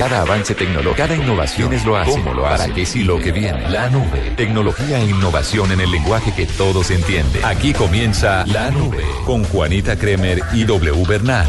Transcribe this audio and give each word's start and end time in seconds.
Cada 0.00 0.22
avance 0.22 0.54
tecnológico, 0.54 0.96
cada 0.96 1.14
innovación 1.14 1.74
es 1.74 1.84
lo 1.84 1.94
hace. 1.94 2.12
¿Cómo 2.12 2.32
lo 2.32 2.46
hace? 2.46 2.62
¿Para 2.62 2.74
qué 2.74 2.86
sí 2.86 3.04
lo 3.04 3.18
que 3.18 3.32
viene? 3.32 3.68
La 3.68 3.90
nube. 3.90 4.32
Tecnología 4.34 4.98
e 4.98 5.04
innovación 5.04 5.72
en 5.72 5.80
el 5.82 5.90
lenguaje 5.90 6.32
que 6.32 6.46
todos 6.46 6.90
entienden. 6.90 7.44
Aquí 7.44 7.74
comienza 7.74 8.46
La 8.46 8.70
Nube 8.70 9.04
con 9.26 9.44
Juanita 9.44 9.96
Kremer 9.96 10.40
y 10.54 10.64
W 10.64 11.04
Bernal. 11.06 11.46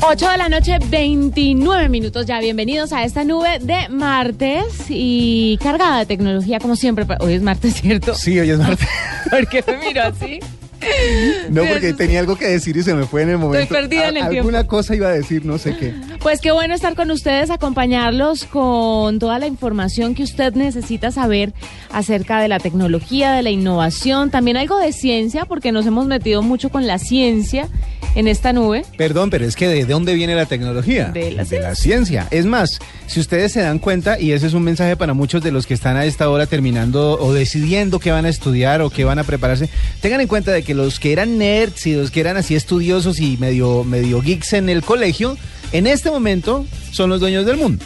8 0.00 0.30
de 0.30 0.36
la 0.36 0.48
noche, 0.48 0.78
29 0.84 1.88
minutos 1.88 2.26
ya. 2.26 2.40
Bienvenidos 2.40 2.92
a 2.92 3.04
esta 3.04 3.22
nube 3.22 3.60
de 3.60 3.88
martes 3.88 4.86
y 4.88 5.58
cargada 5.62 6.00
de 6.00 6.06
tecnología 6.06 6.58
como 6.58 6.74
siempre. 6.74 7.06
Hoy 7.20 7.34
es 7.34 7.42
martes, 7.42 7.74
¿cierto? 7.80 8.16
Sí, 8.16 8.40
hoy 8.40 8.50
es 8.50 8.58
martes. 8.58 8.88
¿Por 9.30 9.46
qué 9.46 9.62
me 9.64 9.76
miro 9.76 10.02
así? 10.02 10.40
No, 11.50 11.62
porque 11.64 11.92
tenía 11.92 12.20
algo 12.20 12.36
que 12.36 12.46
decir 12.46 12.76
y 12.76 12.82
se 12.82 12.94
me 12.94 13.04
fue 13.06 13.22
en 13.22 13.30
el 13.30 13.38
momento. 13.38 13.62
Estoy 13.62 13.76
perdida 13.76 14.08
en 14.08 14.16
el 14.16 14.22
Alguna 14.24 14.58
tiempo. 14.58 14.66
cosa 14.68 14.94
iba 14.94 15.08
a 15.08 15.12
decir, 15.12 15.44
no 15.44 15.58
sé 15.58 15.76
qué. 15.76 15.94
Pues 16.20 16.40
qué 16.40 16.52
bueno 16.52 16.74
estar 16.74 16.94
con 16.94 17.10
ustedes, 17.10 17.50
acompañarlos 17.50 18.44
con 18.44 19.18
toda 19.18 19.38
la 19.38 19.46
información 19.46 20.14
que 20.14 20.22
usted 20.22 20.54
necesita 20.54 21.10
saber 21.10 21.52
acerca 21.92 22.40
de 22.40 22.48
la 22.48 22.58
tecnología, 22.60 23.32
de 23.32 23.42
la 23.42 23.50
innovación, 23.50 24.30
también 24.30 24.56
algo 24.56 24.78
de 24.78 24.92
ciencia, 24.92 25.44
porque 25.44 25.72
nos 25.72 25.86
hemos 25.86 26.06
metido 26.06 26.42
mucho 26.42 26.68
con 26.70 26.86
la 26.86 26.98
ciencia 26.98 27.68
en 28.14 28.28
esta 28.28 28.52
nube. 28.52 28.84
Perdón, 28.96 29.30
pero 29.30 29.44
es 29.44 29.56
que 29.56 29.68
¿de 29.68 29.84
dónde 29.84 30.14
viene 30.14 30.34
la 30.34 30.46
tecnología? 30.46 31.08
De 31.08 31.32
la 31.32 31.74
ciencia. 31.74 32.26
Es 32.30 32.46
más, 32.46 32.78
si 33.06 33.20
ustedes 33.20 33.52
se 33.52 33.60
dan 33.60 33.78
cuenta, 33.78 34.18
y 34.18 34.32
ese 34.32 34.46
es 34.46 34.54
un 34.54 34.62
mensaje 34.62 34.96
para 34.96 35.14
muchos 35.14 35.42
de 35.42 35.52
los 35.52 35.66
que 35.66 35.74
están 35.74 35.96
a 35.96 36.04
esta 36.04 36.28
hora 36.28 36.46
terminando 36.46 37.18
o 37.20 37.32
decidiendo 37.32 37.98
qué 37.98 38.10
van 38.10 38.24
a 38.24 38.28
estudiar 38.28 38.82
o 38.82 38.90
qué 38.90 39.04
van 39.04 39.18
a 39.18 39.24
prepararse, 39.24 39.68
tengan 40.00 40.20
en 40.20 40.28
cuenta 40.28 40.52
de 40.52 40.62
que 40.62 40.74
los 40.74 40.98
que 40.98 41.12
eran 41.12 41.38
nerds 41.38 41.86
y 41.86 41.94
los 41.94 42.10
que 42.10 42.20
eran 42.20 42.36
así 42.36 42.54
estudiosos 42.54 43.20
y 43.20 43.36
medio, 43.36 43.84
medio 43.84 44.20
geeks 44.20 44.52
en 44.54 44.68
el 44.68 44.82
colegio, 44.82 45.36
en 45.72 45.86
este 45.86 46.10
momento 46.10 46.66
son 46.92 47.10
los 47.10 47.20
dueños 47.20 47.46
del 47.46 47.56
mundo. 47.56 47.84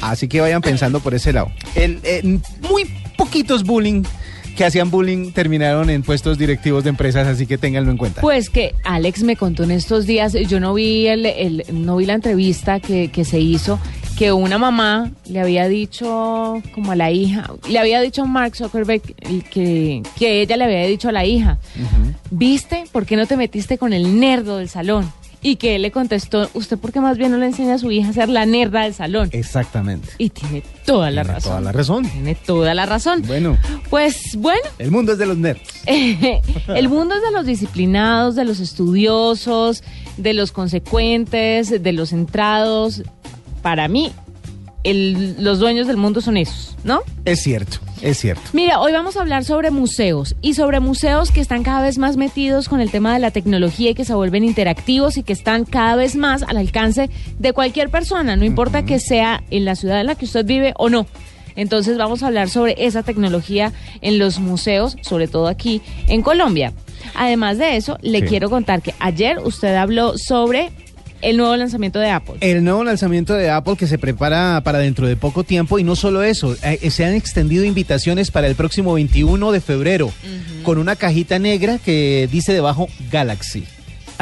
Así 0.00 0.28
que 0.28 0.40
vayan 0.40 0.60
pensando 0.60 1.00
por 1.00 1.14
ese 1.14 1.32
lado. 1.32 1.52
El, 1.74 2.00
eh, 2.02 2.38
muy 2.68 2.84
poquitos 3.16 3.62
bullying 3.62 4.02
que 4.56 4.64
hacían 4.64 4.90
bullying 4.90 5.32
terminaron 5.32 5.88
en 5.90 6.02
puestos 6.02 6.38
directivos 6.38 6.84
de 6.84 6.90
empresas, 6.90 7.26
así 7.26 7.46
que 7.46 7.58
ténganlo 7.58 7.90
en 7.90 7.96
cuenta. 7.96 8.20
Pues 8.20 8.50
que 8.50 8.74
Alex 8.84 9.22
me 9.22 9.36
contó 9.36 9.64
en 9.64 9.70
estos 9.70 10.06
días, 10.06 10.32
yo 10.48 10.60
no 10.60 10.74
vi 10.74 11.06
el, 11.06 11.26
el- 11.26 11.64
no 11.72 11.96
vi 11.96 12.06
la 12.06 12.14
entrevista 12.14 12.78
que, 12.80 13.08
que 13.10 13.24
se 13.24 13.40
hizo, 13.40 13.78
que 14.18 14.30
una 14.32 14.58
mamá 14.58 15.10
le 15.28 15.40
había 15.40 15.66
dicho 15.68 16.62
como 16.74 16.92
a 16.92 16.96
la 16.96 17.10
hija, 17.10 17.50
le 17.68 17.78
había 17.78 18.00
dicho 18.00 18.22
a 18.22 18.26
Mark 18.26 18.54
Zuckerberg 18.56 19.00
que, 19.50 20.02
que 20.18 20.42
ella 20.42 20.56
le 20.56 20.64
había 20.64 20.86
dicho 20.86 21.08
a 21.08 21.12
la 21.12 21.24
hija, 21.24 21.58
¿viste? 22.30 22.84
¿Por 22.92 23.06
qué 23.06 23.16
no 23.16 23.26
te 23.26 23.36
metiste 23.36 23.78
con 23.78 23.92
el 23.92 24.18
nerdo 24.20 24.58
del 24.58 24.68
salón? 24.68 25.10
Y 25.44 25.56
que 25.56 25.74
él 25.74 25.82
le 25.82 25.90
contestó, 25.90 26.48
¿usted 26.54 26.78
por 26.78 26.92
qué 26.92 27.00
más 27.00 27.18
bien 27.18 27.32
no 27.32 27.38
le 27.38 27.46
enseña 27.46 27.74
a 27.74 27.78
su 27.78 27.90
hija 27.90 28.10
a 28.10 28.12
ser 28.12 28.28
la 28.28 28.46
nerda 28.46 28.82
del 28.82 28.94
salón? 28.94 29.28
Exactamente. 29.32 30.08
Y 30.18 30.30
tiene 30.30 30.62
toda 30.86 31.10
la 31.10 31.22
Tiene 31.22 31.34
razón. 31.34 31.50
Toda 31.50 31.60
la 31.60 31.72
razón. 31.72 32.08
Tiene 32.08 32.34
toda 32.36 32.74
la 32.74 32.86
razón. 32.86 33.22
Bueno, 33.26 33.58
Pues 33.90 34.36
bueno, 34.36 34.60
el 34.78 34.92
mundo 34.92 35.12
es 35.12 35.18
de 35.18 35.26
los 35.26 35.36
nerds. 35.36 35.82
el 35.86 36.88
mundo 36.88 37.16
es 37.16 37.22
de 37.22 37.30
los 37.32 37.44
disciplinados, 37.44 38.36
de 38.36 38.44
los 38.44 38.60
estudiosos, 38.60 39.82
de 40.16 40.32
los 40.32 40.52
consecuentes, 40.52 41.82
de 41.82 41.92
los 41.92 42.10
centrados. 42.10 43.02
Para 43.62 43.88
mí, 43.88 44.12
el- 44.84 45.36
los 45.42 45.58
dueños 45.58 45.86
del 45.86 45.96
mundo 45.96 46.20
son 46.20 46.36
esos, 46.36 46.76
¿no? 46.84 47.00
Es 47.24 47.42
cierto, 47.42 47.78
es 48.02 48.18
cierto. 48.18 48.42
Mira, 48.52 48.80
hoy 48.80 48.92
vamos 48.92 49.16
a 49.16 49.20
hablar 49.20 49.44
sobre 49.44 49.70
museos 49.70 50.34
y 50.42 50.54
sobre 50.54 50.80
museos 50.80 51.30
que 51.30 51.40
están 51.40 51.62
cada 51.62 51.82
vez 51.82 51.98
más 51.98 52.16
metidos 52.16 52.68
con 52.68 52.80
el 52.80 52.90
tema 52.90 53.12
de 53.14 53.20
la 53.20 53.30
tecnología 53.30 53.90
y 53.90 53.94
que 53.94 54.04
se 54.04 54.14
vuelven 54.14 54.44
interactivos 54.44 55.16
y 55.16 55.22
que 55.22 55.32
están 55.32 55.64
cada 55.64 55.94
vez 55.96 56.16
más 56.16 56.42
al 56.42 56.56
alcance 56.56 57.10
de 57.38 57.52
cualquier 57.52 57.90
persona, 57.90 58.36
no 58.36 58.44
importa 58.44 58.84
que 58.84 58.98
sea 58.98 59.42
en 59.50 59.64
la 59.64 59.76
ciudad 59.76 60.00
en 60.00 60.06
la 60.06 60.14
que 60.14 60.24
usted 60.24 60.44
vive 60.44 60.72
o 60.76 60.88
no. 60.90 61.06
Entonces 61.54 61.98
vamos 61.98 62.22
a 62.22 62.28
hablar 62.28 62.48
sobre 62.48 62.74
esa 62.86 63.02
tecnología 63.02 63.72
en 64.00 64.18
los 64.18 64.38
museos, 64.38 64.96
sobre 65.02 65.28
todo 65.28 65.48
aquí 65.48 65.82
en 66.08 66.22
Colombia. 66.22 66.72
Además 67.14 67.58
de 67.58 67.76
eso, 67.76 67.98
le 68.00 68.20
Sí. 68.20 68.24
quiero 68.26 68.48
contar 68.48 68.80
que 68.80 68.94
ayer 69.00 69.38
usted 69.38 69.74
habló 69.76 70.14
sobre 70.16 70.70
el 71.22 71.36
nuevo 71.36 71.56
lanzamiento 71.56 71.98
de 71.98 72.10
Apple. 72.10 72.34
El 72.40 72.64
nuevo 72.64 72.84
lanzamiento 72.84 73.34
de 73.34 73.50
Apple 73.50 73.76
que 73.76 73.86
se 73.86 73.98
prepara 73.98 74.60
para 74.62 74.78
dentro 74.78 75.06
de 75.06 75.16
poco 75.16 75.44
tiempo 75.44 75.78
y 75.78 75.84
no 75.84 75.96
solo 75.96 76.22
eso, 76.22 76.54
eh, 76.62 76.90
se 76.90 77.04
han 77.04 77.14
extendido 77.14 77.64
invitaciones 77.64 78.30
para 78.30 78.48
el 78.48 78.54
próximo 78.54 78.92
21 78.94 79.52
de 79.52 79.60
febrero 79.60 80.12
con 80.62 80.78
una 80.78 80.96
cajita 80.96 81.38
negra 81.38 81.78
que 81.78 82.28
dice 82.30 82.52
debajo 82.52 82.88
Galaxy. 83.10 83.64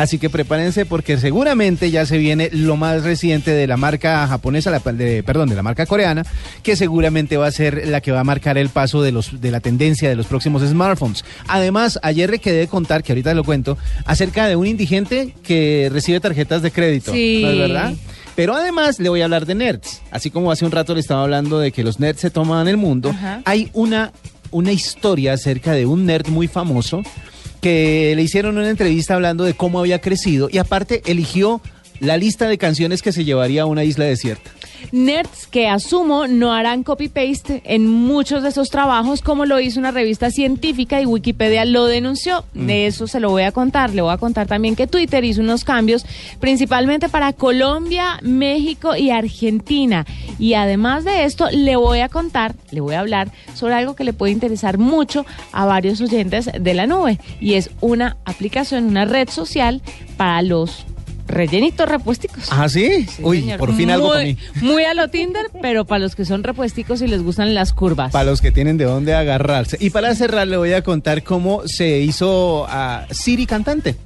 Así 0.01 0.19
que 0.19 0.31
prepárense 0.31 0.87
porque 0.87 1.19
seguramente 1.19 1.91
ya 1.91 2.07
se 2.07 2.17
viene 2.17 2.49
lo 2.53 2.77
más 2.77 3.03
reciente 3.05 3.51
de 3.51 3.67
la 3.67 3.77
marca 3.77 4.27
japonesa, 4.27 4.71
la, 4.71 4.79
de- 4.79 5.23
perdón, 5.23 5.51
de 5.51 5.57
la 5.57 5.63
marca 5.63 5.85
coreana, 5.85 6.25
que 6.63 6.75
seguramente 6.75 7.37
va 7.37 7.47
a 7.49 7.53
ser 7.53 7.87
la 7.87 8.01
que 8.01 8.11
va 8.11 8.21
a 8.21 8.25
marcar 8.25 8.57
el 8.57 8.71
paso 8.71 9.03
de, 9.03 9.13
los, 9.13 9.41
de 9.43 9.51
la 9.51 9.61
tendencia 9.61 10.09
de 10.09 10.17
los 10.17 10.27
próximos 10.27 10.63
smartphones. 10.63 11.23
Además, 11.49 11.99
ayer 12.03 12.31
le 12.31 12.39
quedé 12.39 12.67
contar, 12.67 13.03
que 13.03 13.13
ahorita 13.13 13.35
lo 13.35 13.45
cuento, 13.45 13.77
acerca 14.07 14.47
de 14.47 14.57
un 14.57 14.67
indigente 14.67 15.35
que 15.43 15.91
recibe 15.93 16.19
tarjetas 16.21 16.63
de 16.63 16.71
crédito. 16.71 17.13
Sí. 17.13 17.41
¿No 17.45 17.51
es 17.51 17.59
verdad? 17.59 17.93
Pero 18.37 18.55
además 18.55 18.99
le 19.01 19.11
voy 19.11 19.21
a 19.21 19.25
hablar 19.25 19.45
de 19.45 19.55
nerds. 19.55 20.01
Así 20.11 20.31
como 20.31 20.51
hace 20.51 20.65
un 20.65 20.71
rato 20.73 20.95
le 20.95 21.01
estaba 21.01 21.23
hablando 21.25 21.59
de 21.59 21.73
que 21.73 21.85
los 21.85 22.01
nerds 22.01 22.21
se 22.21 22.31
toman 22.31 22.69
el 22.69 22.79
mundo, 22.79 23.11
Ajá. 23.11 23.43
hay 23.45 23.69
una, 23.75 24.13
una 24.51 24.73
historia 24.73 25.35
acerca 25.35 25.73
de 25.73 25.85
un 25.85 26.07
nerd 26.07 26.29
muy 26.29 26.49
famoso 26.49 27.03
que 27.61 28.13
le 28.17 28.23
hicieron 28.23 28.59
una 28.59 28.69
entrevista 28.69 29.15
hablando 29.15 29.45
de 29.45 29.55
cómo 29.55 29.81
había 29.81 30.01
crecido 30.01 30.49
y 30.51 30.59
aparte 30.59 31.03
eligió 31.07 31.61
la 32.01 32.17
lista 32.17 32.49
de 32.49 32.59
canciones 32.59 33.03
que 33.03 33.13
se 33.13 33.25
llevaría 33.25 33.63
a 33.63 33.67
una 33.67 33.85
isla 33.85 34.07
desierta. 34.07 34.51
Nerds 34.93 35.47
que 35.47 35.69
asumo 35.69 36.27
no 36.27 36.53
harán 36.53 36.83
copy-paste 36.83 37.63
en 37.65 37.87
muchos 37.87 38.43
de 38.43 38.51
esos 38.51 38.71
trabajos 38.71 39.23
como 39.23 39.47
lo 39.47 39.61
hizo 39.61 39.81
una 39.81 39.91
revista 39.91 40.31
científica 40.31 41.01
y 41.01 41.07
Wikipedia 41.07 41.65
lo 41.65 41.87
denunció. 41.87 42.45
De 42.55 42.87
eso 42.87 43.07
se 43.07 43.21
lo 43.21 43.31
voy 43.31 43.43
a 43.43 43.53
contar. 43.53 43.95
Le 43.95 44.03
voy 44.03 44.13
a 44.13 44.19
contar 44.19 44.47
también 44.47 44.77
que 44.77 44.87
Twitter 44.87 45.25
hizo 45.25 45.41
unos 45.41 45.65
cambios 45.65 46.05
principalmente 46.41 47.09
para 47.09 47.33
Colombia, 47.33 48.19
México 48.23 48.97
y 48.97 49.11
Argentina. 49.11 50.07
Y 50.39 50.55
además 50.55 51.05
de 51.05 51.25
esto 51.25 51.49
le 51.51 51.77
voy 51.77 52.01
a 52.01 52.09
contar, 52.09 52.55
le 52.71 52.81
voy 52.81 52.95
a 52.95 53.01
hablar 53.01 53.31
sobre 53.55 53.75
algo 53.75 53.95
que 53.95 54.05
le 54.05 54.13
puede 54.13 54.33
interesar 54.33 54.79
mucho 54.79 55.27
a 55.53 55.67
varios 55.67 56.01
oyentes 56.01 56.51
de 56.59 56.75
la 56.75 56.87
nube 56.87 57.19
y 57.41 57.55
es 57.55 57.71
una 57.81 58.17
aplicación, 58.25 58.87
una 58.87 59.05
red 59.05 59.29
social 59.29 59.83
para 60.17 60.43
los 60.43 60.87
rellenitos 61.31 61.89
repuesticos. 61.89 62.45
¿Ah, 62.51 62.69
sí? 62.69 63.07
Sí, 63.07 63.23
Uy, 63.23 63.41
señor. 63.41 63.59
por 63.59 63.75
fin 63.77 63.91
algo 63.91 64.09
para 64.09 64.21
Muy- 64.23 64.35
mí. 64.35 64.39
Muy 64.63 64.85
a 64.85 64.95
lo 64.95 65.09
Tinder, 65.09 65.47
pero 65.63 65.85
para 65.85 66.01
los 66.01 66.15
que 66.15 66.25
son 66.25 66.43
repuesticos 66.45 67.01
y 67.03 67.07
les 67.07 67.23
gustan 67.23 67.55
las 67.55 67.73
curvas. 67.73 68.13
Para 68.13 68.25
los 68.31 68.41
que 68.41 68.53
tienen 68.53 68.77
de 68.77 68.85
dónde 68.85 69.15
agarrarse. 69.15 69.77
Y 69.81 69.91
para 69.91 70.15
cerrar 70.15 70.47
le 70.49 70.57
voy 70.57 70.73
a 70.73 70.83
contar 70.83 71.23
cómo 71.23 71.63
se 71.67 71.99
hizo 72.01 72.67
a 72.69 73.07
Siri 73.11 73.47
cantante. 73.47 73.97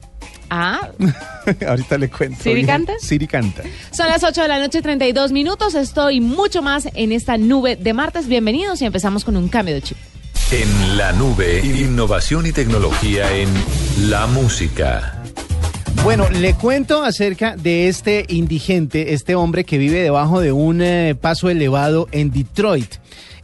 Ah, 0.51 0.91
Ahorita 1.67 1.99
le 1.99 2.09
cuento. 2.11 2.43
¿Siri 2.43 2.55
bien. 2.57 2.67
canta? 2.67 2.93
Siri 3.01 3.27
canta. 3.27 3.63
son 3.91 4.07
las 4.09 4.23
8 4.23 4.43
de 4.43 4.49
la 4.49 4.59
noche, 4.61 4.83
32 4.83 5.33
minutos. 5.33 5.75
Estoy 5.75 6.21
mucho 6.21 6.63
más 6.63 6.89
en 6.95 7.13
esta 7.13 7.39
nube 7.39 7.77
de 7.77 7.93
martes. 7.95 8.29
Bienvenidos 8.29 8.81
y 8.83 8.85
empezamos 8.85 9.25
con 9.25 9.37
un 9.37 9.49
cambio 9.49 9.75
de 9.75 9.83
chip. 9.83 9.97
En 10.53 10.97
la 10.99 11.13
nube, 11.13 11.61
innovación 11.65 12.47
y 12.47 12.53
tecnología 12.53 13.35
en 13.35 13.49
la 14.09 14.27
música. 14.27 15.24
Bueno, 16.05 16.29
le 16.29 16.53
cuento 16.55 17.03
acerca 17.03 17.57
de 17.57 17.89
este 17.89 18.27
indigente, 18.29 19.15
este 19.15 19.35
hombre 19.35 19.65
que 19.65 19.79
vive 19.79 20.01
debajo 20.03 20.41
de 20.41 20.53
un 20.53 20.83
eh, 20.83 21.15
paso 21.19 21.49
elevado 21.49 22.09
en 22.13 22.31
Detroit. 22.31 22.97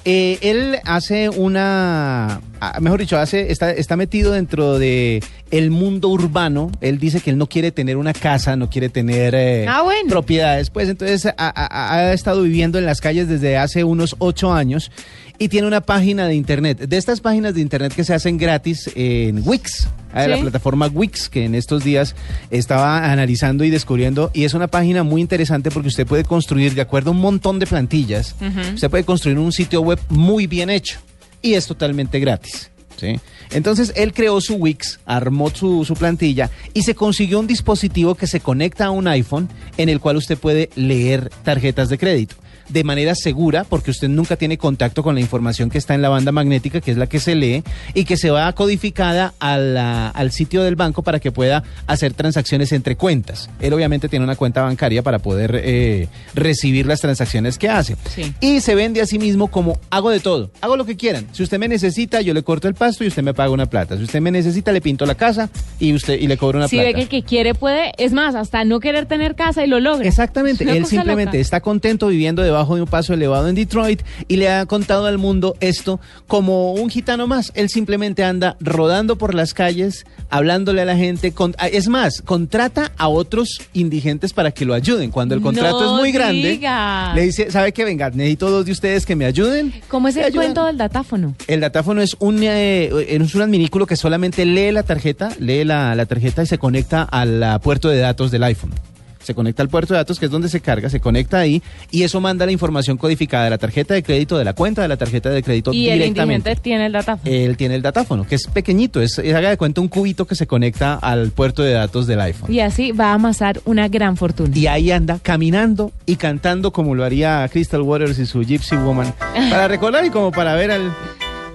Eh, 0.04 0.38
él 0.42 0.76
hace 0.84 1.30
una, 1.30 2.40
ah, 2.60 2.78
mejor 2.80 3.00
dicho, 3.00 3.18
hace, 3.18 3.50
está, 3.50 3.70
está 3.70 3.96
metido 3.96 4.32
dentro 4.32 4.78
de 4.78 5.22
el 5.50 5.70
mundo 5.70 6.08
urbano. 6.08 6.70
Él 6.82 6.98
dice 6.98 7.20
que 7.20 7.30
él 7.30 7.38
no 7.38 7.48
quiere 7.48 7.72
tener 7.72 7.96
una 7.96 8.12
casa, 8.12 8.56
no 8.56 8.68
quiere 8.68 8.90
tener 8.90 9.34
eh, 9.34 9.66
Ah, 9.66 9.80
bueno. 9.82 10.08
propiedades. 10.10 10.68
Pues 10.68 10.88
entonces 10.90 11.26
ha, 11.26 11.32
ha- 11.38 11.94
ha 11.94 12.12
estado 12.12 12.42
viviendo 12.42 12.78
en 12.78 12.84
las 12.84 13.00
calles 13.00 13.26
desde 13.26 13.56
hace 13.56 13.84
unos 13.84 14.16
ocho 14.18 14.52
años 14.52 14.90
y 15.38 15.48
tiene 15.48 15.66
una 15.66 15.80
página 15.80 16.26
de 16.28 16.34
internet. 16.34 16.78
De 16.78 16.96
estas 16.98 17.20
páginas 17.22 17.54
de 17.54 17.62
internet 17.62 17.94
que 17.94 18.04
se 18.04 18.12
hacen 18.14 18.36
gratis 18.38 18.90
en 18.94 19.42
Wix, 19.46 19.88
a 20.12 20.26
la 20.26 20.38
plataforma 20.38 20.86
Wix, 20.88 21.28
que 21.28 21.44
en 21.44 21.54
estos 21.54 21.84
días 21.84 22.14
estaba 22.50 23.10
analizando 23.10 23.64
y 23.64 23.70
descubriendo. 23.70 24.30
Y 24.34 24.44
es 24.44 24.54
una 24.54 24.68
página 24.68 25.02
muy 25.02 25.20
interesante 25.20 25.70
porque 25.70 25.88
usted 25.88 26.06
puede 26.06 26.24
construir, 26.24 26.74
de 26.74 26.80
acuerdo 26.80 27.10
a 27.10 27.14
un 27.14 27.20
montón 27.20 27.58
de 27.58 27.66
plantillas, 27.66 28.34
usted 28.74 28.90
puede 28.90 29.04
construir 29.04 29.38
un 29.38 29.52
sitio 29.52 29.80
web 29.80 29.98
muy 30.08 30.46
bien 30.46 30.70
hecho 30.70 30.98
y 31.42 31.54
es 31.54 31.66
totalmente 31.66 32.18
gratis. 32.20 32.70
¿sí? 32.96 33.18
Entonces 33.50 33.92
él 33.96 34.12
creó 34.12 34.40
su 34.40 34.54
Wix, 34.54 35.00
armó 35.06 35.50
su, 35.50 35.84
su 35.84 35.94
plantilla 35.94 36.50
y 36.74 36.82
se 36.82 36.94
consiguió 36.94 37.40
un 37.40 37.46
dispositivo 37.46 38.14
que 38.14 38.26
se 38.26 38.40
conecta 38.40 38.86
a 38.86 38.90
un 38.90 39.08
iPhone 39.08 39.48
en 39.76 39.88
el 39.88 40.00
cual 40.00 40.16
usted 40.16 40.38
puede 40.38 40.70
leer 40.76 41.30
tarjetas 41.42 41.88
de 41.88 41.98
crédito. 41.98 42.36
De 42.72 42.84
manera 42.84 43.14
segura, 43.14 43.64
porque 43.64 43.90
usted 43.90 44.08
nunca 44.08 44.36
tiene 44.36 44.58
contacto 44.58 45.02
con 45.02 45.14
la 45.14 45.20
información 45.20 45.70
que 45.70 45.78
está 45.78 45.94
en 45.94 46.02
la 46.02 46.08
banda 46.08 46.32
magnética, 46.32 46.80
que 46.80 46.90
es 46.90 46.96
la 46.96 47.06
que 47.06 47.20
se 47.20 47.34
lee, 47.34 47.62
y 47.94 48.04
que 48.04 48.16
se 48.16 48.30
va 48.30 48.52
codificada 48.52 49.34
a 49.40 49.58
la- 49.58 50.08
al 50.08 50.32
sitio 50.32 50.62
del 50.62 50.76
banco 50.76 51.02
para 51.02 51.20
que 51.20 51.32
pueda 51.32 51.62
hacer 51.86 52.12
transacciones 52.14 52.72
entre 52.72 52.96
cuentas. 52.96 53.50
Él 53.60 53.72
obviamente 53.72 54.08
tiene 54.08 54.24
una 54.24 54.36
cuenta 54.36 54.62
bancaria 54.62 55.02
para 55.02 55.18
poder 55.18 55.60
eh, 55.62 56.08
recibir 56.34 56.86
las 56.86 57.00
transacciones 57.00 57.58
que 57.58 57.68
hace. 57.68 57.96
Sí. 58.14 58.34
Y 58.40 58.60
se 58.60 58.74
vende 58.74 59.00
a 59.00 59.06
sí 59.06 59.18
mismo 59.18 59.48
como 59.48 59.78
hago 59.90 60.10
de 60.10 60.20
todo, 60.20 60.50
hago 60.60 60.76
lo 60.76 60.84
que 60.86 60.96
quieran. 60.96 61.26
Si 61.32 61.42
usted 61.42 61.58
me 61.58 61.68
necesita, 61.68 62.20
yo 62.20 62.34
le 62.34 62.42
corto 62.42 62.68
el 62.68 62.74
pasto 62.74 63.04
y 63.04 63.08
usted 63.08 63.22
me 63.22 63.34
paga 63.34 63.50
una 63.50 63.66
plata. 63.66 63.96
Si 63.96 64.04
usted 64.04 64.20
me 64.20 64.30
necesita, 64.30 64.72
le 64.72 64.80
pinto 64.80 65.06
la 65.06 65.14
casa 65.14 65.50
y 65.78 65.92
usted 65.92 66.18
y 66.20 66.26
le 66.26 66.36
cobro 66.36 66.58
una 66.58 66.68
Si 66.68 66.76
plata. 66.76 66.88
ve 66.88 66.94
que 66.94 67.00
el 67.02 67.08
que 67.08 67.22
quiere 67.22 67.54
puede, 67.54 67.92
es 67.98 68.12
más, 68.12 68.34
hasta 68.34 68.64
no 68.64 68.80
querer 68.80 69.06
tener 69.06 69.34
casa 69.34 69.64
y 69.64 69.66
lo 69.68 69.80
logra. 69.80 70.06
Exactamente, 70.06 70.64
él 70.64 70.86
simplemente 70.86 71.32
loca. 71.36 71.40
está 71.40 71.60
contento 71.60 72.08
viviendo 72.08 72.42
debajo 72.42 72.59
de 72.68 72.82
un 72.82 72.88
paso 72.88 73.14
elevado 73.14 73.48
en 73.48 73.54
Detroit 73.54 74.02
y 74.28 74.36
le 74.36 74.48
ha 74.50 74.66
contado 74.66 75.06
al 75.06 75.18
mundo 75.18 75.56
esto 75.60 76.00
como 76.26 76.72
un 76.74 76.90
gitano 76.90 77.26
más. 77.26 77.50
Él 77.54 77.68
simplemente 77.68 78.22
anda 78.24 78.56
rodando 78.60 79.16
por 79.16 79.34
las 79.34 79.54
calles, 79.54 80.04
hablándole 80.28 80.82
a 80.82 80.84
la 80.84 80.96
gente. 80.96 81.32
con- 81.32 81.54
es 81.72 81.88
más, 81.88 82.22
contrata 82.22 82.92
a 82.96 83.08
otros 83.08 83.60
indigentes 83.72 84.32
para 84.32 84.50
que 84.52 84.64
lo 84.64 84.74
ayuden. 84.74 85.10
Cuando 85.10 85.34
el 85.34 85.40
contrato 85.40 85.80
No 85.80 85.94
es 85.96 86.00
muy 86.00 86.12
grande, 86.12 86.50
diga. 86.50 87.14
le 87.14 87.22
dice, 87.22 87.50
¿sabe 87.50 87.72
qué? 87.72 87.84
Venga, 87.84 88.10
necesito 88.10 88.50
dos 88.50 88.64
de 88.66 88.72
ustedes 88.72 89.06
que 89.06 89.16
me 89.16 89.24
ayuden. 89.24 89.72
¿Cómo 89.88 90.08
es 90.08 90.16
el 90.16 90.24
ayudan. 90.24 90.46
cuento 90.46 90.64
del 90.66 90.76
datáfono? 90.76 91.34
El 91.46 91.60
datáfono 91.60 92.02
es 92.02 92.16
un, 92.20 92.42
eh, 92.42 92.90
es 93.08 93.34
un 93.34 93.42
adminículo 93.42 93.86
que 93.86 93.96
solamente 93.96 94.44
lee 94.44 94.70
la 94.72 94.82
tarjeta, 94.82 95.30
lee 95.38 95.64
la, 95.64 95.94
la 95.94 96.06
tarjeta 96.06 96.42
y 96.42 96.46
se 96.46 96.58
conecta 96.58 97.02
al 97.02 97.60
puerto 97.60 97.88
de 97.88 97.98
datos 97.98 98.30
del 98.30 98.42
iPhone. 98.44 98.72
Se 99.22 99.34
conecta 99.34 99.62
al 99.62 99.68
puerto 99.68 99.92
de 99.94 99.98
datos, 99.98 100.18
que 100.18 100.24
es 100.26 100.30
donde 100.30 100.48
se 100.48 100.60
carga, 100.60 100.88
se 100.88 100.98
conecta 100.98 101.38
ahí 101.38 101.62
y 101.90 102.02
eso 102.04 102.20
manda 102.20 102.46
la 102.46 102.52
información 102.52 102.96
codificada 102.96 103.44
de 103.44 103.50
la 103.50 103.58
tarjeta 103.58 103.94
de 103.94 104.02
crédito, 104.02 104.38
de 104.38 104.44
la 104.44 104.54
cuenta 104.54 104.80
de 104.82 104.88
la 104.88 104.96
tarjeta 104.96 105.28
de 105.30 105.42
crédito 105.42 105.72
Y 105.72 105.84
directamente. 105.90 106.50
indigente 106.50 106.56
tiene 106.62 106.86
el 106.86 106.92
datáfono. 106.92 107.30
Él 107.30 107.56
tiene 107.56 107.74
el 107.74 107.82
datáfono, 107.82 108.26
que 108.26 108.34
es 108.36 108.46
pequeñito, 108.46 109.00
es, 109.02 109.18
es, 109.18 109.34
haga 109.34 109.50
de 109.50 109.56
cuenta 109.58 109.80
un 109.80 109.88
cubito 109.88 110.26
que 110.26 110.34
se 110.34 110.46
conecta 110.46 110.94
al 110.94 111.30
puerto 111.30 111.62
de 111.62 111.72
datos 111.72 112.06
del 112.06 112.20
iPhone. 112.20 112.52
Y 112.52 112.60
así 112.60 112.92
va 112.92 113.10
a 113.10 113.14
amasar 113.14 113.60
una 113.66 113.88
gran 113.88 114.16
fortuna. 114.16 114.56
Y 114.56 114.66
ahí 114.66 114.90
anda 114.90 115.18
caminando 115.22 115.92
y 116.06 116.16
cantando 116.16 116.72
como 116.72 116.94
lo 116.94 117.04
haría 117.04 117.46
Crystal 117.52 117.82
Waters 117.82 118.18
y 118.18 118.26
su 118.26 118.40
Gypsy 118.42 118.76
Woman. 118.76 119.12
Para 119.50 119.68
recordar 119.68 120.04
y 120.04 120.10
como 120.10 120.30
para 120.32 120.54
ver 120.54 120.70
al... 120.70 120.92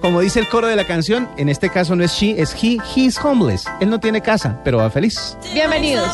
Como 0.00 0.20
dice 0.20 0.38
el 0.38 0.46
coro 0.46 0.66
de 0.68 0.76
la 0.76 0.84
canción, 0.84 1.26
en 1.36 1.48
este 1.48 1.68
caso 1.70 1.96
no 1.96 2.04
es 2.04 2.12
she, 2.12 2.40
es 2.40 2.54
he, 2.62 2.76
he 2.94 3.00
is 3.06 3.18
homeless. 3.18 3.64
Él 3.80 3.90
no 3.90 3.98
tiene 3.98 4.20
casa, 4.20 4.60
pero 4.62 4.76
va 4.78 4.90
feliz. 4.90 5.36
Bienvenidos. 5.52 6.06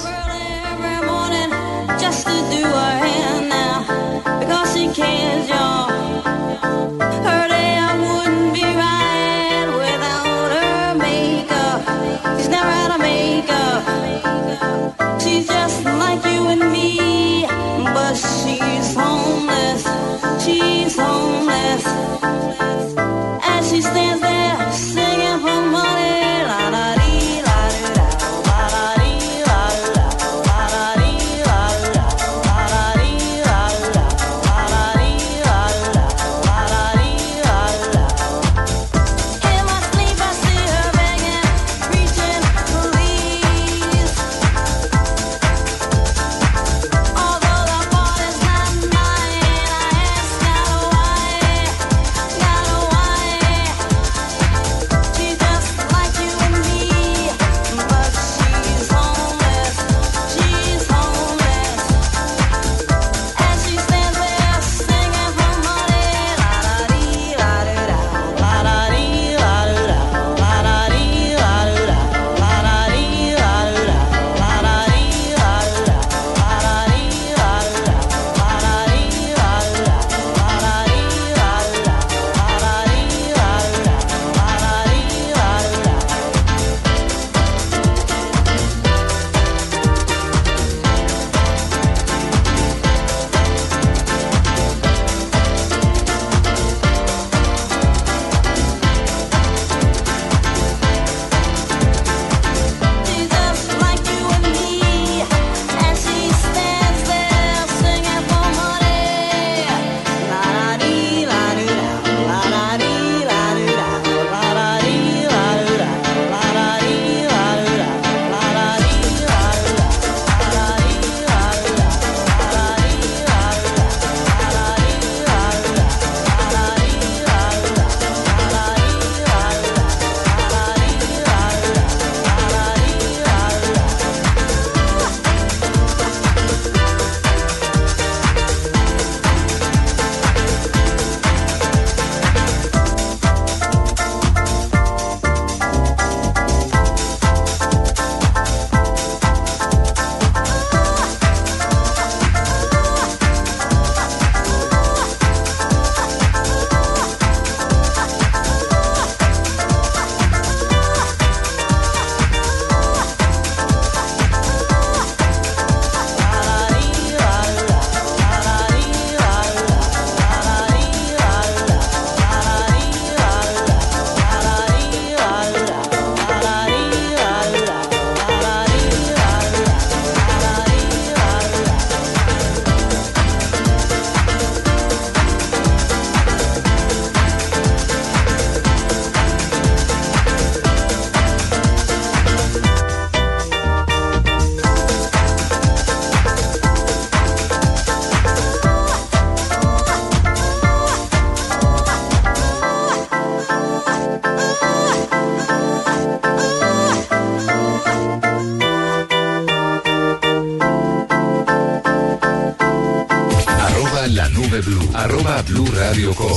Just 1.99 2.27
to 2.27 2.33
do 2.51 2.63
her 2.65 2.99
hair 3.05 3.49
now, 3.49 3.85
because 4.41 4.75
she 4.75 4.93
cares, 4.93 5.22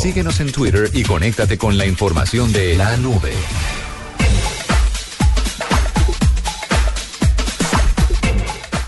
Síguenos 0.05 0.39
en 0.39 0.51
Twitter 0.51 0.88
y 0.93 1.01
conéctate 1.01 1.57
con 1.57 1.79
la 1.79 1.88
información 1.88 2.53
de 2.53 2.77
la 2.77 2.95
nube. 2.97 3.33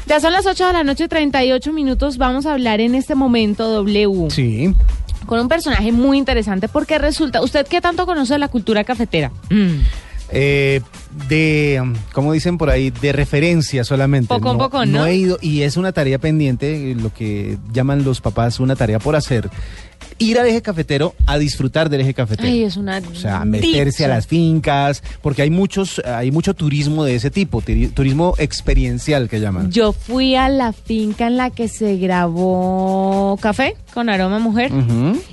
Ya 0.05 0.19
son 0.19 0.31
las 0.31 0.45
8 0.45 0.67
de 0.67 0.73
la 0.73 0.83
noche, 0.83 1.07
38 1.07 1.73
minutos. 1.73 2.19
Vamos 2.19 2.45
a 2.45 2.53
hablar 2.53 2.81
en 2.81 2.93
este 2.93 3.15
momento, 3.15 3.67
W, 3.71 4.29
Sí. 4.29 4.75
con 5.25 5.39
un 5.39 5.47
personaje 5.47 5.91
muy 5.91 6.19
interesante 6.19 6.67
porque 6.67 6.99
resulta, 6.99 7.41
¿usted 7.41 7.65
qué 7.65 7.81
tanto 7.81 8.05
conoce 8.05 8.33
de 8.33 8.39
la 8.39 8.49
cultura 8.49 8.83
cafetera? 8.83 9.31
Mm. 9.49 9.79
Eh, 10.29 10.81
de, 11.29 11.81
como 12.13 12.33
dicen 12.33 12.57
por 12.57 12.69
ahí, 12.69 12.91
de 12.91 13.11
referencia 13.11 13.83
solamente. 13.83 14.27
Poco 14.27 14.49
a 14.49 14.57
poco, 14.57 14.85
¿no? 14.85 15.05
he 15.05 15.15
ido, 15.15 15.39
y 15.41 15.61
es 15.61 15.77
una 15.77 15.93
tarea 15.93 16.19
pendiente, 16.19 16.95
lo 16.95 17.13
que 17.13 17.57
llaman 17.71 18.03
los 18.03 18.21
papás 18.21 18.59
una 18.59 18.75
tarea 18.75 18.99
por 18.99 19.15
hacer. 19.15 19.49
Ir 20.19 20.39
al 20.39 20.47
eje 20.47 20.61
cafetero 20.63 21.13
a 21.27 21.37
disfrutar 21.37 21.89
del 21.89 22.01
eje 22.01 22.13
cafetero. 22.13 22.47
Ay, 22.49 22.63
es 22.63 22.75
una 22.75 22.97
O 23.11 23.15
sea, 23.15 23.45
meterse 23.45 24.05
a 24.05 24.07
las 24.07 24.25
fincas, 24.25 25.03
porque 25.21 25.43
hay 25.43 25.49
muchos, 25.51 26.01
hay 26.05 26.31
mucho 26.31 26.53
turismo 26.55 27.03
de 27.03 27.15
ese 27.15 27.29
tipo, 27.29 27.61
turi- 27.61 27.91
turismo 27.93 28.33
experiencial 28.39 29.29
que 29.29 29.39
llaman. 29.39 29.71
Yo 29.71 29.93
fui 29.93 30.35
a 30.35 30.49
la 30.49 30.73
finca 30.73 31.27
en 31.27 31.37
la 31.37 31.51
que 31.51 31.67
se 31.67 31.97
grabó 31.97 33.37
Café 33.41 33.75
con 33.93 34.09
Aroma 34.09 34.39
Mujer. 34.39 34.71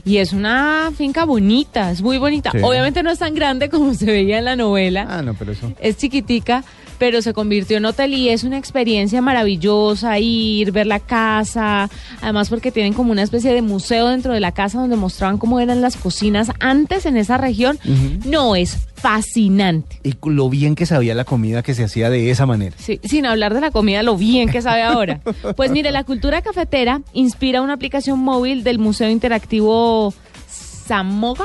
Y 0.04 0.18
es 0.18 0.32
una 0.32 0.90
finca 0.96 1.24
bonita, 1.24 1.90
es 1.90 2.02
muy 2.02 2.18
bonita. 2.18 2.50
Sí. 2.52 2.58
Obviamente 2.62 3.02
no 3.02 3.10
es 3.10 3.18
tan 3.18 3.34
grande 3.34 3.68
como 3.68 3.94
se 3.94 4.06
veía 4.06 4.38
en 4.38 4.44
la 4.44 4.56
novela. 4.56 5.06
Ah, 5.08 5.22
no, 5.22 5.34
pero 5.34 5.52
eso. 5.52 5.72
Es 5.80 5.96
chiquitica, 5.96 6.64
pero 7.04 7.20
se 7.20 7.34
convirtió 7.34 7.76
en 7.76 7.84
hotel 7.84 8.14
y 8.14 8.30
es 8.30 8.44
una 8.44 8.56
experiencia 8.56 9.20
maravillosa 9.20 10.18
ir, 10.18 10.72
ver 10.72 10.86
la 10.86 11.00
casa. 11.00 11.90
Además 12.22 12.48
porque 12.48 12.72
tienen 12.72 12.94
como 12.94 13.12
una 13.12 13.22
especie 13.22 13.52
de 13.52 13.60
museo 13.60 14.08
dentro 14.08 14.32
de 14.32 14.40
la 14.40 14.52
casa 14.52 14.80
donde 14.80 14.96
mostraban 14.96 15.36
cómo 15.36 15.60
eran 15.60 15.82
las 15.82 15.98
cocinas 15.98 16.50
antes 16.60 17.04
en 17.04 17.18
esa 17.18 17.36
región. 17.36 17.78
No, 18.24 18.56
es 18.56 18.78
fascinante. 18.94 20.00
Y 20.02 20.14
lo 20.30 20.48
bien 20.48 20.74
que 20.74 20.86
sabía 20.86 21.14
la 21.14 21.26
comida 21.26 21.62
que 21.62 21.74
se 21.74 21.84
hacía 21.84 22.08
de 22.08 22.30
esa 22.30 22.46
manera. 22.46 22.74
Sí, 22.78 22.98
sin 23.04 23.26
hablar 23.26 23.52
de 23.52 23.60
la 23.60 23.70
comida, 23.70 24.02
lo 24.02 24.16
bien 24.16 24.48
que 24.48 24.62
sabe 24.62 24.82
ahora. 24.82 25.20
Pues 25.56 25.72
mire, 25.72 25.90
la 25.90 26.04
cultura 26.04 26.40
cafetera 26.40 27.02
inspira 27.12 27.60
una 27.60 27.74
aplicación 27.74 28.18
móvil 28.18 28.64
del 28.64 28.78
Museo 28.78 29.10
Interactivo 29.10 30.14
Samoga. 30.48 31.44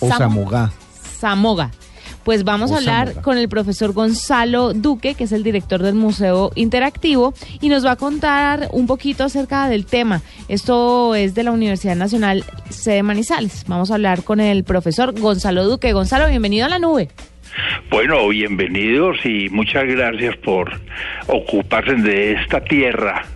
O 0.00 0.08
Samogá. 0.08 0.72
Samoga. 1.20 1.72
Pues 2.24 2.44
vamos 2.44 2.70
O 2.70 2.74
a 2.74 2.78
hablar 2.78 3.20
con 3.22 3.36
el 3.36 3.48
profesor 3.48 3.92
Gonzalo 3.92 4.72
Duque, 4.74 5.14
que 5.14 5.24
es 5.24 5.32
el 5.32 5.42
director 5.42 5.82
del 5.82 5.94
Museo 5.94 6.52
Interactivo, 6.54 7.34
y 7.60 7.68
nos 7.68 7.84
va 7.84 7.92
a 7.92 7.96
contar 7.96 8.68
un 8.72 8.86
poquito 8.86 9.24
acerca 9.24 9.68
del 9.68 9.86
tema. 9.86 10.22
Esto 10.48 11.14
es 11.14 11.34
de 11.34 11.42
la 11.42 11.50
Universidad 11.50 11.96
Nacional 11.96 12.44
Sede 12.70 13.02
Manizales. 13.02 13.64
Vamos 13.66 13.90
a 13.90 13.94
hablar 13.94 14.22
con 14.22 14.40
el 14.40 14.64
profesor 14.64 15.18
Gonzalo 15.18 15.64
Duque. 15.64 15.92
Gonzalo, 15.92 16.28
bienvenido 16.28 16.66
a 16.66 16.68
la 16.68 16.78
nube. 16.78 17.08
Bueno, 17.90 18.28
bienvenidos 18.28 19.18
y 19.24 19.48
muchas 19.50 19.84
gracias 19.84 20.36
por 20.38 20.70
ocuparse 21.26 21.96
de 21.96 22.32
esta 22.32 22.62
tierra 22.62 23.26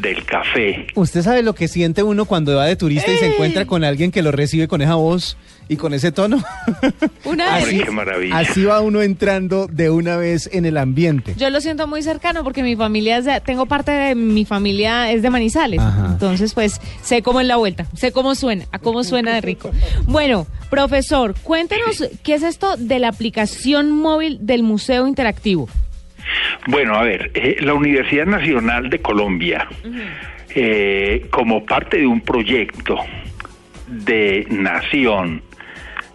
del 0.00 0.24
café. 0.24 0.86
¿Usted 0.94 1.22
sabe 1.22 1.42
lo 1.42 1.54
que 1.54 1.68
siente 1.68 2.02
uno 2.02 2.24
cuando 2.24 2.56
va 2.56 2.66
de 2.66 2.76
turista 2.76 3.10
y 3.10 3.16
se 3.16 3.34
encuentra 3.34 3.66
con 3.66 3.84
alguien 3.84 4.10
que 4.10 4.22
lo 4.22 4.30
recibe 4.30 4.68
con 4.68 4.82
esa 4.82 4.94
voz 4.94 5.36
y 5.68 5.76
con 5.76 5.94
ese 5.94 6.12
tono? 6.12 6.42
Una 7.24 7.56
vez. 7.56 7.64
Hombre, 7.64 7.84
qué 7.84 7.90
maravilla. 7.90 8.38
Así 8.38 8.64
va 8.64 8.80
uno 8.80 9.02
entrando 9.02 9.66
de 9.66 9.90
una 9.90 10.16
vez 10.16 10.48
en 10.52 10.66
el 10.66 10.76
ambiente. 10.76 11.34
Yo 11.36 11.50
lo 11.50 11.60
siento 11.60 11.86
muy 11.86 12.02
cercano 12.02 12.44
porque 12.44 12.62
mi 12.62 12.76
familia 12.76 13.18
es 13.18 13.24
de, 13.24 13.40
tengo 13.40 13.66
parte 13.66 13.90
de 13.90 14.14
mi 14.14 14.44
familia 14.44 15.10
es 15.10 15.22
de 15.22 15.30
Manizales. 15.30 15.80
Ajá. 15.80 16.08
Entonces, 16.12 16.54
pues, 16.54 16.80
sé 17.02 17.22
cómo 17.22 17.40
es 17.40 17.46
la 17.46 17.56
vuelta, 17.56 17.86
sé 17.94 18.12
cómo 18.12 18.34
suena, 18.34 18.66
a 18.72 18.78
cómo 18.78 19.04
suena 19.04 19.34
de 19.34 19.40
rico. 19.40 19.70
Bueno, 20.06 20.46
profesor, 20.70 21.34
cuéntenos 21.42 22.04
qué 22.22 22.34
es 22.34 22.42
esto 22.42 22.76
de 22.76 22.98
la 22.98 23.08
aplicación 23.08 23.90
móvil 23.90 24.38
del 24.42 24.62
Museo 24.62 25.06
Interactivo. 25.06 25.68
Bueno, 26.66 26.94
a 26.94 27.02
ver, 27.02 27.30
eh, 27.34 27.56
la 27.60 27.74
Universidad 27.74 28.26
Nacional 28.26 28.90
de 28.90 28.98
Colombia, 29.00 29.68
eh, 30.54 31.26
como 31.30 31.64
parte 31.64 31.98
de 31.98 32.06
un 32.06 32.20
proyecto 32.20 32.98
de 33.86 34.46
nación, 34.50 35.42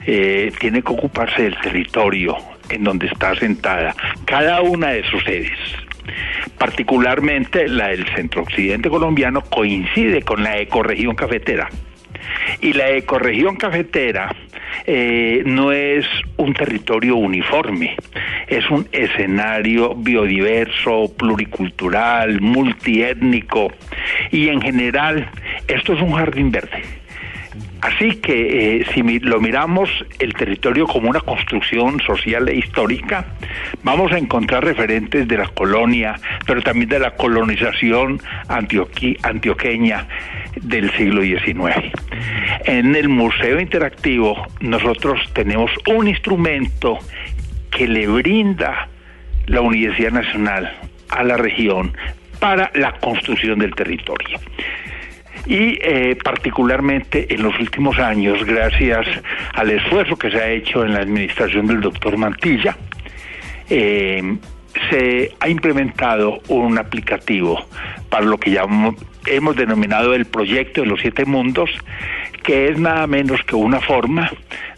eh, 0.06 0.51
tiene 0.60 0.82
que 0.82 0.92
ocuparse 0.92 1.44
del 1.44 1.58
territorio 1.62 2.36
en 2.70 2.84
donde 2.84 3.08
está 3.08 3.36
sentada 3.36 3.96
cada 4.25 4.62
una 4.62 4.90
de 4.90 5.04
sus 5.04 5.24
sedes. 5.24 5.58
Particularmente 6.58 7.68
la 7.68 7.90
del 7.90 8.06
centro 8.16 8.44
occidente 8.44 8.90
colombiano 8.90 9.42
coincide 9.42 10.22
con 10.22 10.44
la 10.44 10.58
ecorregión 10.58 11.16
cafetera. 11.16 11.70
Y 12.62 12.74
la 12.74 12.90
ecorregión 12.90 13.56
cafetera 13.56 14.36
eh, 14.85 15.43
no 15.45 15.71
es 15.71 16.05
un 16.38 16.53
territorio 16.53 17.15
uniforme, 17.15 17.95
es 18.47 18.69
un 18.69 18.88
escenario 18.91 19.95
biodiverso, 19.95 21.11
pluricultural, 21.17 22.41
multiétnico 22.41 23.71
y 24.31 24.50
en 24.50 24.61
general 24.61 25.29
esto 25.67 25.93
es 25.93 26.01
un 26.01 26.13
jardín 26.13 26.51
verde. 26.51 26.81
Así 27.81 28.17
que 28.17 28.77
eh, 28.77 28.85
si 28.93 29.01
lo 29.19 29.41
miramos 29.41 29.89
el 30.19 30.33
territorio 30.33 30.85
como 30.85 31.09
una 31.09 31.19
construcción 31.19 32.00
social 32.01 32.47
e 32.47 32.55
histórica, 32.55 33.25
vamos 33.81 34.11
a 34.11 34.19
encontrar 34.19 34.63
referentes 34.63 35.27
de 35.27 35.38
la 35.38 35.47
colonia, 35.47 36.19
pero 36.45 36.61
también 36.61 36.89
de 36.89 37.00
la 37.00 37.15
colonización 37.15 38.21
antioqueña 38.47 40.07
del 40.62 40.91
siglo 40.91 41.22
XIX. 41.22 41.91
En 42.65 42.96
el 42.96 43.10
Museo 43.10 43.60
Interactivo 43.60 44.48
nosotros 44.60 45.20
tenemos 45.34 45.72
un 45.88 46.08
instrumento 46.08 47.00
que 47.72 47.88
le 47.88 48.08
brinda 48.08 48.89
la 49.48 49.62
Universidad 49.62 50.12
Nacional 50.12 50.77
a 51.10 51.24
la 51.24 51.38
región 51.38 51.96
para 52.39 52.72
la 52.75 52.94
construcción 52.94 53.60
del 53.60 53.74
territorio. 53.75 54.39
Y 55.46 55.80
eh, 55.82 56.15
particularmente 56.24 57.34
en 57.34 57.41
los 57.41 57.58
últimos 57.60 57.98
años, 57.98 58.44
gracias 58.46 59.08
al 59.53 59.72
esfuerzo 59.72 60.15
que 60.15 60.30
se 60.30 60.38
ha 60.38 60.50
hecho 60.50 60.84
en 60.86 60.94
la 60.94 61.00
administración 61.00 61.68
del 61.68 61.82
doctor 61.82 62.15
Mantilla, 62.18 62.77
eh, 63.70 64.38
se 64.89 65.34
ha 65.39 65.50
implementado 65.50 66.39
un 66.48 66.77
aplicativo 66.77 67.65
para 68.10 68.25
lo 68.25 68.38
que 68.38 68.51
llamamos, 68.51 68.96
hemos 69.25 69.56
denominado 69.56 70.13
el 70.13 70.25
proyecto 70.25 70.82
de 70.82 70.88
los 70.88 71.00
siete 71.01 71.25
mundos, 71.25 71.70
que 72.44 72.70
es 72.70 72.80
nada 72.80 73.08
menos 73.08 73.42
que 73.44 73.56
una 73.56 73.80
forma 73.82 74.32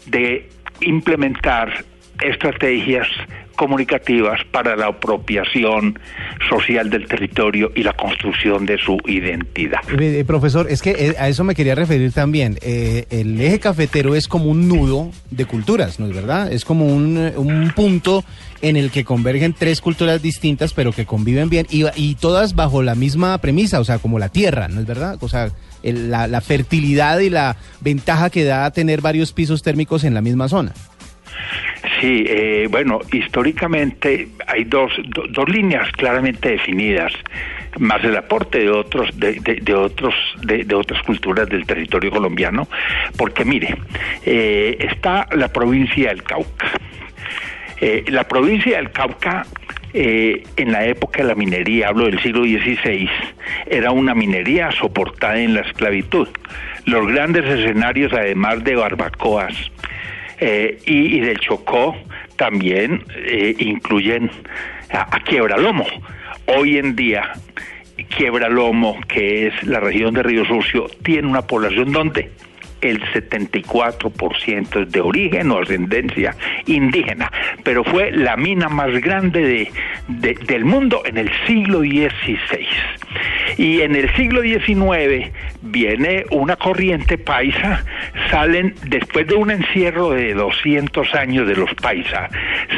de 0.06 0.48
implementar 0.80 1.84
estrategias 2.22 3.08
comunicativas 3.56 4.40
para 4.50 4.76
la 4.76 4.86
apropiación 4.86 5.98
social 6.48 6.90
del 6.90 7.06
territorio 7.06 7.70
y 7.74 7.82
la 7.82 7.92
construcción 7.92 8.66
de 8.66 8.78
su 8.78 8.98
identidad. 9.06 9.80
Eh, 9.98 10.20
eh, 10.20 10.24
profesor, 10.24 10.66
es 10.68 10.82
que 10.82 10.90
eh, 10.90 11.14
a 11.18 11.28
eso 11.28 11.44
me 11.44 11.54
quería 11.54 11.74
referir 11.74 12.12
también. 12.12 12.58
El 12.62 13.40
eje 13.40 13.60
cafetero 13.60 14.14
es 14.14 14.28
como 14.28 14.46
un 14.46 14.68
nudo 14.68 15.10
de 15.30 15.44
culturas, 15.44 16.00
¿no 16.00 16.06
es 16.06 16.14
verdad? 16.14 16.52
Es 16.52 16.64
como 16.64 16.86
un, 16.86 17.16
un 17.36 17.72
punto 17.74 18.24
en 18.68 18.76
el 18.76 18.90
que 18.90 19.04
convergen 19.04 19.52
tres 19.52 19.80
culturas 19.80 20.22
distintas, 20.22 20.72
pero 20.72 20.92
que 20.92 21.06
conviven 21.06 21.48
bien 21.50 21.66
y, 21.70 22.14
todas 22.16 22.54
bajo 22.54 22.82
la 22.82 22.94
misma 22.94 23.36
premisa, 23.38 23.80
o 23.80 23.84
sea, 23.84 23.98
como 23.98 24.18
la 24.18 24.28
tierra, 24.30 24.68
¿no 24.68 24.80
es 24.80 24.86
verdad? 24.86 25.18
O 25.20 25.28
sea, 25.28 25.50
el- 25.82 26.10
la, 26.10 26.26
la 26.26 26.40
fertilidad 26.40 27.18
y 27.20 27.28
la 27.30 27.56
ventaja 27.80 28.30
que 28.30 28.44
da 28.44 28.70
tener 28.70 29.00
varios 29.00 29.32
pisos 29.32 29.62
térmicos 29.62 30.04
en 30.04 30.14
la 30.14 30.20
misma 30.22 30.48
zona. 30.48 30.72
Sí, 32.00 32.24
eh, 32.28 32.68
bueno, 32.70 33.00
históricamente 33.12 34.28
hay 34.46 34.64
dos, 34.64 34.92
do- 35.08 35.26
dos 35.28 35.48
líneas 35.48 35.90
claramente 35.92 36.50
definidas, 36.50 37.12
más 37.78 38.02
el 38.04 38.16
aporte 38.16 38.60
de 38.60 38.70
otros, 38.70 39.10
de, 39.18 39.32
de- 39.40 39.56
de 39.60 39.74
otros, 39.74 40.14
de, 40.42 40.64
de 40.64 40.74
otras 40.74 41.02
culturas 41.02 41.48
del 41.48 41.66
territorio 41.66 42.10
colombiano, 42.10 42.68
porque 43.16 43.44
mire, 43.44 43.76
eh, 44.24 44.76
está 44.90 45.26
la 45.32 45.48
provincia 45.48 46.08
del 46.08 46.22
Cauca. 46.22 46.70
Eh, 47.80 48.04
la 48.08 48.24
provincia 48.24 48.76
del 48.76 48.90
Cauca, 48.90 49.46
eh, 49.92 50.42
en 50.56 50.72
la 50.72 50.84
época 50.86 51.22
de 51.22 51.28
la 51.28 51.34
minería, 51.34 51.88
hablo 51.88 52.06
del 52.06 52.20
siglo 52.20 52.44
XVI, 52.44 53.08
era 53.66 53.90
una 53.90 54.14
minería 54.14 54.70
soportada 54.72 55.38
en 55.38 55.54
la 55.54 55.60
esclavitud. 55.60 56.28
Los 56.84 57.06
grandes 57.08 57.44
escenarios, 57.44 58.12
además 58.12 58.62
de 58.64 58.76
barbacoas 58.76 59.54
eh, 60.38 60.78
y, 60.84 61.20
del 61.20 61.38
Chocó, 61.40 61.96
también 62.36 63.04
incluyen 63.58 64.30
a, 64.90 65.16
a 65.16 65.20
Quiebralomo. 65.20 65.86
Hoy 66.46 66.78
en 66.78 66.94
día, 66.94 67.32
Quiebralomo, 68.16 69.00
que 69.08 69.46
es 69.48 69.62
la 69.64 69.80
región 69.80 70.14
de 70.14 70.22
Río 70.22 70.44
Sucio, 70.44 70.86
tiene 71.02 71.28
una 71.28 71.42
población 71.42 71.92
donde 71.92 72.30
el 72.90 73.00
74% 73.12 74.82
es 74.82 74.92
de 74.92 75.00
origen 75.00 75.50
o 75.50 75.58
ascendencia 75.60 76.34
indígena, 76.66 77.30
pero 77.62 77.84
fue 77.84 78.10
la 78.12 78.36
mina 78.36 78.68
más 78.68 78.92
grande 79.00 79.40
de, 79.42 79.70
de- 80.08 80.34
del 80.46 80.64
mundo 80.64 81.02
en 81.04 81.18
el 81.18 81.30
siglo 81.46 81.80
XVI. 81.80 82.66
Y 83.56 83.82
en 83.82 83.94
el 83.94 84.12
siglo 84.16 84.42
XIX 84.42 85.30
viene 85.62 86.24
una 86.30 86.56
corriente 86.56 87.18
paisa, 87.18 87.84
salen, 88.30 88.74
después 88.88 89.26
de 89.26 89.34
un 89.34 89.50
encierro 89.50 90.10
de 90.10 90.34
200 90.34 91.14
años 91.14 91.46
de 91.46 91.54
los 91.56 91.72
paisas, 91.74 92.30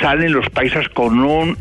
salen 0.03 0.33
los 0.33 0.49
paisas 0.51 0.89
con 0.91 1.19
un 1.21 1.57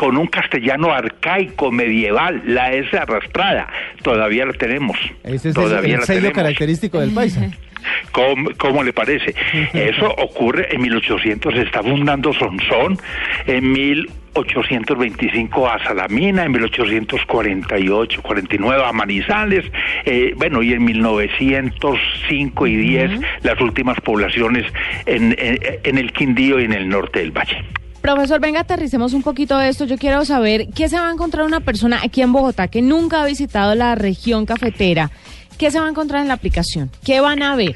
con 0.00 0.16
un 0.16 0.28
castellano 0.28 0.94
arcaico, 0.94 1.70
medieval, 1.70 2.40
la 2.46 2.72
S 2.72 2.96
arrastrada, 2.96 3.68
todavía 4.02 4.46
la 4.46 4.54
tenemos. 4.54 4.96
Ese 5.24 5.34
es 5.36 5.44
el- 5.44 5.52
todavía 5.54 5.96
el 5.96 6.02
sello 6.04 6.20
tenemos. 6.20 6.36
característico 6.36 6.98
del 7.00 7.10
paisa. 7.10 7.50
¿Cómo, 8.12 8.48
cómo 8.56 8.82
le 8.82 8.94
parece? 8.94 9.34
Eso 9.74 10.06
ocurre 10.16 10.74
en 10.74 10.80
1800, 10.80 11.52
se 11.54 11.60
está 11.62 11.82
fundando 11.82 12.32
Sonsón, 12.32 12.96
en 13.46 13.72
1825 13.72 15.68
a 15.68 15.78
Salamina, 15.84 16.44
en 16.44 16.52
1848, 16.52 18.22
49 18.22 18.82
a 18.84 18.92
Manizales, 18.92 19.64
eh, 20.06 20.32
bueno, 20.36 20.62
y 20.62 20.72
en 20.72 20.82
1905 20.82 22.66
y 22.66 22.76
10 22.76 23.10
las 23.42 23.60
últimas 23.60 24.00
poblaciones 24.00 24.64
en, 25.04 25.34
en, 25.38 25.58
en 25.84 25.98
el 25.98 26.10
Quindío 26.12 26.58
y 26.58 26.64
en 26.64 26.72
el 26.72 26.88
norte 26.88 27.18
del 27.20 27.32
Valle. 27.32 27.62
Profesor, 28.00 28.40
venga, 28.40 28.60
aterricemos 28.60 29.12
un 29.12 29.22
poquito 29.22 29.58
de 29.58 29.68
esto. 29.68 29.84
Yo 29.84 29.98
quiero 29.98 30.24
saber 30.24 30.68
qué 30.74 30.88
se 30.88 30.98
va 30.98 31.08
a 31.08 31.12
encontrar 31.12 31.44
una 31.44 31.60
persona 31.60 32.00
aquí 32.02 32.22
en 32.22 32.32
Bogotá 32.32 32.68
que 32.68 32.80
nunca 32.80 33.22
ha 33.22 33.26
visitado 33.26 33.74
la 33.74 33.94
región 33.94 34.46
cafetera. 34.46 35.10
¿Qué 35.58 35.70
se 35.70 35.78
va 35.78 35.86
a 35.86 35.90
encontrar 35.90 36.22
en 36.22 36.28
la 36.28 36.34
aplicación? 36.34 36.90
¿Qué 37.04 37.20
van 37.20 37.42
a 37.42 37.54
ver? 37.56 37.74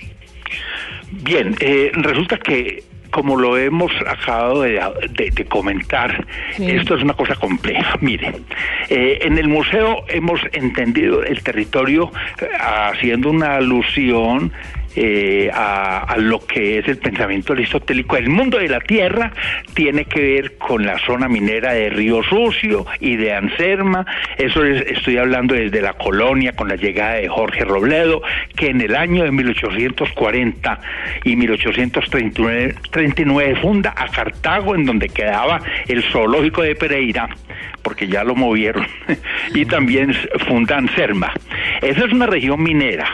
Bien, 1.11 1.55
eh, 1.61 1.91
resulta 1.95 2.39
que 2.39 2.85
como 3.11 3.37
lo 3.37 3.57
hemos 3.57 3.93
acabado 4.09 4.63
de, 4.63 4.81
de- 5.17 5.31
de 5.31 5.45
comentar, 5.45 6.27
Sí. 6.57 6.69
esto 6.69 6.97
es 6.97 7.03
una 7.05 7.15
cosa 7.15 7.37
compleja. 7.37 7.97
Mire, 8.01 8.41
eh, 8.89 9.19
en 9.23 9.39
el 9.39 9.47
museo 9.47 10.05
hemos 10.09 10.41
entendido 10.53 11.23
el 11.23 11.41
territorio 11.45 12.11
eh, 12.41 12.49
haciendo 12.59 13.31
una 13.31 13.57
alusión 13.57 14.51
eh, 14.97 15.51
a, 15.53 16.01
a 16.05 16.17
lo 16.17 16.39
que 16.47 16.79
es 16.79 16.89
el 16.89 16.99
pensamiento 16.99 17.53
aristotélico. 17.53 18.17
El 18.17 18.29
mundo 18.31 18.59
de 18.59 18.69
la 18.69 18.81
tierra 18.81 19.33
tiene 19.75 20.05
que 20.05 20.21
ver 20.21 20.57
con 20.59 20.85
la 20.87 20.99
zona 21.01 21.29
minera 21.29 21.73
de 21.73 21.91
Río 21.91 22.23
Sucio 22.23 22.87
y 23.01 23.17
de 23.17 23.33
Anserma. 23.35 24.07
Eso 24.39 24.65
es- 24.65 24.83
estoy 24.91 25.19
hablando 25.19 25.55
desde 25.55 25.81
la 25.83 25.95
colonia 25.95 26.53
con 26.53 26.69
la 26.69 26.77
llegada 26.77 27.15
de 27.15 27.29
Jorge 27.29 27.65
Robledo, 27.65 28.23
que 28.57 28.69
en 28.69 28.81
el 28.81 28.95
año 28.97 29.25
de 29.25 29.31
1840 29.33 30.81
y 31.25 31.37
1839 31.37 32.75
39 32.91 33.57
funda 33.61 33.95
a 33.97 34.09
Cartago, 34.09 34.75
en 34.75 34.85
donde 34.85 35.09
quedaba 35.09 35.61
el 35.89 36.03
zoológico 36.05 36.63
de 36.63 36.75
Pereira, 36.75 37.29
porque 37.83 38.07
ya 38.07 38.25
lo 38.25 38.35
movieron, 38.35 38.87
y 39.55 39.65
también 39.65 40.15
funda 40.47 40.79
Anserma. 40.79 41.33
Esa 41.83 42.05
es 42.07 42.13
una 42.13 42.27
región 42.27 42.63
minera. 42.63 43.09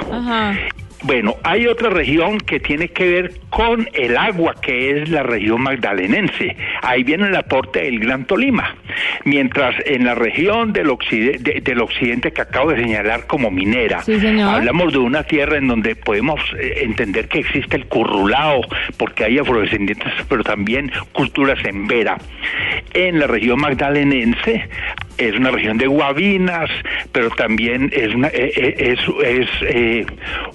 Bueno, 1.03 1.37
hay 1.45 1.67
otra 1.67 1.89
región 1.91 2.39
que 2.39 2.61
tiene 2.61 2.89
que 2.89 3.09
ver 3.09 3.33
con 3.49 3.89
el 3.95 4.17
agua, 4.19 4.55
que 4.61 4.91
es 5.03 5.09
la 5.09 5.23
región 5.23 5.63
magdalenense. 5.63 6.57
Ahí 6.83 7.03
viene 7.05 7.29
el 7.29 7.37
aporte 7.37 7.83
del 7.83 7.99
Gran 8.01 8.27
Tolima. 8.27 8.77
Mientras 9.25 9.75
en 9.87 10.05
la 10.05 10.15
región 10.15 10.73
del, 10.73 10.89
occide- 10.91 11.39
de- 11.39 11.61
del 11.63 11.81
occidente 11.81 12.33
que 12.33 12.43
acabo 12.43 12.71
de 12.71 12.83
señalar 12.83 13.27
como 13.27 13.51
minera, 13.51 14.03
Sí, 14.03 14.19
hablamos 14.57 14.93
de 14.93 14.99
una 14.99 15.23
tierra 15.25 15.57
en 15.57 15.69
donde 15.69 15.97
podemos 15.97 16.39
eh, 16.61 16.81
entender 16.83 17.29
que 17.29 17.39
existe 17.41 17.77
el 17.77 17.87
currulao, 17.87 18.61
porque 18.99 19.25
hay 19.25 19.39
afrodescendientes, 19.39 20.13
pero 20.29 20.43
también 20.45 20.91
culturas 21.13 21.59
en 21.65 21.87
vera. 21.87 22.19
En 22.93 23.19
la 23.19 23.27
región 23.27 23.59
magdalenense 23.61 24.69
es 25.21 25.37
una 25.37 25.51
región 25.51 25.79
de 25.79 25.87
guabinas, 25.87 26.71
pero 27.13 27.31
también 27.31 27.91
es 27.93 28.11
eh, 28.33 28.53
eh, 28.57 28.75
es, 28.93 28.99
es, 29.25 29.49
eh, 29.63 30.07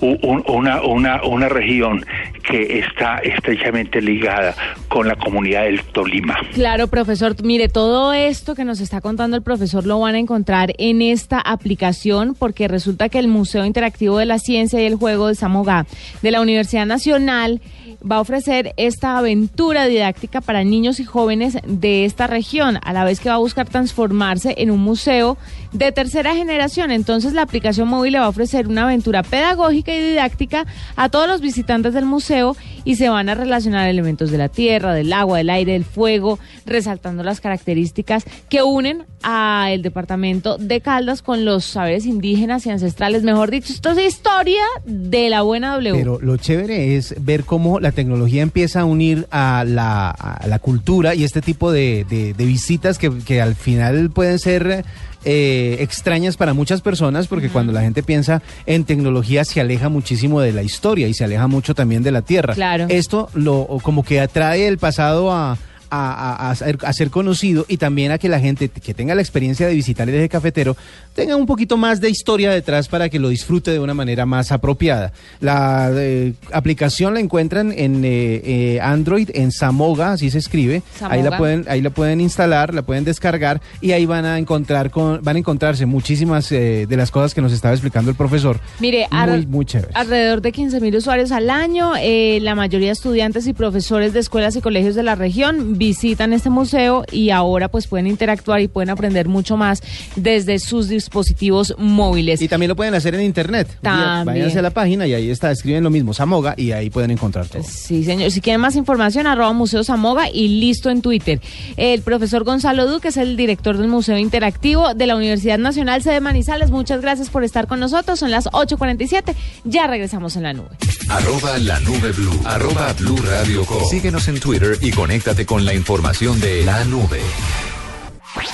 una, 0.01 0.81
una, 0.81 1.24
una 1.24 1.50
región 1.50 2.05
que 2.43 2.79
está 2.79 3.17
estrechamente 3.19 4.01
ligada 4.01 4.55
con 4.88 5.07
la 5.07 5.15
comunidad 5.15 5.63
del 5.63 5.81
Tolima. 5.84 6.38
Claro, 6.53 6.88
profesor. 6.88 7.36
Mire, 7.43 7.69
todo 7.69 8.13
esto 8.13 8.55
que 8.55 8.65
nos 8.65 8.79
está 8.79 9.01
contando 9.01 9.38
el 9.38 9.43
profesor 9.43 9.86
lo 9.86 10.00
van 10.00 10.15
a 10.15 10.19
encontrar 10.19 10.74
en 10.77 11.01
esta 11.01 11.39
aplicación 11.39 12.36
porque 12.38 12.67
resulta 12.67 13.10
que 13.10 13.19
el 13.19 13.27
Museo 13.27 13.65
Interactivo 13.65 14.17
de 14.17 14.25
la 14.25 14.39
Ciencia 14.39 14.81
y 14.81 14.86
el 14.86 14.95
Juego 14.95 15.28
de 15.28 15.36
Samogá 15.36 15.86
de 16.21 16.32
la 16.32 16.41
Universidad 16.41 16.86
Nacional 16.86 17.62
va 17.99 18.17
a 18.17 18.21
ofrecer 18.21 18.73
esta 18.77 19.17
aventura 19.17 19.86
didáctica 19.86 20.41
para 20.41 20.63
niños 20.63 20.99
y 20.99 21.05
jóvenes 21.05 21.58
de 21.65 22.05
esta 22.05 22.27
región, 22.27 22.79
a 22.84 22.93
la 22.93 23.03
vez 23.03 23.19
que 23.19 23.29
va 23.29 23.36
a 23.36 23.39
buscar 23.39 23.67
transformarse 23.67 24.55
en 24.58 24.71
un 24.71 24.79
museo 24.79 25.38
de 25.77 25.91
tercera 25.91 26.33
generación. 26.33 26.91
Entonces 26.91 27.33
la 27.33 27.41
aplicación 27.41 27.88
móvil 27.88 28.13
le 28.13 28.19
va 28.19 28.25
a 28.25 28.29
ofrecer 28.29 28.67
una 28.67 28.83
aventura 28.83 29.23
pedagógica 29.23 29.93
y 29.93 29.99
didáctica 29.99 30.65
a 30.95 31.09
todos 31.09 31.27
los 31.27 31.41
visitantes 31.41 31.93
del 31.93 32.05
museo 32.05 32.55
y 32.85 32.95
se 32.95 33.09
van 33.09 33.27
a 33.29 33.35
relacionar 33.35 33.89
elementos 33.89 34.31
de 34.31 34.38
la 34.38 34.47
tierra, 34.47 34.93
del 34.93 35.11
agua, 35.11 35.39
del 35.39 35.49
aire, 35.49 35.73
del 35.73 35.83
fuego, 35.83 36.39
resaltando 36.65 37.23
las 37.23 37.41
características 37.41 38.23
que 38.47 38.63
unen 38.63 39.03
a 39.21 39.69
el 39.71 39.81
departamento 39.81 40.57
de 40.57 40.81
Caldas 40.81 41.21
con 41.21 41.43
los 41.45 41.65
saberes 41.65 42.05
indígenas 42.05 42.65
y 42.65 42.69
ancestrales. 42.69 43.23
Mejor 43.23 43.51
dicho, 43.51 43.73
esto 43.73 43.89
es 43.89 44.05
historia 44.05 44.61
de 44.85 45.29
la 45.29 45.41
buena 45.41 45.73
W. 45.73 45.97
Pero 45.97 46.19
lo 46.21 46.38
chévere 46.38 46.95
es 46.95 47.15
ver 47.19 47.43
cómo 47.43 47.79
la 47.79 47.91
tecnología 47.91 48.43
empieza 48.43 48.81
a 48.81 48.85
unir 48.85 49.27
a 49.31 49.65
la, 49.65 50.59
cultura 50.61 51.15
y 51.15 51.23
este 51.23 51.41
tipo 51.41 51.71
de, 51.71 52.05
visitas 52.38 52.97
que 52.97 53.41
al 53.41 53.55
final 53.55 54.09
pueden 54.11 54.39
ser 54.39 54.85
eh, 55.25 55.77
extrañas 55.79 56.38
para 56.38 56.53
muchas 56.53 56.81
personas 56.81 57.27
porque 57.27 57.49
cuando 57.49 57.73
la 57.73 57.81
gente 57.81 58.03
piensa 58.03 58.41
en 58.65 58.85
tecnología 58.85 59.43
se 59.43 59.59
aleja 59.59 59.89
muchísimo 59.89 60.39
de 60.39 60.53
la 60.53 60.63
historia 60.63 61.07
y 61.07 61.13
se 61.13 61.23
aleja 61.25 61.47
mucho 61.47 61.73
también 61.75 62.03
de 62.03 62.11
la 62.11 62.21
tierra. 62.21 62.53
Claro. 62.53 62.85
Esto 62.89 63.29
lo 63.33 63.67
como 63.81 64.03
que 64.03 64.19
atrae 64.21 64.67
el 64.67 64.77
pasado 64.77 65.31
a... 65.33 65.57
A, 65.91 66.47
a- 66.47 66.49
a 66.49 66.55
ser, 66.55 66.79
a 66.83 66.91
ser 66.93 67.09
conocido 67.11 67.65
y 67.69 67.77
también 67.77 68.11
a 68.11 68.17
que 68.17 68.27
la 68.27 68.39
gente 68.39 68.67
que 68.69 68.93
tenga 68.95 69.13
la 69.15 69.21
experiencia 69.21 69.67
de 69.67 69.75
visitar 69.75 70.09
el 70.09 70.15
eje 70.15 70.27
cafetero 70.29 70.75
tenga 71.15 71.36
un 71.38 71.45
poquito 71.45 71.78
más 71.78 72.01
de 72.01 72.10
historia 72.10 72.51
detrás 72.51 72.88
para 72.89 73.10
que 73.10 73.17
lo 73.19 73.30
disfrute 73.30 73.71
de 73.71 73.80
una 73.80 73.93
manera 73.93 74.25
más 74.25 74.51
apropiada. 74.51 75.13
La 75.39 75.89
eh, 75.93 76.34
aplicación 76.51 77.13
la 77.13 77.21
encuentran 77.21 77.71
en 77.71 78.04
eh, 78.04 78.41
eh, 78.43 78.80
Android, 78.82 79.30
en 79.34 79.51
Samoga, 79.51 80.12
así 80.12 80.30
se 80.30 80.38
escribe. 80.39 80.84
Ahí 81.01 81.19
la 81.19 81.32
Samoga. 81.32 81.38
pueden, 81.38 81.65
ahí 81.69 81.82
la 81.82 81.89
pueden 81.89 82.19
instalar, 82.21 82.73
la 82.73 82.82
pueden 82.82 83.06
descargar 83.06 83.62
y 83.82 83.93
ahí 83.93 84.06
van 84.06 84.25
a 84.25 84.38
encontrar 84.38 84.91
con, 84.91 85.21
van 85.23 85.38
a 85.38 85.39
encontrarse 85.39 85.86
muchísimas 85.86 86.49
de 86.49 86.86
las 86.91 87.10
cosas 87.12 87.34
que 87.34 87.41
nos 87.41 87.54
estaba 87.54 87.73
explicando 87.73 88.12
el 88.12 88.17
profesor. 88.17 88.60
Mire, 88.80 89.08
muy, 89.10 89.19
ar- 89.19 89.47
muy 89.47 89.65
chévere. 89.65 89.91
alrededor 89.93 90.41
de 90.41 90.51
15 90.51 90.82
mil 90.82 90.95
usuarios 90.95 91.32
al 91.32 91.49
año, 91.49 91.93
la 92.41 92.56
mayoría 92.56 92.88
de 92.89 92.93
estudiantes 92.93 93.47
y 93.47 93.54
profesores 93.54 94.12
de 94.13 94.19
escuelas 94.19 94.56
y 94.58 94.62
colegios 94.62 94.95
de 94.95 95.04
la 95.04 95.15
región 95.15 95.78
visitan 95.78 96.34
este 96.34 96.49
museo 96.49 97.06
y 97.12 97.30
ahora 97.30 97.69
pues 97.69 97.88
pueden 97.88 98.08
interactuar 98.08 98.60
y 98.60 98.67
pueden 98.67 98.89
aprender 98.89 99.28
mucho 99.30 99.56
más 99.56 99.82
desde 100.17 100.60
sus 100.60 100.89
dispositivos 101.06 101.76
móviles. 101.78 102.41
Y 102.41 102.48
también 102.48 102.70
lo 102.70 102.76
pueden 102.76 102.96
hacer 102.96 103.15
en 103.15 103.22
internet. 103.22 103.68
También. 103.82 104.26
Váyanse 104.26 104.60
a 104.60 104.62
la 104.62 104.72
página 104.72 105.08
y 105.08 105.13
ahí 105.13 105.30
está, 105.30 105.52
escriben 105.52 105.84
lo 105.84 105.89
mismo, 105.89 106.13
Samoga, 106.13 106.56
y 106.58 106.72
ahí 106.72 106.89
pueden 106.89 107.12
encontrar 107.12 107.48
todo. 107.48 107.63
Sí, 107.63 108.04
señor. 108.04 108.32
Si 108.32 108.41
quieren 108.41 108.60
más 108.62 108.76
información, 108.76 109.28
arroba 109.28 109.54
Museo 109.54 109.84
Zamoga 109.84 110.30
y 110.30 110.60
listo 110.60 110.89
en 110.89 111.02
Twitter. 111.02 111.39
El 111.78 112.02
profesor 112.02 112.44
Gonzalo 112.44 112.88
Duque 112.88 113.10
es 113.10 113.18
el 113.18 113.38
director 113.38 113.78
del 113.78 113.88
Museo 113.88 114.18
Interactivo 114.18 114.94
de 114.94 115.06
la 115.06 115.15
Universidad 115.15 115.60
Nacional 115.60 116.02
Sede 116.02 116.22
Manizales. 116.22 116.72
Muchas 116.72 117.02
gracias 117.02 117.30
por 117.30 117.44
estar 117.44 117.68
con 117.68 117.80
nosotros. 117.80 118.20
Son 118.20 118.32
las 118.32 118.46
8.47. 118.48 119.36
Ya 119.63 119.88
regresamos 119.88 120.36
en 120.36 120.44
la 120.44 120.54
nube. 120.54 120.70
Arroba 121.10 121.58
la 121.60 121.80
nube 121.82 122.12
blue. 122.12 122.41
Arroba 122.46 122.94
blue 122.94 123.18
radio 123.18 123.63
com. 123.65 123.84
Síguenos 123.89 124.28
en 124.28 124.39
Twitter 124.39 124.78
y 124.82 124.91
conéctate 124.91 125.46
con 125.46 125.65
la 125.65 125.74
información 125.74 126.39
de 126.39 126.65
la 126.65 126.84
nube. 126.86 127.22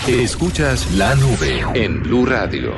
Escuchas 0.07 0.91
la 0.95 1.15
nube 1.15 1.63
en 1.73 2.03
Blue 2.03 2.25
Radio. 2.25 2.73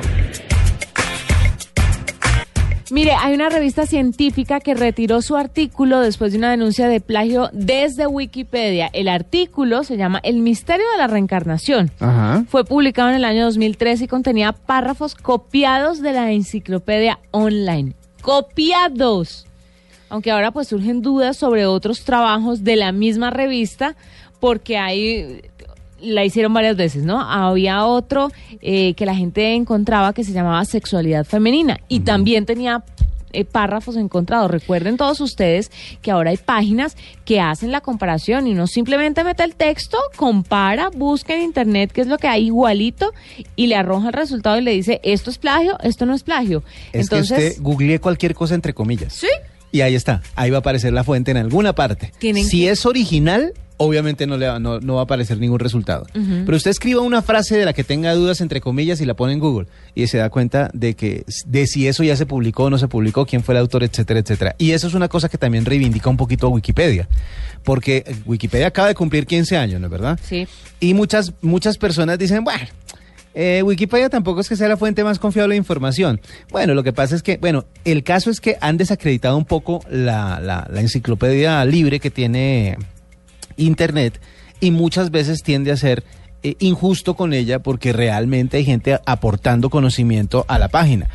Mire, 2.90 3.12
hay 3.12 3.34
una 3.34 3.48
revista 3.48 3.86
científica 3.86 4.60
que 4.60 4.74
retiró 4.74 5.20
su 5.20 5.36
artículo 5.36 6.00
después 6.00 6.32
de 6.32 6.38
una 6.38 6.50
denuncia 6.50 6.86
de 6.88 7.00
plagio 7.00 7.50
desde 7.52 8.06
Wikipedia. 8.06 8.88
El 8.92 9.08
artículo 9.08 9.84
se 9.84 9.96
llama 9.96 10.20
El 10.22 10.40
misterio 10.40 10.84
de 10.92 10.98
la 10.98 11.06
reencarnación. 11.06 11.90
Ajá. 12.00 12.44
Fue 12.48 12.64
publicado 12.64 13.08
en 13.08 13.16
el 13.16 13.24
año 13.24 13.44
2013 13.44 14.04
y 14.04 14.08
contenía 14.08 14.52
párrafos 14.52 15.14
copiados 15.14 16.00
de 16.02 16.12
la 16.12 16.30
enciclopedia 16.30 17.18
online. 17.30 17.94
Copiados. 18.22 19.46
Aunque 20.08 20.30
ahora 20.30 20.52
pues 20.52 20.68
surgen 20.68 21.02
dudas 21.02 21.36
sobre 21.36 21.66
otros 21.66 22.04
trabajos 22.04 22.64
de 22.64 22.76
la 22.76 22.92
misma 22.92 23.30
revista 23.30 23.96
porque 24.44 24.76
hay 24.76 25.40
la 26.00 26.24
hicieron 26.24 26.52
varias 26.52 26.76
veces, 26.76 27.04
¿no? 27.04 27.20
Había 27.20 27.84
otro 27.84 28.30
eh, 28.60 28.94
que 28.94 29.06
la 29.06 29.14
gente 29.14 29.54
encontraba 29.54 30.12
que 30.12 30.24
se 30.24 30.32
llamaba 30.32 30.64
sexualidad 30.64 31.24
femenina 31.24 31.80
y 31.88 32.00
también 32.00 32.46
tenía 32.46 32.84
eh, 33.34 33.44
párrafos 33.44 33.96
encontrados. 33.96 34.50
Recuerden 34.50 34.96
todos 34.96 35.20
ustedes 35.20 35.72
que 36.02 36.12
ahora 36.12 36.30
hay 36.30 36.36
páginas 36.36 36.96
que 37.24 37.40
hacen 37.40 37.72
la 37.72 37.80
comparación 37.80 38.46
y 38.46 38.52
uno 38.52 38.68
simplemente 38.68 39.24
mete 39.24 39.42
el 39.42 39.56
texto, 39.56 39.98
compara, 40.14 40.90
busca 40.90 41.34
en 41.34 41.42
internet 41.42 41.90
qué 41.92 42.02
es 42.02 42.06
lo 42.06 42.16
que 42.18 42.28
hay 42.28 42.46
igualito 42.46 43.12
y 43.56 43.66
le 43.66 43.74
arroja 43.74 44.08
el 44.08 44.12
resultado 44.12 44.58
y 44.58 44.62
le 44.62 44.70
dice 44.70 45.00
esto 45.02 45.30
es 45.30 45.38
plagio, 45.38 45.76
esto 45.82 46.06
no 46.06 46.14
es 46.14 46.22
plagio. 46.22 46.62
Es 46.92 47.08
que 47.10 47.16
usted 47.16 47.56
googlee 47.58 47.98
cualquier 47.98 48.34
cosa 48.34 48.54
entre 48.54 48.72
comillas. 48.72 49.12
sí, 49.12 49.28
Y 49.74 49.80
ahí 49.80 49.96
está, 49.96 50.22
ahí 50.36 50.50
va 50.50 50.58
a 50.58 50.60
aparecer 50.60 50.92
la 50.92 51.02
fuente 51.02 51.32
en 51.32 51.36
alguna 51.36 51.74
parte. 51.74 52.12
Tienen 52.20 52.44
si 52.46 52.60
que- 52.60 52.70
es 52.70 52.86
original, 52.86 53.52
obviamente 53.76 54.24
no, 54.24 54.36
le 54.36 54.46
va, 54.46 54.60
no, 54.60 54.78
no 54.78 54.94
va 54.94 55.00
a 55.00 55.02
aparecer 55.02 55.38
ningún 55.38 55.58
resultado. 55.58 56.06
Pero 56.12 56.56
usted 56.56 56.70
escriba 56.70 57.00
una 57.00 57.22
frase 57.22 57.56
de 57.58 57.64
la 57.64 57.72
que 57.72 57.82
tenga 57.82 58.14
dudas 58.14 58.40
entre 58.40 58.60
comillas 58.60 59.00
y 59.00 59.04
la 59.04 59.14
pone 59.14 59.32
en 59.32 59.40
Google 59.40 59.66
y 59.96 60.06
se 60.06 60.18
da 60.18 60.30
cuenta 60.30 60.70
de 60.74 60.94
que 60.94 61.24
de 61.46 61.66
si 61.66 61.88
eso 61.88 62.04
ya 62.04 62.14
se 62.14 62.24
publicó 62.24 62.62
o 62.66 62.70
no 62.70 62.78
se 62.78 62.86
publicó, 62.86 63.26
quién 63.26 63.42
fue 63.42 63.54
el 63.56 63.62
autor, 63.62 63.82
etcétera, 63.82 64.20
etcétera. 64.20 64.54
Y 64.58 64.70
eso 64.70 64.86
es 64.86 64.94
una 64.94 65.08
cosa 65.08 65.28
que 65.28 65.38
también 65.38 65.64
reivindica 65.64 66.08
un 66.08 66.16
poquito 66.16 66.46
a 66.46 66.50
Wikipedia, 66.50 67.08
porque 67.64 68.04
eh, 68.06 68.14
Wikipedia 68.26 68.68
acaba 68.68 68.86
de 68.86 68.94
cumplir 68.94 69.26
15 69.26 69.56
años, 69.56 69.80
¿no 69.80 69.88
es 69.88 69.90
verdad? 69.90 70.20
sí. 70.22 70.46
Y 70.78 70.94
muchas, 70.94 71.32
muchas 71.42 71.78
personas 71.78 72.16
dicen, 72.18 72.44
bueno, 72.44 72.64
eh, 73.34 73.62
Wikipedia 73.64 74.08
tampoco 74.08 74.40
es 74.40 74.48
que 74.48 74.56
sea 74.56 74.68
la 74.68 74.76
fuente 74.76 75.02
más 75.02 75.18
confiable 75.18 75.54
de 75.54 75.58
información. 75.58 76.20
Bueno, 76.50 76.74
lo 76.74 76.84
que 76.84 76.92
pasa 76.92 77.16
es 77.16 77.22
que, 77.22 77.36
bueno, 77.38 77.64
el 77.84 78.04
caso 78.04 78.30
es 78.30 78.40
que 78.40 78.56
han 78.60 78.76
desacreditado 78.76 79.36
un 79.36 79.44
poco 79.44 79.80
la, 79.90 80.68
enciclopedia 80.76 81.64
libre 81.64 81.98
que 81.98 82.10
tiene 82.10 82.78
Internet 83.56 84.20
y 84.60 84.70
muchas 84.70 85.10
veces 85.10 85.42
tiende 85.42 85.72
a 85.72 85.76
ser 85.76 86.04
eh, 86.44 86.54
injusto 86.60 87.14
con 87.14 87.32
ella 87.32 87.58
porque 87.58 87.92
realmente 87.92 88.58
hay 88.58 88.64
gente 88.64 89.00
aportando 89.04 89.68
conocimiento 89.68 90.44
a 90.46 90.58
la 90.58 90.68
página. 90.68 91.08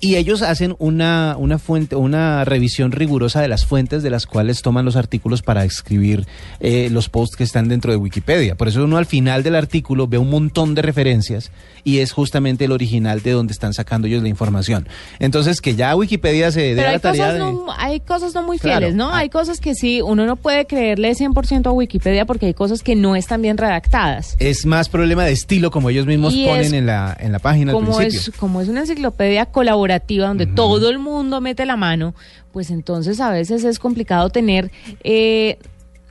Y 0.00 0.16
ellos 0.16 0.42
hacen 0.42 0.76
una, 0.78 1.36
una 1.38 1.58
fuente, 1.58 1.96
una 1.96 2.44
revisión 2.44 2.92
rigurosa 2.92 3.40
de 3.40 3.48
las 3.48 3.64
fuentes 3.64 4.02
de 4.02 4.10
las 4.10 4.26
cuales 4.26 4.60
toman 4.62 4.84
los 4.84 4.94
artículos 4.96 5.40
para 5.42 5.64
escribir 5.64 6.26
eh, 6.60 6.88
los 6.92 7.08
posts 7.08 7.36
que 7.36 7.44
están 7.44 7.68
dentro 7.68 7.90
de 7.92 7.96
Wikipedia. 7.96 8.56
Por 8.56 8.68
eso 8.68 8.84
uno 8.84 8.98
al 8.98 9.06
final 9.06 9.42
del 9.42 9.54
artículo 9.54 10.06
ve 10.06 10.18
un 10.18 10.28
montón 10.28 10.74
de 10.74 10.82
referencias 10.82 11.50
y 11.82 11.98
es 12.00 12.12
justamente 12.12 12.66
el 12.66 12.72
original 12.72 13.22
de 13.22 13.30
donde 13.30 13.52
están 13.54 13.72
sacando 13.72 14.06
ellos 14.06 14.22
la 14.22 14.28
información. 14.28 14.86
Entonces, 15.18 15.60
que 15.62 15.76
ya 15.76 15.96
Wikipedia 15.96 16.50
se 16.52 16.60
dé 16.60 16.74
Pero 16.76 16.88
a 16.88 16.90
hay 16.90 16.96
la 16.96 17.00
tarea 17.00 17.24
cosas, 17.26 17.34
de... 17.34 17.38
no, 17.40 17.66
hay 17.78 18.00
cosas 18.00 18.34
no 18.34 18.42
muy 18.42 18.58
Claro. 18.58 18.78
fieles, 18.80 18.96
¿no? 18.96 19.08
Ah. 19.10 19.18
Hay 19.18 19.30
cosas 19.30 19.60
que 19.60 19.74
sí, 19.74 20.02
uno 20.02 20.26
no 20.26 20.36
puede 20.36 20.66
creerle 20.66 21.12
100% 21.14 21.66
a 21.68 21.70
Wikipedia 21.72 22.26
porque 22.26 22.46
hay 22.46 22.54
cosas 22.54 22.82
que 22.82 22.96
no 22.96 23.16
están 23.16 23.40
bien 23.40 23.56
redactadas. 23.56 24.36
Es 24.40 24.66
más 24.66 24.88
problema 24.90 25.24
de 25.24 25.32
estilo, 25.32 25.70
como 25.70 25.88
ellos 25.88 26.04
mismos 26.06 26.34
Y 26.34 26.44
ponen 26.46 26.74
en 26.74 26.84
la, 26.86 27.16
en 27.18 27.32
la 27.32 27.38
página 27.38 27.72
al 27.72 27.78
Como 27.78 27.96
principio. 27.96 28.32
es, 28.32 28.38
como 28.38 28.60
es 28.60 28.68
una 28.68 28.80
enciclopedia 28.80 29.46
colaborativa 29.46 29.85
donde 30.26 30.46
todo 30.46 30.90
el 30.90 30.98
mundo 30.98 31.40
mete 31.40 31.66
la 31.66 31.76
mano, 31.76 32.14
pues 32.52 32.70
entonces 32.70 33.20
a 33.20 33.30
veces 33.30 33.64
es 33.64 33.78
complicado 33.78 34.30
tener 34.30 34.70
eh, 35.04 35.58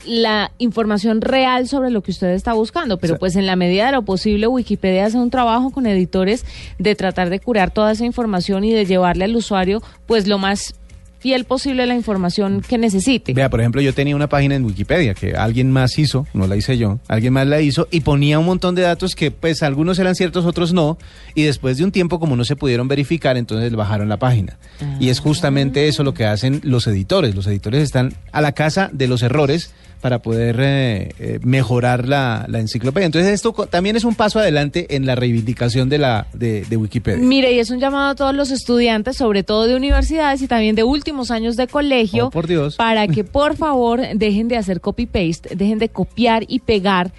la 0.05 0.51
información 0.57 1.21
real 1.21 1.67
sobre 1.67 1.89
lo 1.89 2.01
que 2.01 2.11
usted 2.11 2.29
está 2.29 2.53
buscando, 2.53 2.97
pero 2.97 3.17
pues 3.17 3.35
en 3.35 3.45
la 3.45 3.55
medida 3.55 3.87
de 3.87 3.91
lo 3.93 4.03
posible 4.03 4.47
Wikipedia 4.47 5.05
hace 5.05 5.17
un 5.17 5.29
trabajo 5.29 5.71
con 5.71 5.87
editores 5.87 6.45
de 6.77 6.95
tratar 6.95 7.29
de 7.29 7.39
curar 7.39 7.71
toda 7.71 7.91
esa 7.91 8.05
información 8.05 8.63
y 8.63 8.73
de 8.73 8.85
llevarle 8.85 9.25
al 9.25 9.35
usuario 9.35 9.81
pues 10.05 10.27
lo 10.27 10.37
más 10.37 10.75
fiel 11.25 11.45
posible 11.45 11.87
la 11.87 11.95
información 11.95 12.61
que 12.61 12.77
necesite. 12.77 13.33
Vea, 13.33 13.49
por 13.49 13.59
ejemplo, 13.59 13.81
yo 13.81 13.95
tenía 13.95 14.15
una 14.15 14.29
página 14.29 14.53
en 14.53 14.63
Wikipedia 14.63 15.15
que 15.15 15.33
alguien 15.33 15.71
más 15.71 15.97
hizo, 15.97 16.27
no 16.35 16.45
la 16.45 16.55
hice 16.55 16.77
yo, 16.77 16.99
alguien 17.07 17.33
más 17.33 17.47
la 17.47 17.61
hizo 17.61 17.87
y 17.89 18.01
ponía 18.01 18.37
un 18.37 18.45
montón 18.45 18.75
de 18.75 18.83
datos 18.83 19.15
que 19.15 19.31
pues 19.31 19.63
algunos 19.63 19.97
eran 19.97 20.13
ciertos, 20.13 20.45
otros 20.45 20.71
no, 20.71 20.99
y 21.33 21.41
después 21.41 21.79
de 21.79 21.83
un 21.83 21.91
tiempo 21.91 22.19
como 22.19 22.35
no 22.35 22.45
se 22.45 22.55
pudieron 22.55 22.87
verificar, 22.87 23.37
entonces 23.37 23.75
bajaron 23.75 24.07
la 24.07 24.17
página. 24.17 24.59
Y 24.99 25.09
es 25.09 25.19
justamente 25.19 25.87
eso 25.87 26.03
lo 26.03 26.13
que 26.13 26.25
hacen 26.25 26.61
los 26.63 26.85
editores, 26.85 27.33
los 27.33 27.47
editores 27.47 27.81
están 27.81 28.13
a 28.31 28.41
la 28.41 28.51
casa 28.51 28.91
de 28.93 29.07
los 29.07 29.23
errores 29.23 29.73
para 30.05 30.19
poder 30.19 30.57
eh, 30.59 31.09
eh, 31.17 31.39
mejorar 31.41 32.07
la, 32.07 32.45
la 32.47 32.59
enciclopedia. 32.59 33.07
Entonces 33.07 33.33
esto 33.33 33.53
también 33.67 33.95
es 33.95 34.03
un 34.03 34.13
paso 34.13 34.37
adelante 34.37 34.95
en 34.95 35.07
la 35.07 35.15
reivindicación 35.15 35.89
de 35.89 35.97
la 35.97 36.27
de, 36.31 36.63
de 36.63 36.77
Wikipedia. 36.77 37.25
Mire, 37.25 37.51
y 37.53 37.57
es 37.57 37.71
un 37.71 37.79
llamado 37.79 38.09
a 38.11 38.13
todos 38.13 38.35
los 38.35 38.51
estudiantes, 38.51 39.17
sobre 39.17 39.41
todo 39.41 39.65
de 39.65 39.75
universidades 39.75 40.43
y 40.43 40.47
también 40.47 40.75
de 40.75 40.83
últimos 40.83 41.31
años 41.31 41.55
de 41.55 41.65
colegio, 41.65 42.27
Oh, 42.27 42.29
por 42.29 42.45
Dios. 42.45 42.75
para 42.75 43.07
que 43.07 43.23
por 43.23 43.57
favor 43.57 43.99
dejen 44.13 44.47
de 44.47 44.57
hacer 44.57 44.79
copy-paste, 44.79 45.55
dejen 45.55 45.79
de 45.79 45.89
copiar 45.89 46.43
y 46.47 46.59
pegar 46.59 47.11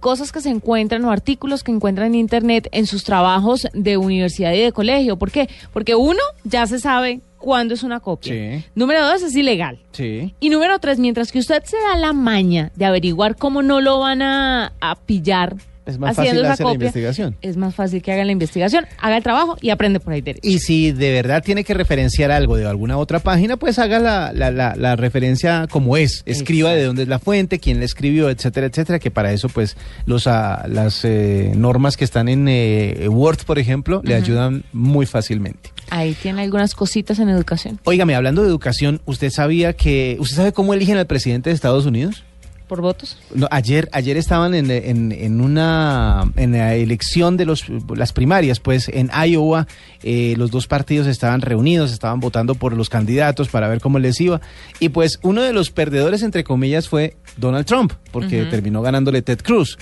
cosas 0.00 0.32
que 0.32 0.40
se 0.40 0.50
encuentran 0.50 1.04
o 1.04 1.10
artículos 1.10 1.62
que 1.62 1.72
encuentran 1.72 2.08
en 2.08 2.14
internet 2.16 2.68
en 2.72 2.86
sus 2.86 3.04
trabajos 3.04 3.66
de 3.72 3.96
universidad 3.96 4.52
y 4.52 4.60
de 4.60 4.72
colegio. 4.72 5.16
¿Por 5.16 5.30
qué? 5.30 5.48
Porque 5.72 5.94
uno 5.94 6.20
ya 6.44 6.66
se 6.66 6.78
sabe 6.78 7.20
cuándo 7.38 7.74
es 7.74 7.82
una 7.82 8.00
copia. 8.00 8.32
Sí. 8.32 8.64
Número 8.74 9.06
dos 9.06 9.22
es 9.22 9.34
ilegal. 9.34 9.78
Sí. 9.92 10.34
Y 10.40 10.50
número 10.50 10.78
tres, 10.78 10.98
mientras 10.98 11.32
que 11.32 11.38
usted 11.38 11.62
se 11.64 11.76
da 11.78 11.96
la 11.96 12.12
maña 12.12 12.72
de 12.76 12.84
averiguar 12.84 13.36
cómo 13.36 13.62
no 13.62 13.80
lo 13.80 14.00
van 14.00 14.22
a, 14.22 14.72
a 14.80 14.94
pillar 14.96 15.56
Es 15.88 15.98
más 15.98 16.18
haciendo 16.18 16.42
fácil 16.42 16.44
esa 16.44 16.52
hacer 16.52 16.66
la 16.66 16.72
copia, 16.72 16.86
investigación. 16.86 17.36
es 17.40 17.56
más 17.56 17.74
fácil 17.74 18.02
que 18.02 18.12
haga 18.12 18.24
la 18.24 18.32
investigación, 18.32 18.86
haga 18.98 19.16
el 19.16 19.22
trabajo 19.22 19.56
y 19.60 19.70
aprende 19.70 20.00
por 20.00 20.12
ahí 20.12 20.20
derecho. 20.20 20.46
Y 20.46 20.58
si 20.58 20.92
de 20.92 21.10
verdad 21.12 21.42
tiene 21.42 21.64
que 21.64 21.74
referenciar 21.74 22.30
algo 22.30 22.56
de 22.56 22.66
alguna 22.66 22.98
otra 22.98 23.18
página, 23.20 23.56
pues 23.56 23.78
haga 23.78 23.98
la, 23.98 24.32
la, 24.32 24.50
la, 24.50 24.76
la 24.76 24.96
referencia 24.96 25.66
como 25.70 25.96
es. 25.96 26.22
Escriba 26.26 26.72
de 26.72 26.84
dónde 26.84 27.02
es 27.02 27.08
la 27.08 27.18
fuente, 27.18 27.58
quién 27.58 27.78
la 27.78 27.86
escribió, 27.86 28.28
etcétera, 28.30 28.66
etcétera, 28.66 28.98
que 28.98 29.10
para 29.10 29.32
eso 29.32 29.48
pues 29.48 29.76
los 30.06 30.26
ah, 30.26 30.66
las 30.68 31.04
eh, 31.04 31.52
normas 31.56 31.96
que 31.96 32.04
están 32.04 32.28
en 32.28 32.46
eh, 32.48 33.08
Word, 33.08 33.44
por 33.46 33.58
ejemplo, 33.58 34.02
le 34.04 34.14
ayudan 34.14 34.64
muy 34.72 35.06
fácilmente. 35.06 35.72
Ahí 35.90 36.14
tiene 36.14 36.42
algunas 36.42 36.74
cositas 36.74 37.18
en 37.18 37.28
educación. 37.30 37.80
Óigame, 37.84 38.14
hablando 38.14 38.42
de 38.42 38.48
educación, 38.48 39.00
¿usted 39.06 39.30
sabía 39.30 39.72
que... 39.72 40.16
¿Usted 40.20 40.36
sabe 40.36 40.52
cómo 40.52 40.74
eligen 40.74 40.98
al 40.98 41.06
presidente 41.06 41.50
de 41.50 41.54
Estados 41.54 41.86
Unidos? 41.86 42.24
¿Por 42.68 42.82
votos? 42.82 43.16
No, 43.34 43.48
ayer, 43.50 43.88
ayer 43.92 44.18
estaban 44.18 44.54
en, 44.54 44.70
en, 44.70 45.10
en 45.10 45.40
una 45.40 46.30
en 46.36 46.52
la 46.52 46.74
elección 46.74 47.38
de 47.38 47.46
los 47.46 47.64
las 47.96 48.12
primarias, 48.12 48.60
pues 48.60 48.88
en 48.90 49.10
Iowa 49.10 49.66
eh, 50.02 50.34
los 50.36 50.50
dos 50.50 50.66
partidos 50.66 51.06
estaban 51.06 51.40
reunidos, 51.40 51.92
estaban 51.92 52.20
votando 52.20 52.54
por 52.54 52.74
los 52.74 52.90
candidatos 52.90 53.48
para 53.48 53.68
ver 53.68 53.80
cómo 53.80 53.98
les 53.98 54.20
iba 54.20 54.42
y 54.80 54.90
pues 54.90 55.18
uno 55.22 55.42
de 55.42 55.54
los 55.54 55.70
perdedores 55.70 56.22
entre 56.22 56.44
comillas 56.44 56.88
fue 56.88 57.16
Donald 57.38 57.64
Trump 57.64 57.94
porque 58.12 58.44
terminó 58.44 58.82
ganándole 58.82 59.22
Ted 59.22 59.40
Cruz. 59.42 59.78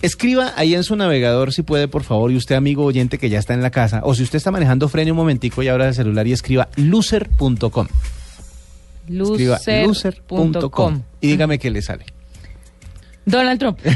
Escriba 0.00 0.52
ahí 0.56 0.74
en 0.74 0.84
su 0.84 0.96
navegador 0.96 1.52
si 1.52 1.62
puede, 1.62 1.88
por 1.88 2.04
favor, 2.04 2.30
y 2.30 2.36
usted 2.36 2.54
amigo 2.54 2.84
oyente 2.84 3.18
que 3.18 3.28
ya 3.28 3.38
está 3.38 3.52
en 3.52 3.62
la 3.62 3.70
casa, 3.70 4.00
o 4.04 4.14
si 4.14 4.22
usted 4.22 4.36
está 4.36 4.50
manejando 4.50 4.88
freno 4.88 5.12
un 5.12 5.16
momentico 5.16 5.62
y 5.62 5.68
abra 5.68 5.88
el 5.88 5.94
celular 5.94 6.26
y 6.26 6.32
escriba 6.32 6.68
loser.com. 6.76 7.88
Loser.com. 9.08 9.86
loser.com 10.52 11.02
y 11.20 11.28
dígame 11.28 11.58
qué 11.58 11.70
le 11.70 11.82
sale. 11.82 12.04
Donald 13.24 13.58
Trump. 13.60 13.78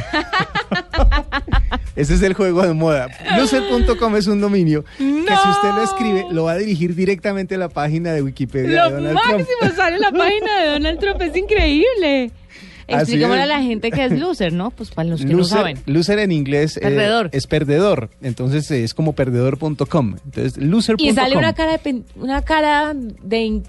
Ese 1.96 2.14
es 2.14 2.22
el 2.22 2.34
juego 2.34 2.62
de 2.62 2.72
moda. 2.72 3.08
Loser.com 3.36 4.16
es 4.16 4.26
un 4.26 4.40
dominio 4.40 4.84
que 4.98 5.04
si 5.04 5.48
usted 5.50 5.68
lo 5.74 5.82
escribe, 5.82 6.26
lo 6.30 6.44
va 6.44 6.52
a 6.52 6.58
dirigir 6.58 6.94
directamente 6.94 7.54
a 7.54 7.58
la 7.58 7.68
página 7.68 8.12
de 8.12 8.22
Wikipedia 8.22 8.84
de 8.84 8.90
Lo 8.90 8.96
Donald 8.96 9.14
máximo 9.14 9.44
Trump. 9.60 9.76
sale 9.76 9.98
la 9.98 10.10
página 10.10 10.60
de 10.62 10.68
Donald 10.70 10.98
Trump. 10.98 11.20
Es 11.22 11.36
increíble. 11.36 12.30
Expliquémosle 12.88 13.42
a 13.42 13.46
la 13.46 13.62
gente 13.62 13.90
que 13.90 14.04
es 14.04 14.12
loser, 14.18 14.52
¿no? 14.52 14.70
Pues 14.70 14.90
para 14.90 15.08
los 15.08 15.24
que 15.24 15.32
no 15.32 15.44
saben. 15.44 15.78
loser 15.86 16.18
en 16.18 16.32
inglés 16.32 16.76
eh, 16.76 16.80
Perdedor. 16.80 17.30
es 17.32 17.46
perdedor, 17.46 18.10
entonces 18.22 18.70
eh, 18.70 18.84
es 18.84 18.92
como 18.92 19.14
perdedor.com. 19.14 20.16
Entonces, 20.24 20.56
loser.com. 20.58 21.06
Y 21.06 21.12
sale 21.12 21.36
una 21.36 21.54
cara 21.54 21.78
de 21.78 22.02
una 22.16 22.42
cara 22.42 22.92
de 22.94 23.62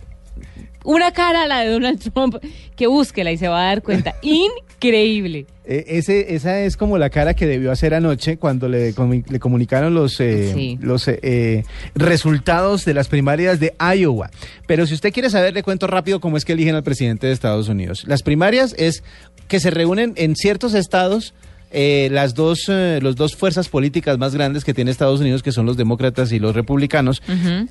una 0.84 1.12
cara 1.12 1.48
la 1.48 1.62
de 1.62 1.69
Donald 1.69 2.00
Trump 2.00 2.36
que 2.76 2.88
búsquela 2.88 3.32
y 3.32 3.38
se 3.38 3.48
va 3.48 3.62
a 3.63 3.65
dar 3.67 3.82
cuenta. 3.82 4.15
Increíble. 4.22 5.46
Eh, 5.65 5.86
ese, 5.88 6.36
esa 6.36 6.60
es 6.62 6.76
como 6.76 6.98
la 6.98 7.10
cara 7.10 7.34
que 7.36 7.46
debió 7.48 7.72
hacer 7.72 7.93
anoche 7.93 8.36
cuando 8.38 8.67
le, 8.67 8.93
le 9.30 9.39
comunicaron 9.39 9.93
los, 9.93 10.19
eh, 10.19 10.52
Sí. 10.54 10.78
los 10.82 11.08
eh, 11.08 11.19
eh, 11.22 11.63
resultados 11.96 12.84
de 12.84 12.93
las 12.93 13.08
primarias 13.08 13.60
de 13.62 13.74
Iowa. 13.98 14.30
Pero 14.67 14.86
si 14.86 14.93
usted 14.93 15.13
quiere 15.13 15.30
saber, 15.30 15.54
le 15.54 15.63
cuento 15.63 15.88
rápido 15.88 16.19
cómo 16.19 16.36
es 16.36 16.43
que 16.43 16.54
eligen 16.54 16.76
al 16.76 16.84
presidente 16.84 17.28
de 17.28 17.34
Estados 17.34 17.69
Unidos. 17.69 18.04
Las 18.08 18.24
primarias 18.24 18.76
es 18.78 19.04
que 19.48 19.60
se 19.62 19.72
reúnen 19.72 20.13
en 20.17 20.36
ciertos 20.36 20.74
estados. 20.74 21.34
Eh, 21.73 22.07
las 22.12 22.33
dos, 22.36 22.65
eh, 22.69 22.99
los 23.01 23.15
dos 23.15 23.36
fuerzas 23.36 23.67
políticas 23.67 24.17
más 24.17 24.33
grandes 24.33 24.63
que 24.63 24.73
tiene 24.73 24.91
Estados 24.91 25.19
Unidos, 25.19 25.43
que 25.43 25.51
son 25.51 25.65
los 25.65 25.75
demócratas 25.75 26.31
y 26.31 26.39
los 26.39 26.55
republicanos, 26.55 27.21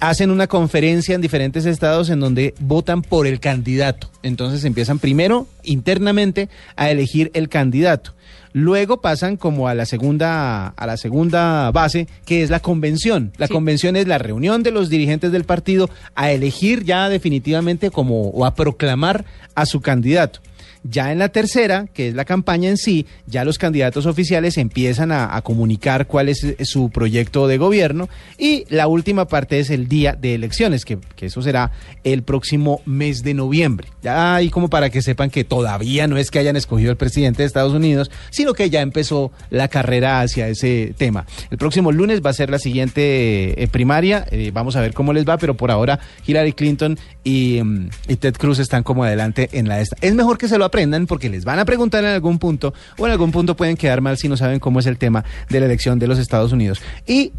hacen 0.01 0.31
una 0.31 0.47
conferencia 0.49 1.15
en 1.15 1.21
diferentes 1.21 1.65
estados 1.65 2.11
en 2.11 2.21
donde 2.21 2.55
votan 2.61 3.03
por 3.03 3.27
el 3.27 3.41
candidato. 3.41 4.11
Entonces 4.23 4.65
empiezan 4.65 4.99
primero 4.99 5.47
internamente 5.63 6.49
a 6.77 6.91
elegir 6.91 7.31
el 7.35 7.49
candidato. 7.49 8.13
Luego 8.55 9.01
pasan 9.01 9.39
como 9.39 9.67
a 9.67 9.75
la 9.75 9.87
segunda 9.87 10.67
a 10.69 10.87
la 10.87 10.99
segunda 10.99 11.71
base, 11.71 12.07
que 12.27 12.43
es 12.43 12.51
la 12.51 12.61
convención. 12.61 13.33
La 13.39 13.47
Sí. 13.47 13.53
convención 13.55 13.97
es 13.97 14.07
la 14.07 14.19
reunión 14.19 14.63
de 14.63 14.73
los 14.73 14.91
dirigentes 14.91 15.33
del 15.33 15.45
partido 15.45 15.89
a 16.15 16.33
elegir 16.33 16.85
ya 16.85 17.09
definitivamente 17.09 17.91
como 17.91 18.29
o 18.29 18.45
a 18.45 18.55
proclamar 18.55 19.25
a 19.55 19.65
su 19.65 19.81
candidato. 19.81 20.41
Ya 20.85 21.13
en 21.13 21.19
la 21.19 21.29
tercera, 21.29 21.87
que 21.93 22.09
es 22.09 22.15
la 22.15 22.25
campaña 22.25 22.69
en 22.69 22.77
sí, 22.77 23.07
ya 23.27 23.45
los 23.45 23.59
candidatos 23.59 24.07
oficiales 24.07 24.59
empiezan 24.59 25.13
a, 25.13 25.41
comunicar 25.43 26.07
cuál 26.07 26.29
es 26.29 26.45
eh, 26.45 26.57
su 26.65 26.91
proyecto 26.91 27.49
de 27.49 27.59
gobierno 27.59 28.09
y 28.39 28.65
la 28.69 28.87
última 28.87 29.27
parte 29.27 29.59
es 29.59 29.71
el 29.71 29.89
día 29.89 30.13
de 30.13 30.35
elecciones, 30.35 30.85
que, 30.85 30.99
que 31.17 31.27
eso 31.27 31.43
será 31.43 31.73
el 32.05 32.23
próximo 32.23 32.81
mes 32.85 33.23
de 33.23 33.35
noviembre. 33.35 33.89
Ya 34.03 34.37
ahí 34.37 34.51
como 34.51 34.69
para 34.69 34.91
que 34.91 35.03
sepan 35.03 35.31
que 35.31 35.45
todavía 35.45 36.07
no 36.07 36.17
es 36.17 36.31
que 36.31 36.39
hayan 36.39 36.57
escogido 36.57 36.91
el 36.91 36.97
presidente 36.97 37.43
de 37.43 37.47
Estados 37.47 37.73
Unidos, 37.73 38.11
sino 38.31 38.55
que 38.55 38.71
ya 38.71 38.81
empezó 38.81 39.33
la 39.51 39.69
carrera 39.69 40.21
hacia 40.21 40.49
ese 40.49 40.95
tema. 40.97 41.27
El 41.51 41.59
próximo 41.59 41.93
lunes 41.93 42.23
va 42.25 42.31
a 42.31 42.35
ser 42.35 42.51
la 42.51 42.59
siguiente 42.59 43.63
eh, 43.63 43.69
primaria, 43.69 44.27
eh, 44.31 44.51
vamos 44.53 44.77
a 44.77 44.81
ver 44.81 44.95
cómo 44.95 45.13
les 45.13 45.29
va, 45.29 45.39
pero 45.39 45.57
por 45.57 45.71
ahora 45.71 46.01
Hillary 46.27 46.53
Clinton 46.53 46.99
y, 47.25 47.61
mm, 47.63 47.91
y 48.09 48.17
Ted 48.17 48.35
Cruz 48.35 48.59
están 48.59 48.83
como 48.83 49.05
adelante 49.05 49.49
en 49.53 49.69
la 49.69 49.81
esta. 49.81 49.97
Es 50.01 50.15
mejor 50.15 50.39
que 50.39 50.49
se 50.49 50.59
lo 50.59 50.65
aprendan 50.73 51.07
porque 51.07 51.29
les 51.29 51.45
van 51.45 51.59
a 51.59 51.67
preguntar 51.67 52.03
en 52.03 52.11
algún 52.11 52.39
punto 52.39 52.73
o 52.97 53.07
en 53.07 53.13
algún 53.13 53.31
punto 53.31 53.55
pueden 53.55 53.77
quedar 53.77 54.01
mal 54.01 54.17
si 54.17 54.27
no 54.27 54.39
saben 54.39 54.59
cómo 54.59 54.81
es 54.81 54.87
el 54.87 54.97
tema 54.97 55.23
de 55.51 55.61
la 55.61 55.67
elección 55.67 55.99
de 55.99 56.07
los 56.07 56.19
Estados 56.19 56.51
Unidos. 56.51 56.81
Y 57.07 57.33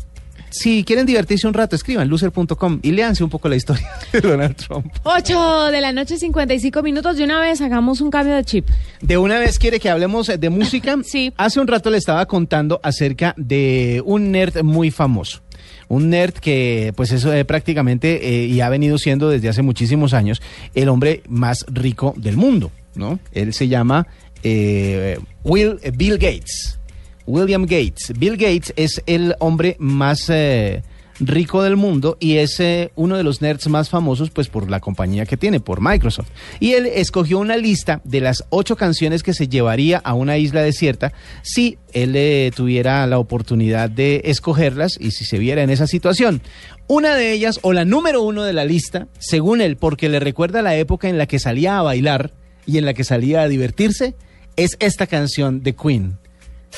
si 0.51 0.83
quieren 0.83 1.07
divertirse 1.07 1.47
un 1.47 1.55
rato, 1.55 1.75
escriban 1.75 2.07
loser.com 2.07 2.79
y 2.83 2.91
léanse 2.91 3.23
un 3.23 3.31
poco 3.31 3.49
la 3.49 3.55
historia 3.55 3.89
de 4.13 4.21
Donald 4.21 4.55
Trump. 4.55 4.85
8 5.01 5.71
de 5.71 5.81
la 5.81 5.91
noche, 5.91 6.17
55 6.17 6.83
minutos. 6.83 7.17
De 7.17 7.23
una 7.23 7.39
vez 7.39 7.59
hagamos 7.61 8.01
un 8.01 8.11
cambio 8.11 8.35
de 8.35 8.43
chip. 8.43 8.69
De 9.01 9.17
una 9.17 9.39
vez 9.39 9.57
quiere 9.57 9.79
que 9.79 9.89
hablemos 9.89 10.27
de 10.27 10.49
música. 10.49 10.95
Sí. 11.03 11.33
Hace 11.37 11.59
un 11.59 11.67
rato 11.67 11.89
le 11.89 11.97
estaba 11.97 12.25
contando 12.27 12.79
acerca 12.83 13.33
de 13.35 14.01
un 14.05 14.31
nerd 14.31 14.61
muy 14.63 14.91
famoso. 14.91 15.41
Un 15.87 16.09
nerd 16.09 16.33
que, 16.33 16.93
pues 16.95 17.11
eso 17.11 17.33
eh, 17.33 17.45
prácticamente, 17.45 18.27
eh, 18.27 18.45
y 18.45 18.61
ha 18.61 18.69
venido 18.69 18.97
siendo 18.97 19.29
desde 19.29 19.49
hace 19.49 19.61
muchísimos 19.63 20.13
años, 20.13 20.41
el 20.75 20.89
hombre 20.89 21.23
más 21.27 21.65
rico 21.67 22.13
del 22.15 22.37
mundo, 22.37 22.71
¿no? 22.95 23.19
Él 23.31 23.53
se 23.53 23.67
llama 23.67 24.07
eh, 24.43 25.17
Will, 25.43 25.79
eh, 25.81 25.91
Bill 25.95 26.17
Gates. 26.17 26.79
William 27.25 27.63
Gates. 27.63 28.11
Bill 28.17 28.35
Gates 28.35 28.73
es 28.75 29.01
el 29.05 29.35
hombre 29.39 29.77
más 29.79 30.29
eh, 30.29 30.83
rico 31.21 31.63
del 31.63 31.77
mundo 31.77 32.17
y 32.19 32.35
es 32.35 32.61
uno 32.95 33.15
de 33.15 33.23
los 33.23 33.41
nerds 33.41 33.69
más 33.69 33.89
famosos 33.89 34.29
pues 34.29 34.49
por 34.49 34.69
la 34.69 34.81
compañía 34.81 35.25
que 35.25 35.37
tiene, 35.37 35.61
por 35.61 35.79
Microsoft. 35.79 36.27
Y 36.59 36.73
él 36.73 36.85
escogió 36.85 37.39
una 37.39 37.55
lista 37.55 38.01
de 38.03 38.19
las 38.19 38.43
ocho 38.49 38.75
canciones 38.75 39.23
que 39.23 39.33
se 39.33 39.47
llevaría 39.47 39.99
a 39.99 40.15
una 40.15 40.37
isla 40.37 40.63
desierta 40.63 41.13
si 41.43 41.77
él 41.93 42.51
tuviera 42.53 43.07
la 43.07 43.19
oportunidad 43.19 43.89
de 43.89 44.23
escogerlas 44.25 44.97
y 44.99 45.11
si 45.11 45.23
se 45.23 45.37
viera 45.37 45.63
en 45.63 45.69
esa 45.69 45.87
situación. 45.87 46.41
Una 46.87 47.15
de 47.15 47.31
ellas, 47.31 47.59
o 47.61 47.71
la 47.71 47.85
número 47.85 48.21
uno 48.21 48.43
de 48.43 48.51
la 48.51 48.65
lista, 48.65 49.07
según 49.17 49.61
él, 49.61 49.77
porque 49.77 50.09
le 50.09 50.19
recuerda 50.19 50.61
la 50.61 50.75
época 50.75 51.07
en 51.07 51.17
la 51.17 51.27
que 51.27 51.39
salía 51.39 51.79
a 51.79 51.81
bailar 51.81 52.33
y 52.65 52.77
en 52.77 52.85
la 52.85 52.93
que 52.93 53.03
salía 53.03 53.41
a 53.41 53.47
divertirse, 53.47 54.15
es 54.55 54.75
esta 54.79 55.07
canción 55.07 55.63
de 55.63 55.73
Queen. 55.73 56.17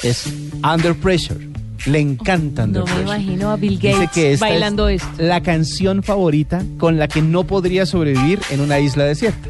Es 0.03 0.25
Under 0.63 0.95
Pressure. 0.95 1.47
Le 1.85 1.99
encanta 1.99 2.63
Under 2.63 2.81
No 2.81 2.85
me 2.87 2.93
Pressure. 3.03 3.21
imagino 3.21 3.51
a 3.51 3.55
Bill 3.57 3.79
Dice 3.79 3.93
Gates 3.93 4.11
que 4.11 4.33
esta 4.33 4.47
bailando 4.47 4.89
es 4.89 5.03
esto. 5.03 5.23
La 5.23 5.41
canción 5.41 6.03
favorita 6.03 6.63
con 6.77 6.97
la 6.97 7.07
que 7.07 7.21
no 7.21 7.45
podría 7.45 7.85
sobrevivir 7.85 8.39
en 8.49 8.61
una 8.61 8.79
isla 8.79 9.03
desierta. 9.05 9.49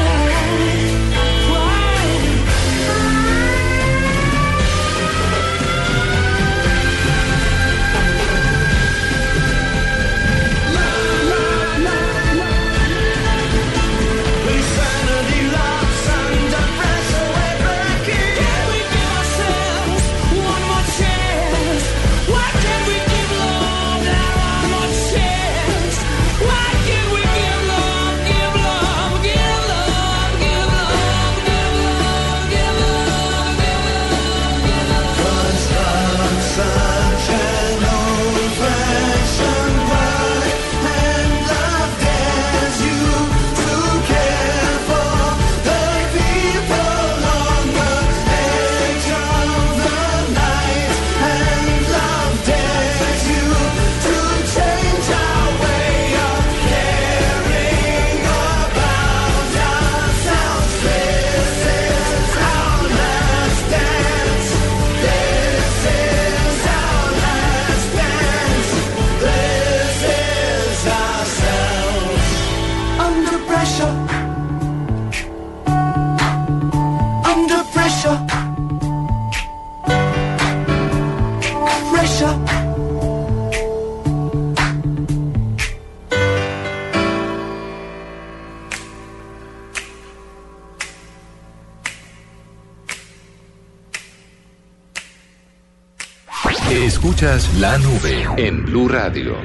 Escuchas 96.91 97.49
la 97.57 97.77
nube 97.77 98.27
en 98.35 98.65
Blue 98.65 98.89
Radio. 98.89 99.37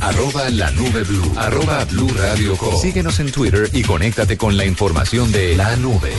Arroba 0.00 0.48
la 0.48 0.70
nube 0.70 1.04
blue. 1.04 1.30
Arroba 1.36 1.84
blue 1.84 2.08
radio 2.16 2.56
com. 2.56 2.74
Síguenos 2.74 3.20
en 3.20 3.30
Twitter 3.30 3.68
y 3.74 3.82
conéctate 3.82 4.38
con 4.38 4.56
la 4.56 4.64
información 4.64 5.30
de 5.30 5.56
la 5.56 5.76
nube. 5.76 6.10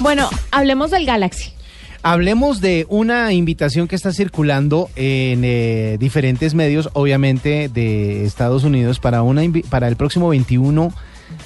Bueno, 0.00 0.28
hablemos 0.50 0.90
del 0.90 1.06
Galaxy. 1.06 1.52
Hablemos 2.02 2.60
de 2.60 2.86
una 2.88 3.32
invitación 3.32 3.86
que 3.86 3.94
está 3.94 4.12
circulando 4.12 4.90
en 4.96 5.42
eh, 5.44 5.96
diferentes 6.00 6.54
medios, 6.54 6.90
obviamente 6.92 7.68
de 7.68 8.24
Estados 8.24 8.64
Unidos, 8.64 8.98
para, 8.98 9.22
una, 9.22 9.42
para 9.70 9.86
el 9.86 9.94
próximo 9.94 10.28
21 10.28 10.92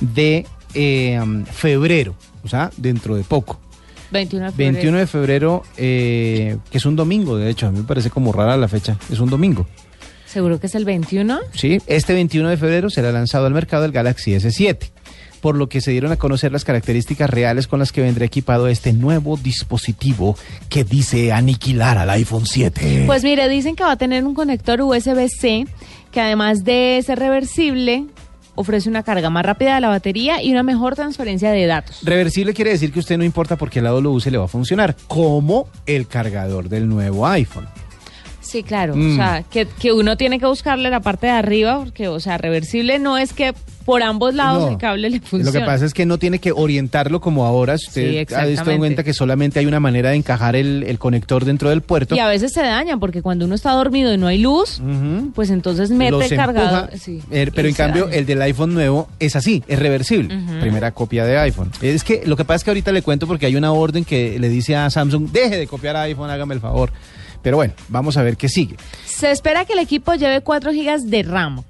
de 0.01 0.47
eh, 0.73 1.21
febrero, 1.53 2.15
o 2.43 2.49
sea, 2.49 2.71
dentro 2.79 3.15
de 3.15 3.25
poco. 3.25 3.61
21 4.11 4.47
de 4.47 4.53
febrero. 4.53 4.73
21 4.73 4.99
de 4.99 5.07
febrero, 5.07 5.63
eh, 5.77 6.57
que 6.71 6.79
es 6.79 6.87
un 6.87 6.97
domingo, 6.97 7.37
de 7.37 7.51
hecho, 7.51 7.67
a 7.67 7.71
mí 7.71 7.79
me 7.79 7.85
parece 7.85 8.11
como 8.11 8.33
rara 8.33 8.57
la 8.57 8.69
fecha, 8.69 8.97
es 9.11 9.21
un 9.21 9.31
domingo. 9.31 9.67
Seguro 10.27 10.61
que 10.61 10.67
es 10.67 10.75
el 10.75 10.85
21. 10.85 11.39
Sí, 11.55 11.79
este 11.87 12.13
21 12.13 12.51
de 12.51 12.57
febrero 12.59 12.91
será 12.91 13.13
lanzado 13.13 13.47
al 13.47 13.55
mercado 13.55 13.87
el 13.87 13.93
Galaxy 13.93 14.33
S7, 14.33 14.91
por 15.41 15.57
lo 15.57 15.71
que 15.71 15.81
se 15.81 15.91
dieron 15.91 16.13
a 16.13 16.17
conocer 16.17 16.53
las 16.53 16.65
características 16.65 17.31
reales 17.31 17.67
con 17.67 17.79
las 17.79 17.93
que 17.93 18.03
vendrá 18.03 18.27
equipado 18.27 18.69
este 18.69 18.93
nuevo 18.93 19.39
dispositivo 19.39 20.37
que 20.69 20.85
dice 20.85 21.33
aniquilar 21.33 21.97
al 21.97 22.11
iPhone 22.11 22.45
7. 22.45 23.05
Pues 23.07 23.25
mire, 23.25 23.49
dicen 23.49 23.75
que 23.75 23.85
va 23.85 23.93
a 23.93 23.97
tener 23.97 24.25
un 24.25 24.35
conector 24.35 24.83
USB-C 24.83 25.67
que 26.11 26.21
además 26.21 26.65
de 26.65 27.03
ser 27.05 27.19
reversible, 27.19 28.05
ofrece 28.59 28.89
una 28.89 29.05
carga 29.05 29.31
más 29.31 29.45
rápida 29.45 29.77
de 29.77 29.81
la 29.81 29.89
batería 29.89 30.43
y 30.43 30.51
una 30.51 30.65
mejor 30.65 30.97
transferencia 30.97 31.53
de 31.53 31.67
datos. 31.67 32.01
Reversible 32.03 32.55
quiere 32.55 32.73
decir 32.73 32.93
que 32.93 32.99
usted 32.99 33.17
no 33.17 33.25
importa 33.25 33.57
por 33.57 33.71
qué 33.71 33.81
lado 33.81 34.01
lo 34.01 34.11
use, 34.11 34.31
le 34.31 34.39
va 34.39 34.47
a 34.47 34.49
funcionar, 34.49 34.97
como 35.07 35.69
el 35.87 36.09
cargador 36.09 36.69
del 36.69 36.89
nuevo 36.89 37.27
iPhone. 37.27 37.69
Sí, 38.49 38.63
claro. 38.63 38.97
Mm. 38.97 39.13
O 39.13 39.17
sea, 39.17 39.45
que, 39.51 39.67
que 39.67 39.93
uno 39.93 40.17
tiene 40.17 40.39
que 40.39 40.47
buscarle 40.47 40.89
la 40.89 41.01
parte 41.01 41.27
de 41.27 41.33
arriba, 41.33 41.79
porque, 41.85 42.09
o 42.09 42.19
sea, 42.19 42.39
reversible 42.39 42.99
no 42.99 43.19
es 43.19 43.35
que 43.35 43.53
por 43.85 44.03
ambos 44.03 44.35
lados 44.35 44.65
No, 44.65 44.69
el 44.73 44.77
cable 44.77 45.09
le 45.09 45.21
funcione. 45.21 45.45
Lo 45.45 45.53
que 45.53 45.61
pasa 45.61 45.87
es 45.87 45.95
que 45.95 46.05
no 46.05 46.19
tiene 46.19 46.39
que 46.39 46.53
orientarlo 46.53 47.21
como 47.21 47.45
ahora. 47.47 47.77
Si 47.79 47.87
Sí, 47.91 48.21
usted 48.21 48.37
ha 48.37 48.45
visto 48.45 48.71
en 48.71 48.79
cuenta 48.79 49.03
que 49.03 49.15
solamente 49.15 49.61
hay 49.61 49.67
una 49.67 49.81
manera 49.81 50.11
de 50.11 50.17
encajar 50.17 50.57
el, 50.57 50.83
el 50.87 50.99
conector 50.99 51.45
dentro 51.45 51.71
del 51.71 51.81
puerto. 51.83 52.15
Y 52.15 52.19
a 52.19 52.29
veces 52.29 52.53
se 52.53 52.61
daña, 52.61 52.99
porque 52.99 53.23
cuando 53.23 53.45
uno 53.45 53.55
está 53.55 53.73
dormido 53.73 54.13
y 54.13 54.19
no 54.19 54.27
hay 54.27 54.39
luz, 54.39 54.81
pues 55.35 55.51
entonces 55.51 55.91
mete 55.91 56.11
los 56.13 56.31
el 56.31 56.37
cargador. 56.37 56.85
empuja, 56.85 56.99
sí, 56.99 57.23
eh, 57.31 57.51
pero 57.55 57.69
en 57.69 57.75
cambio 57.75 58.05
daña. 58.05 58.17
el 58.17 58.27
del 58.27 58.43
iPhone 58.43 58.75
nuevo 58.75 59.09
es 59.19 59.37
así, 59.37 59.63
es 59.69 59.79
reversible. 59.79 60.39
Primera 60.61 60.93
copia 60.93 61.25
de 61.25 61.39
iPhone. 61.39 61.71
Es 61.83 62.05
que 62.05 62.23
lo 62.27 62.37
que 62.37 62.45
pasa 62.45 62.57
es 62.57 62.65
que 62.65 62.71
ahorita 62.71 62.93
le 62.93 63.03
cuento 63.03 63.27
porque 63.27 63.47
hay 63.47 63.57
una 63.57 63.73
orden 63.73 64.05
que 64.05 64.39
le 64.39 64.49
dice 64.49 64.75
a 64.77 64.89
Samsung, 64.89 65.31
deje 65.31 65.57
de 65.57 65.67
copiar 65.67 65.97
iPhone, 65.97 66.31
hágame 66.31 66.55
el 66.55 66.61
favor. 66.61 66.93
Pero 67.43 67.57
bueno, 67.57 67.75
vamos 67.89 68.17
a 68.17 68.23
ver 68.23 68.37
qué 68.37 68.49
sigue. 68.49 68.77
Se 69.07 69.31
espera 69.31 69.65
que 69.65 69.73
el 69.75 69.79
equipo 69.79 70.15
lleve 70.15 70.41
4 70.41 70.73
GB 70.73 71.01
de 71.05 71.23
RAM 71.23 71.63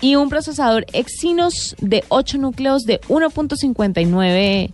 y 0.00 0.14
un 0.16 0.30
procesador 0.30 0.86
Exynos 0.94 1.76
de 1.80 2.04
8 2.08 2.38
núcleos 2.38 2.84
de 2.84 3.00
1.59 3.02 4.72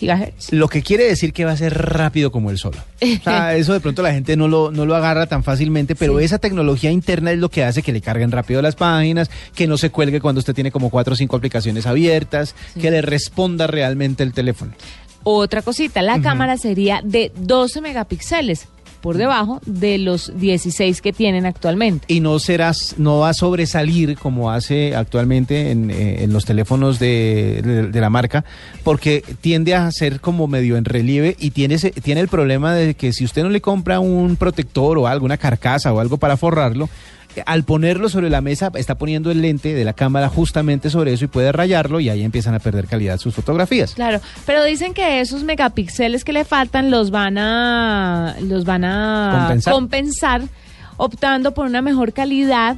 GHz. 0.00 0.52
Lo 0.52 0.66
que 0.66 0.82
quiere 0.82 1.04
decir 1.04 1.32
que 1.32 1.44
va 1.44 1.52
a 1.52 1.56
ser 1.56 1.72
rápido 1.74 2.32
como 2.32 2.50
el 2.50 2.58
sol. 2.58 2.74
O 3.20 3.22
sea, 3.22 3.54
eso 3.56 3.72
de 3.72 3.78
pronto 3.78 4.02
la 4.02 4.12
gente 4.12 4.36
no 4.36 4.48
lo, 4.48 4.72
no 4.72 4.86
lo 4.86 4.96
agarra 4.96 5.26
tan 5.26 5.44
fácilmente, 5.44 5.94
pero 5.94 6.18
Sí. 6.18 6.24
esa 6.24 6.38
tecnología 6.38 6.90
interna 6.90 7.30
es 7.30 7.38
lo 7.38 7.48
que 7.48 7.62
hace 7.62 7.82
que 7.82 7.92
le 7.92 8.00
carguen 8.00 8.32
rápido 8.32 8.60
las 8.62 8.74
páginas, 8.74 9.30
que 9.54 9.68
no 9.68 9.76
se 9.78 9.90
cuelgue 9.90 10.20
cuando 10.20 10.40
usted 10.40 10.54
tiene 10.54 10.72
como 10.72 10.90
cuatro 10.90 11.12
o 11.12 11.16
cinco 11.16 11.36
aplicaciones 11.36 11.86
abiertas, 11.86 12.56
que 12.80 12.90
le 12.90 13.02
responda 13.02 13.68
realmente 13.68 14.24
el 14.24 14.32
teléfono. 14.32 14.72
Otra 15.24 15.62
cosita, 15.62 16.02
la 16.02 16.20
cámara 16.20 16.56
sería 16.56 17.00
de 17.04 17.30
12 17.36 17.80
megapíxeles 17.80 18.66
por 19.02 19.18
debajo 19.18 19.60
de 19.66 19.98
los 19.98 20.32
16 20.38 21.02
que 21.02 21.12
tienen 21.12 21.44
actualmente. 21.44 22.06
y 22.08 22.20
no 22.20 22.38
serás 22.38 22.94
no 22.96 23.18
va 23.18 23.28
a 23.30 23.34
sobresalir 23.34 24.16
como 24.16 24.50
hace 24.50 24.96
actualmente 24.96 25.70
en, 25.70 25.90
eh, 25.90 26.22
en 26.24 26.32
los 26.32 26.46
teléfonos 26.46 26.98
de, 26.98 27.60
de- 27.62 27.88
de 27.88 28.00
la 28.00 28.08
marca 28.08 28.44
porque 28.84 29.22
tiende 29.42 29.74
a 29.74 29.90
ser 29.92 30.20
como 30.20 30.46
medio 30.46 30.76
en 30.76 30.84
relieve 30.86 31.36
y 31.38 31.50
tiene 31.50 31.76
tiene 31.78 32.20
el 32.22 32.28
problema 32.28 32.72
de 32.74 32.94
que 32.94 33.12
si 33.12 33.24
usted 33.24 33.42
no 33.42 33.50
le 33.50 33.60
compra 33.60 34.00
un 34.00 34.36
protector 34.36 34.96
o 34.98 35.06
algo 35.06 35.26
una 35.26 35.36
carcasa 35.36 35.92
o 35.92 36.00
algo 36.00 36.16
para 36.16 36.36
forrarlo 36.36 36.88
al 37.46 37.64
ponerlo 37.64 38.08
sobre 38.08 38.30
la 38.30 38.40
mesa 38.40 38.70
está 38.74 38.96
poniendo 38.96 39.30
el 39.30 39.42
lente 39.42 39.74
de 39.74 39.84
la 39.84 39.92
cámara 39.92 40.28
justamente 40.28 40.90
sobre 40.90 41.12
eso 41.12 41.24
y 41.24 41.28
puede 41.28 41.52
rayarlo 41.52 42.00
y 42.00 42.08
ahí 42.08 42.22
empiezan 42.22 42.54
a 42.54 42.58
perder 42.58 42.86
calidad 42.86 43.18
sus 43.18 43.34
fotografías 43.34 43.94
Claro, 43.94 44.20
pero 44.46 44.64
dicen 44.64 44.94
que 44.94 45.20
esos 45.20 45.42
megapíxeles 45.44 46.24
que 46.24 46.32
le 46.32 46.44
faltan 46.44 46.90
los 46.90 47.10
van 47.10 47.38
a 47.38 48.36
los 48.42 48.64
van 48.64 48.84
a 48.84 49.38
Compensar. 49.40 49.72
compensar 49.74 50.42
optando 50.96 51.54
por 51.54 51.66
una 51.66 51.82
mejor 51.82 52.12
calidad 52.12 52.76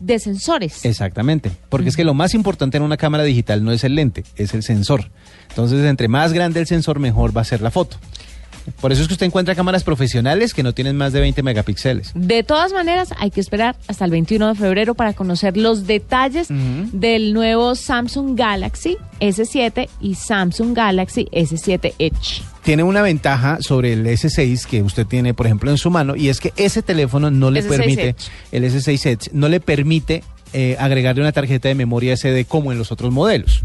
de 0.00 0.18
sensores. 0.18 0.84
Exactamente, 0.84 1.50
porque 1.70 1.88
es 1.88 1.96
que 1.96 2.04
lo 2.04 2.14
más 2.14 2.34
importante 2.34 2.76
en 2.76 2.82
una 2.82 2.96
cámara 2.96 3.22
digital 3.22 3.64
no 3.64 3.72
es 3.72 3.84
el 3.84 3.94
lente, 3.94 4.24
es 4.36 4.52
el 4.52 4.62
sensor. 4.62 5.10
Entonces, 5.48 5.84
entre 5.86 6.08
más 6.08 6.32
grande 6.32 6.60
el 6.60 6.66
sensor, 6.66 6.98
mejor 6.98 7.34
va 7.34 7.40
a 7.40 7.44
ser 7.44 7.62
la 7.62 7.70
foto. 7.70 7.96
Por 8.80 8.92
eso 8.92 9.02
es 9.02 9.08
que 9.08 9.14
usted 9.14 9.26
encuentra 9.26 9.54
cámaras 9.54 9.84
profesionales 9.84 10.54
que 10.54 10.62
no 10.62 10.72
tienen 10.72 10.96
más 10.96 11.12
de 11.12 11.20
20 11.20 11.42
megapíxeles. 11.42 12.12
De 12.14 12.42
todas 12.42 12.72
maneras, 12.72 13.10
hay 13.18 13.30
que 13.30 13.40
esperar 13.40 13.76
hasta 13.88 14.04
el 14.04 14.10
21 14.10 14.48
de 14.48 14.54
febrero 14.54 14.94
para 14.94 15.12
conocer 15.12 15.56
los 15.56 15.86
detalles 15.86 16.48
del 16.48 17.32
nuevo 17.32 17.74
Samsung 17.74 18.36
Galaxy 18.38 18.96
S7 19.20 19.88
y 20.00 20.14
Samsung 20.14 20.74
Galaxy 20.74 21.26
S7 21.32 21.94
Edge. 21.98 22.42
Tiene 22.62 22.82
una 22.82 23.02
ventaja 23.02 23.58
sobre 23.60 23.92
el 23.92 24.06
S6 24.06 24.66
que 24.66 24.82
usted 24.82 25.06
tiene, 25.06 25.34
por 25.34 25.46
ejemplo, 25.46 25.70
en 25.70 25.76
su 25.76 25.90
mano, 25.90 26.16
y 26.16 26.28
es 26.28 26.40
que 26.40 26.52
ese 26.56 26.82
teléfono 26.82 27.30
no 27.30 27.50
le 27.50 27.62
S6 27.62 27.68
permite, 27.68 28.08
Edge. 28.10 28.30
el 28.52 28.64
S6 28.64 29.06
Edge, 29.06 29.30
no 29.32 29.48
le 29.48 29.60
permite 29.60 30.22
eh, 30.54 30.76
agregarle 30.78 31.20
una 31.20 31.32
tarjeta 31.32 31.68
de 31.68 31.74
memoria 31.74 32.16
SD 32.16 32.44
como 32.46 32.70
en 32.72 32.78
los 32.78 32.92
otros 32.92 33.12
modelos. 33.12 33.62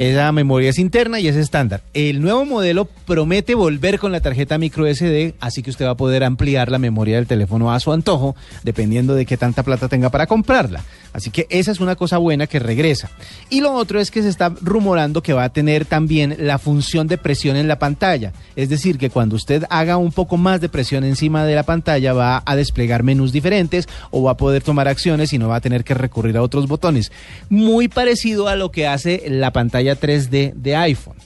Esa 0.00 0.32
memoria 0.32 0.70
es 0.70 0.78
interna 0.78 1.20
y 1.20 1.28
es 1.28 1.36
estándar. 1.36 1.82
El 1.92 2.22
nuevo 2.22 2.46
modelo 2.46 2.86
promete 2.86 3.54
volver 3.54 3.98
con 3.98 4.12
la 4.12 4.22
tarjeta 4.22 4.56
micro 4.56 4.86
SD, 4.86 5.34
así 5.40 5.62
que 5.62 5.68
usted 5.68 5.84
va 5.84 5.90
a 5.90 5.94
poder 5.94 6.24
ampliar 6.24 6.70
la 6.70 6.78
memoria 6.78 7.16
del 7.16 7.26
teléfono 7.26 7.70
a 7.70 7.78
su 7.80 7.92
antojo, 7.92 8.34
dependiendo 8.62 9.14
de 9.14 9.26
qué 9.26 9.36
tanta 9.36 9.62
plata 9.62 9.88
tenga 9.88 10.08
para 10.08 10.26
comprarla. 10.26 10.82
Así 11.12 11.30
que 11.30 11.46
esa 11.50 11.72
es 11.72 11.80
una 11.80 11.96
cosa 11.96 12.18
buena 12.18 12.46
que 12.46 12.58
regresa. 12.58 13.10
Y 13.48 13.60
lo 13.60 13.74
otro 13.74 14.00
es 14.00 14.10
que 14.10 14.22
se 14.22 14.28
está 14.28 14.54
rumorando 14.60 15.22
que 15.22 15.32
va 15.32 15.44
a 15.44 15.52
tener 15.52 15.84
también 15.84 16.36
la 16.38 16.58
función 16.58 17.08
de 17.08 17.18
presión 17.18 17.56
en 17.56 17.68
la 17.68 17.78
pantalla. 17.78 18.32
Es 18.56 18.68
decir, 18.68 18.98
que 18.98 19.10
cuando 19.10 19.36
usted 19.36 19.64
haga 19.70 19.96
un 19.96 20.12
poco 20.12 20.36
más 20.36 20.60
de 20.60 20.68
presión 20.68 21.04
encima 21.04 21.44
de 21.44 21.54
la 21.54 21.64
pantalla 21.64 22.12
va 22.12 22.42
a 22.46 22.56
desplegar 22.56 23.02
menús 23.02 23.32
diferentes 23.32 23.88
o 24.10 24.22
va 24.22 24.32
a 24.32 24.36
poder 24.36 24.62
tomar 24.62 24.88
acciones 24.88 25.32
y 25.32 25.38
no 25.38 25.48
va 25.48 25.56
a 25.56 25.60
tener 25.60 25.84
que 25.84 25.94
recurrir 25.94 26.36
a 26.36 26.42
otros 26.42 26.68
botones. 26.68 27.10
Muy 27.48 27.88
parecido 27.88 28.48
a 28.48 28.56
lo 28.56 28.70
que 28.70 28.86
hace 28.86 29.24
la 29.28 29.52
pantalla 29.52 29.98
3D 29.98 30.54
de 30.54 30.76
iPhone. 30.76 31.16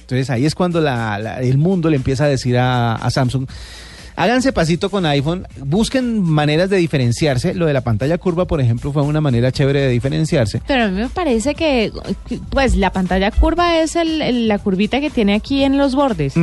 Entonces 0.00 0.30
ahí 0.30 0.44
es 0.44 0.54
cuando 0.54 0.80
el 0.80 1.58
mundo 1.58 1.88
le 1.88 1.96
empieza 1.96 2.24
a 2.24 2.28
decir 2.28 2.58
a 2.58 3.08
Samsung, 3.10 3.46
háganse 4.16 4.52
pasito 4.52 4.90
con 4.90 5.06
iPhone, 5.06 5.46
busquen 5.64 6.20
maneras 6.22 6.70
de 6.70 6.76
diferenciarse. 6.78 7.54
Lo 7.54 7.66
de 7.66 7.72
la 7.72 7.80
pantalla 7.82 8.18
curva, 8.18 8.46
por 8.46 8.60
ejemplo, 8.60 8.92
fue 8.92 9.02
una 9.02 9.20
manera 9.20 9.52
chévere 9.52 9.80
de 9.82 9.88
diferenciarse. 9.88 10.60
Pero 10.66 10.84
a 10.84 10.88
mí 10.88 11.00
me 11.00 11.08
parece 11.08 11.54
que, 11.54 11.92
pues, 12.50 12.76
la 12.76 12.92
pantalla 12.92 13.30
curva 13.30 13.78
es 13.80 13.96
el- 13.96 14.22
el- 14.22 14.48
la 14.48 14.58
curvita 14.58 15.00
que 15.00 15.10
tiene 15.10 15.34
aquí 15.34 15.62
en 15.64 15.78
los 15.78 15.94
bordes. 15.94 16.34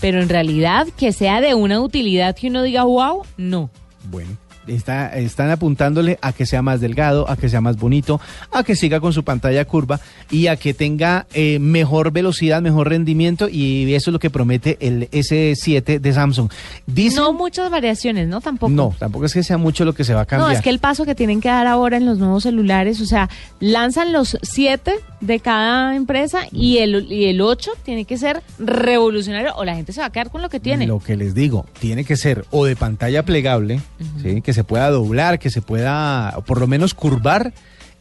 Pero 0.00 0.22
en 0.22 0.28
realidad, 0.28 0.86
que 0.96 1.12
sea 1.12 1.40
de 1.40 1.54
una 1.54 1.80
utilidad 1.80 2.36
que 2.36 2.48
uno 2.48 2.62
diga, 2.62 2.84
wow, 2.84 3.22
no. 3.36 3.70
Bueno, 4.10 4.30
está, 4.66 5.16
están 5.18 5.50
apuntándole 5.50 6.18
a 6.22 6.32
que 6.32 6.46
sea 6.46 6.62
más 6.62 6.80
delgado, 6.80 7.28
a 7.28 7.36
que 7.36 7.48
sea 7.48 7.60
más 7.60 7.76
bonito, 7.76 8.20
a 8.50 8.62
que 8.62 8.76
siga 8.76 9.00
con 9.00 9.12
su 9.12 9.24
pantalla 9.24 9.64
curva 9.64 10.00
y 10.30 10.46
a 10.46 10.56
que 10.56 10.74
tenga 10.74 11.26
eh, 11.34 11.58
mejor 11.58 12.12
velocidad, 12.12 12.62
mejor 12.62 12.88
rendimiento 12.88 13.48
y 13.48 13.92
eso 13.94 14.10
es 14.10 14.12
lo 14.12 14.18
que 14.18 14.30
promete 14.30 14.78
el 14.80 15.10
S7 15.10 16.00
de 16.00 16.12
Samsung. 16.12 16.50
Dicen, 16.86 17.20
No 17.20 17.32
muchas 17.32 17.70
variaciones, 17.70 18.28
¿no? 18.28 18.40
Tampoco. 18.40 18.72
no, 18.72 18.94
tampoco 18.98 19.26
es 19.26 19.34
que 19.34 19.42
sea 19.42 19.58
mucho 19.58 19.84
lo 19.84 19.94
que 19.94 20.04
se 20.04 20.14
va 20.14 20.22
a 20.22 20.26
cambiar. 20.26 20.50
No, 20.50 20.56
es 20.56 20.62
que 20.62 20.70
el 20.70 20.78
paso 20.78 21.04
que 21.04 21.14
tienen 21.14 21.40
que 21.40 21.48
dar 21.48 21.66
ahora 21.66 21.96
en 21.96 22.06
los 22.06 22.18
nuevos 22.18 22.44
celulares, 22.44 23.00
o 23.00 23.06
sea, 23.06 23.28
lanzan 23.60 24.12
los 24.12 24.38
siete 24.42 24.94
de 25.20 25.40
cada 25.40 25.94
empresa 25.96 26.40
y 26.50 26.78
el, 26.78 27.10
y 27.10 27.26
el 27.26 27.40
8 27.40 27.72
tiene 27.84 28.04
que 28.04 28.18
ser 28.18 28.42
revolucionario 28.58 29.54
o 29.56 29.64
la 29.64 29.74
gente 29.74 29.92
se 29.92 30.00
va 30.00 30.06
a 30.06 30.12
quedar 30.12 30.30
con 30.30 30.42
lo 30.42 30.48
que 30.48 30.60
tiene. 30.60 30.86
Lo 30.86 31.00
que 31.00 31.16
les 31.16 31.34
digo, 31.34 31.66
tiene 31.78 32.04
que 32.04 32.16
ser 32.16 32.44
o 32.50 32.64
de 32.64 32.76
pantalla 32.76 33.24
plegable, 33.24 33.80
¿sí? 34.22 34.40
que 34.42 34.51
se 34.52 34.64
pueda 34.64 34.90
doblar, 34.90 35.38
que 35.38 35.50
se 35.50 35.62
pueda 35.62 36.36
por 36.46 36.60
lo 36.60 36.66
menos 36.66 36.94
curvar 36.94 37.52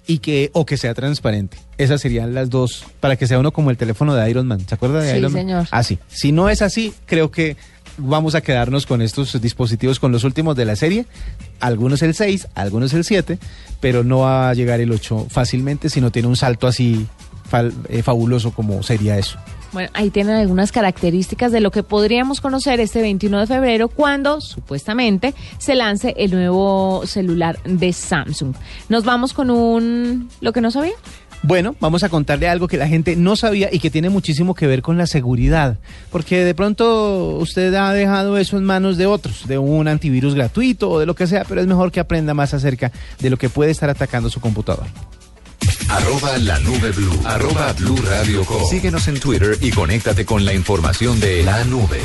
y 0.07 0.17
que 0.19 0.49
o 0.53 0.65
que 0.65 0.77
sea 0.77 0.93
transparente. 0.93 1.57
Esas 1.77 2.01
serían 2.01 2.33
las 2.33 2.49
dos 2.49 2.85
para 2.99 3.15
que 3.15 3.27
sea 3.27 3.39
uno 3.39 3.51
como 3.51 3.69
el 3.69 3.77
teléfono 3.77 4.15
de 4.15 4.29
Iron 4.29 4.47
Man. 4.47 4.59
¿Se 4.67 4.75
acuerda 4.75 5.01
de 5.01 5.11
Sí, 5.11 5.17
Iron 5.17 5.31
Man? 5.31 5.41
señor. 5.41 5.67
Así. 5.71 5.99
Si 6.07 6.31
no 6.31 6.49
es 6.49 6.61
así, 6.61 6.93
creo 7.05 7.29
que 7.31 7.55
vamos 7.97 8.33
a 8.35 8.41
quedarnos 8.41 8.85
con 8.85 9.01
estos 9.01 9.39
dispositivos 9.41 9.99
con 9.99 10.11
los 10.11 10.23
últimos 10.23 10.55
de 10.55 10.65
la 10.65 10.75
serie. 10.75 11.05
Algunos 11.59 12.01
el 12.01 12.15
6, 12.15 12.47
algunos 12.55 12.93
el 12.93 13.03
7, 13.03 13.37
pero 13.79 14.03
no 14.03 14.19
va 14.19 14.49
a 14.49 14.53
llegar 14.53 14.79
el 14.81 14.91
8 14.91 15.27
fácilmente 15.29 15.89
si 15.89 16.01
no 16.01 16.09
tiene 16.11 16.27
un 16.27 16.35
salto 16.35 16.67
así 16.67 17.05
eh, 17.89 18.01
fabuloso 18.01 18.51
como 18.51 18.81
sería 18.81 19.17
eso. 19.17 19.37
Bueno, 19.71 19.89
ahí 19.93 20.09
tienen 20.09 20.35
algunas 20.35 20.71
características 20.71 21.51
de 21.53 21.61
lo 21.61 21.71
que 21.71 21.81
podríamos 21.81 22.41
conocer 22.41 22.81
este 22.81 23.01
21 23.01 23.39
de 23.39 23.47
febrero 23.47 23.87
cuando 23.87 24.41
supuestamente 24.41 25.33
se 25.59 25.75
lance 25.75 26.13
el 26.17 26.31
nuevo 26.31 27.03
celular 27.05 27.57
de 27.63 27.93
Samsung. 27.93 28.53
Nos 28.89 29.05
vamos 29.05 29.33
con 29.33 29.49
un 29.49 30.29
lo 30.41 30.51
que 30.51 30.59
no 30.59 30.71
sabía. 30.71 30.93
Bueno, 31.43 31.75
vamos 31.79 32.03
a 32.03 32.09
contarle 32.09 32.47
algo 32.47 32.67
que 32.67 32.77
la 32.77 32.87
gente 32.87 33.15
no 33.15 33.35
sabía 33.35 33.69
y 33.71 33.79
que 33.79 33.89
tiene 33.89 34.09
muchísimo 34.09 34.53
que 34.53 34.67
ver 34.67 34.83
con 34.83 34.97
la 34.97 35.07
seguridad, 35.07 35.77
porque 36.11 36.43
de 36.43 36.53
pronto 36.53 37.37
usted 37.37 37.73
ha 37.73 37.91
dejado 37.93 38.37
eso 38.37 38.57
en 38.57 38.63
manos 38.63 38.97
de 38.97 39.07
otros, 39.07 39.47
de 39.47 39.57
un 39.57 39.87
antivirus 39.87 40.35
gratuito 40.35 40.91
o 40.91 40.99
de 40.99 41.07
lo 41.07 41.15
que 41.15 41.25
sea, 41.25 41.43
pero 41.45 41.61
es 41.61 41.65
mejor 41.65 41.91
que 41.91 41.99
aprenda 41.99 42.35
más 42.35 42.53
acerca 42.53 42.91
de 43.19 43.29
lo 43.31 43.37
que 43.37 43.49
puede 43.49 43.71
estar 43.71 43.89
atacando 43.89 44.29
su 44.29 44.39
computador. 44.39 44.85
Arroba 45.89 46.37
la 46.37 46.59
nube 46.59 46.91
blue. 46.91 47.19
Arroba 47.25 47.73
blue 47.73 47.97
radio 47.97 48.45
com. 48.45 48.63
Síguenos 48.69 49.07
en 49.07 49.19
Twitter 49.19 49.57
y 49.61 49.71
conéctate 49.71 50.25
con 50.25 50.45
la 50.45 50.53
información 50.53 51.19
de 51.19 51.43
la 51.43 51.63
nube. 51.65 51.99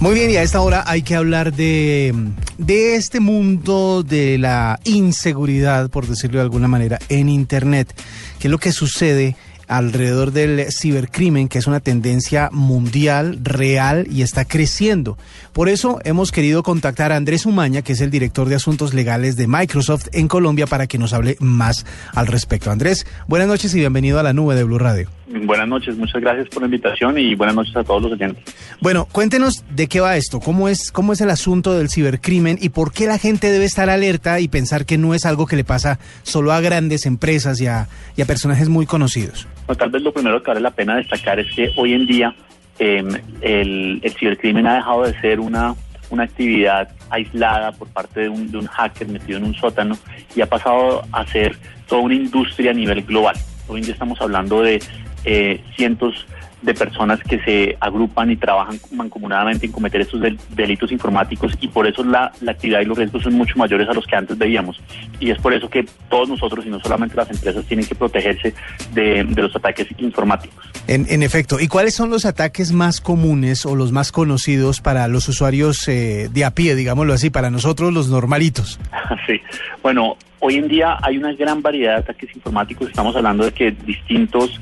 Muy 0.00 0.14
bien, 0.14 0.30
y 0.30 0.36
a 0.36 0.42
esta 0.42 0.60
hora 0.60 0.84
hay 0.86 1.02
que 1.02 1.16
hablar 1.16 1.52
de, 1.52 2.14
de 2.56 2.94
este 2.94 3.18
mundo 3.18 4.04
de 4.04 4.38
la 4.38 4.78
inseguridad, 4.84 5.90
por 5.90 6.06
decirlo 6.06 6.38
de 6.38 6.44
alguna 6.44 6.68
manera, 6.68 7.00
en 7.08 7.28
Internet. 7.28 7.92
¿Qué 8.38 8.46
es 8.46 8.50
lo 8.50 8.58
que 8.58 8.70
sucede 8.70 9.34
alrededor 9.68 10.32
del 10.32 10.66
cibercrimen, 10.72 11.48
que 11.48 11.58
es 11.58 11.66
una 11.66 11.80
tendencia 11.80 12.48
mundial, 12.52 13.38
real 13.42 14.06
y 14.10 14.22
está 14.22 14.44
creciendo? 14.44 15.16
Por 15.52 15.68
eso 15.68 16.00
hemos 16.04 16.32
querido 16.32 16.62
contactar 16.62 17.12
a 17.12 17.16
Andrés 17.16 17.46
Umaña, 17.46 17.82
que 17.82 17.92
es 17.92 18.00
el 18.00 18.10
director 18.10 18.48
de 18.48 18.56
Asuntos 18.56 18.94
Legales 18.94 19.36
de 19.36 19.46
Microsoft 19.46 20.08
en 20.12 20.28
Colombia, 20.28 20.66
para 20.66 20.86
que 20.86 20.98
nos 20.98 21.12
hable 21.12 21.36
más 21.40 21.86
al 22.14 22.26
respecto. 22.26 22.70
Andrés, 22.70 23.06
buenas 23.26 23.48
noches 23.48 23.74
y 23.74 23.78
bienvenido 23.78 24.18
a 24.18 24.22
la 24.22 24.32
nube 24.32 24.54
de 24.54 24.64
Blue 24.64 24.78
Radio. 24.78 25.08
Buenas 25.28 25.68
noches, 25.68 25.96
muchas 25.96 26.22
gracias 26.22 26.48
por 26.48 26.62
la 26.62 26.66
invitación 26.66 27.18
y 27.18 27.34
buenas 27.34 27.54
noches 27.54 27.76
a 27.76 27.84
todos 27.84 28.02
los 28.02 28.12
oyentes. 28.12 28.42
Bueno, 28.80 29.06
cuéntenos 29.12 29.62
de 29.68 29.86
qué 29.86 30.00
va 30.00 30.16
esto, 30.16 30.40
cómo 30.40 30.70
es, 30.70 30.90
cómo 30.90 31.12
es 31.12 31.20
el 31.20 31.28
asunto 31.28 31.74
del 31.74 31.90
cibercrimen 31.90 32.58
y 32.60 32.70
por 32.70 32.92
qué 32.92 33.06
la 33.06 33.18
gente 33.18 33.50
debe 33.50 33.66
estar 33.66 33.90
alerta 33.90 34.40
y 34.40 34.48
pensar 34.48 34.86
que 34.86 34.96
no 34.96 35.14
es 35.14 35.26
algo 35.26 35.46
que 35.46 35.56
le 35.56 35.64
pasa 35.64 35.98
solo 36.22 36.52
a 36.52 36.60
grandes 36.60 37.04
empresas 37.04 37.60
y 37.60 37.66
a, 37.66 37.88
y 38.16 38.22
a 38.22 38.26
personajes 38.26 38.70
muy 38.70 38.86
conocidos. 38.86 39.46
No, 39.68 39.74
tal 39.74 39.90
vez 39.90 40.02
lo 40.02 40.12
primero 40.12 40.42
que 40.42 40.50
vale 40.50 40.60
la 40.60 40.70
pena 40.70 40.96
destacar 40.96 41.38
es 41.38 41.54
que 41.54 41.70
hoy 41.76 41.92
en 41.92 42.06
día 42.06 42.34
eh, 42.78 43.04
el, 43.42 44.00
el 44.02 44.12
cibercrimen 44.14 44.66
ha 44.66 44.76
dejado 44.76 45.02
de 45.02 45.20
ser 45.20 45.40
una, 45.40 45.74
una 46.08 46.24
actividad 46.24 46.88
aislada 47.10 47.72
por 47.72 47.88
parte 47.88 48.20
de 48.20 48.28
un, 48.30 48.50
de 48.50 48.58
un 48.58 48.66
hacker 48.66 49.08
metido 49.08 49.38
en 49.38 49.44
un 49.44 49.54
sótano 49.54 49.98
y 50.34 50.40
ha 50.40 50.46
pasado 50.46 51.02
a 51.12 51.26
ser 51.26 51.56
toda 51.86 52.00
una 52.00 52.14
industria 52.14 52.70
a 52.70 52.74
nivel 52.74 53.02
global. 53.02 53.36
Hoy 53.66 53.80
en 53.80 53.84
día 53.84 53.92
estamos 53.92 54.20
hablando 54.22 54.62
de 54.62 54.82
eh, 55.24 55.60
cientos 55.76 56.26
de 56.62 56.74
personas 56.74 57.20
que 57.22 57.38
se 57.44 57.76
agrupan 57.80 58.30
y 58.30 58.36
trabajan 58.36 58.78
mancomunadamente 58.92 59.66
en 59.66 59.72
cometer 59.72 60.00
estos 60.00 60.20
del- 60.20 60.38
delitos 60.50 60.90
informáticos 60.92 61.52
y 61.60 61.68
por 61.68 61.86
eso 61.86 62.02
la, 62.04 62.32
la 62.40 62.52
actividad 62.52 62.80
y 62.80 62.84
los 62.84 62.98
riesgos 62.98 63.22
son 63.22 63.34
mucho 63.34 63.56
mayores 63.56 63.88
a 63.88 63.92
los 63.94 64.06
que 64.06 64.16
antes 64.16 64.36
veíamos. 64.36 64.80
Y 65.20 65.30
es 65.30 65.38
por 65.38 65.52
eso 65.54 65.68
que 65.70 65.86
todos 66.10 66.28
nosotros 66.28 66.66
y 66.66 66.68
no 66.70 66.80
solamente 66.80 67.14
las 67.16 67.30
empresas 67.30 67.64
tienen 67.66 67.86
que 67.86 67.94
protegerse 67.94 68.54
de, 68.92 69.24
de 69.24 69.42
los 69.42 69.54
ataques 69.54 69.86
informáticos. 69.98 70.64
En, 70.88 71.06
en 71.08 71.22
efecto, 71.22 71.60
¿y 71.60 71.68
cuáles 71.68 71.94
son 71.94 72.10
los 72.10 72.24
ataques 72.24 72.72
más 72.72 73.00
comunes 73.00 73.64
o 73.64 73.76
los 73.76 73.92
más 73.92 74.10
conocidos 74.10 74.80
para 74.80 75.06
los 75.08 75.28
usuarios 75.28 75.86
eh, 75.88 76.28
de 76.32 76.44
a 76.44 76.50
pie, 76.52 76.74
digámoslo 76.74 77.12
así, 77.12 77.30
para 77.30 77.50
nosotros 77.50 77.92
los 77.92 78.08
normalitos? 78.08 78.78
Sí, 79.26 79.40
bueno, 79.82 80.16
hoy 80.40 80.56
en 80.56 80.68
día 80.68 80.96
hay 81.02 81.18
una 81.18 81.32
gran 81.34 81.60
variedad 81.60 81.94
de 81.96 81.98
ataques 82.00 82.34
informáticos. 82.34 82.88
Estamos 82.88 83.14
hablando 83.14 83.44
de 83.44 83.52
que 83.52 83.72
distintos 83.72 84.58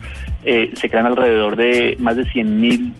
eh, 0.46 0.70
se 0.74 0.88
crean 0.88 1.06
alrededor 1.06 1.56
de 1.56 1.96
más 1.98 2.16
de 2.16 2.24
100 2.24 2.60
mil 2.60 2.94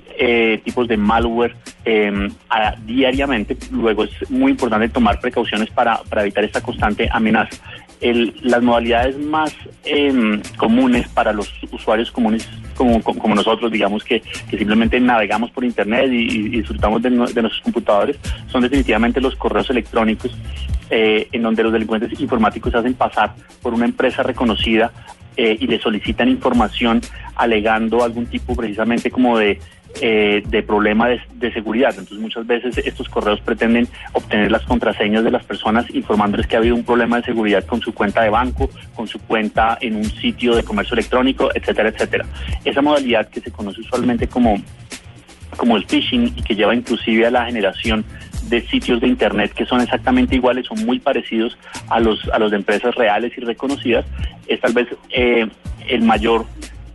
tipos 0.65 0.89
de 0.89 0.97
malware 0.97 1.55
eh, 1.85 2.29
a- 2.51 2.75
diariamente. 2.85 3.57
Luego 3.71 4.05
es 4.05 4.31
muy 4.31 4.51
importante 4.51 4.89
tomar 4.89 5.21
precauciones 5.21 5.71
para, 5.71 5.99
para 6.09 6.23
evitar 6.23 6.43
esta 6.45 6.61
constante 6.61 7.09
amenaza. 7.11 7.57
Las 8.43 8.63
modalidades 8.63 9.19
más 9.19 9.55
em, 9.85 10.43
comunes 10.57 11.09
para 11.09 11.33
los 11.33 11.51
usuarios 11.73 12.11
comunes 12.11 12.49
como, 12.75 13.03
como, 13.03 13.35
nosotros, 13.35 13.73
digamos 13.73 14.05
que, 14.05 14.21
que 14.51 14.59
simplemente 14.59 15.01
navegamos 15.01 15.51
por 15.51 15.65
internet 15.65 16.11
y, 16.13 16.49
disfrutamos 16.49 17.01
de, 17.01 17.11
de 17.11 17.17
nuestros 17.43 17.61
computadores, 17.63 18.19
son 18.49 18.63
definitivamente 18.63 19.21
los 19.21 19.35
correos 19.37 19.71
electrónicos, 19.71 20.37
eh, 20.91 21.29
en 21.33 21.43
donde 21.43 21.63
los 21.63 21.73
delincuentes 21.73 22.21
informáticos 22.21 22.73
se 22.73 22.79
hacen 22.79 22.95
pasar 22.95 23.35
por 23.63 23.73
una 23.73 23.87
empresa 23.87 24.23
reconocida 24.23 24.93
eh, 25.37 25.57
y 25.59 25.67
le 25.67 25.81
solicitan 25.81 26.29
información 26.29 27.01
alegando 27.35 28.03
algún 28.03 28.27
tipo 28.27 28.55
precisamente 28.55 29.11
como 29.11 29.39
de 29.39 29.61
eh, 30.03 30.43
de 30.47 30.63
problema 30.63 31.09
de, 31.09 31.23
de 31.37 31.51
seguridad. 31.55 31.89
Entonces 31.91 32.19
muchas 32.19 32.47
veces 32.47 32.77
estos 32.77 33.09
correos 33.09 33.41
pretenden 33.41 33.89
obtener 34.13 34.51
las 34.51 34.63
contraseñas 34.65 35.25
de 35.25 35.31
las 35.31 35.43
personas 35.43 35.87
informándoles 35.95 36.47
que 36.47 36.55
ha 36.55 36.59
habido 36.59 36.75
un 36.75 36.85
problema 36.85 37.17
de 37.17 37.23
seguridad 37.23 37.65
con 37.65 37.81
su 37.81 37.95
cuenta 37.95 38.23
de 38.23 38.29
banco, 38.29 38.69
con 38.95 39.09
su 39.09 39.19
cuenta 39.21 39.79
en 39.81 39.97
un 39.97 40.05
sitio 40.05 40.55
de 40.55 40.65
comercio 40.65 40.93
electrónico, 40.93 41.49
etcétera, 41.55 41.89
etcétera. 41.89 42.27
Esa 42.63 42.83
modalidad 42.83 43.31
que 43.31 43.41
se 43.41 43.51
conoce 43.51 43.81
usualmente 43.81 44.29
como 44.29 44.61
como 45.57 45.79
el 45.79 45.87
phishing 45.87 46.35
y 46.37 46.43
que 46.43 46.55
lleva 46.55 46.75
inclusive 46.75 47.27
a 47.27 47.31
la 47.31 47.47
generación 47.47 48.05
de 48.49 48.61
sitios 48.69 49.01
de 49.01 49.09
internet 49.09 49.53
que 49.53 49.67
son 49.67 49.81
exactamente 49.81 50.35
iguales, 50.37 50.67
son 50.67 50.85
muy 50.87 50.99
parecidos 50.99 51.57
a 51.89 52.01
los 52.01 52.27
a 52.29 52.39
los 52.39 52.51
de 52.51 52.57
empresas 52.59 52.95
reales 52.95 53.33
y 53.37 53.41
reconocidas, 53.41 54.05
es 54.47 54.61
tal 54.61 54.73
vez 54.73 54.89
eh, 55.11 55.47
el 55.89 56.03
mayor 56.03 56.45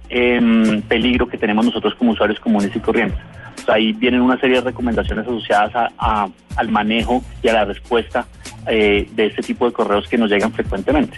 em, 0.09 0.81
peligro 0.83 1.27
que 1.27 1.37
tenemos 1.37 1.65
nosotros 1.65 1.95
como 1.95 2.11
usuarios 2.11 2.39
comunes 2.39 2.71
y 2.75 2.79
corrientes. 2.79 3.19
Ahí 3.67 3.93
vienen 3.93 4.21
una 4.21 4.39
serie 4.39 4.57
de 4.57 4.61
recomendaciones 4.63 5.25
asociadas 5.25 5.73
a- 5.75 5.89
a- 5.97 6.29
al 6.57 6.69
manejo 6.69 7.23
y 7.43 7.47
a 7.47 7.53
la 7.53 7.65
respuesta 7.65 8.25
eh, 8.67 9.07
de 9.13 9.25
este 9.27 9.41
tipo 9.41 9.65
de 9.65 9.71
correos 9.73 10.07
que 10.07 10.17
nos 10.17 10.29
llegan 10.29 10.51
frecuentemente. 10.51 11.17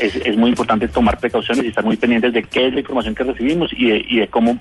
Es, 0.00 0.16
es 0.16 0.36
muy 0.36 0.50
importante 0.50 0.88
tomar 0.88 1.18
precauciones 1.18 1.64
y 1.64 1.68
estar 1.68 1.84
muy 1.84 1.96
pendientes 1.96 2.32
de 2.32 2.42
qué 2.42 2.66
es 2.68 2.72
la 2.74 2.80
información 2.80 3.14
que 3.14 3.22
recibimos 3.24 3.70
y 3.72 3.88
de, 3.90 4.04
y 4.08 4.16
de 4.20 4.26
cómo 4.28 4.58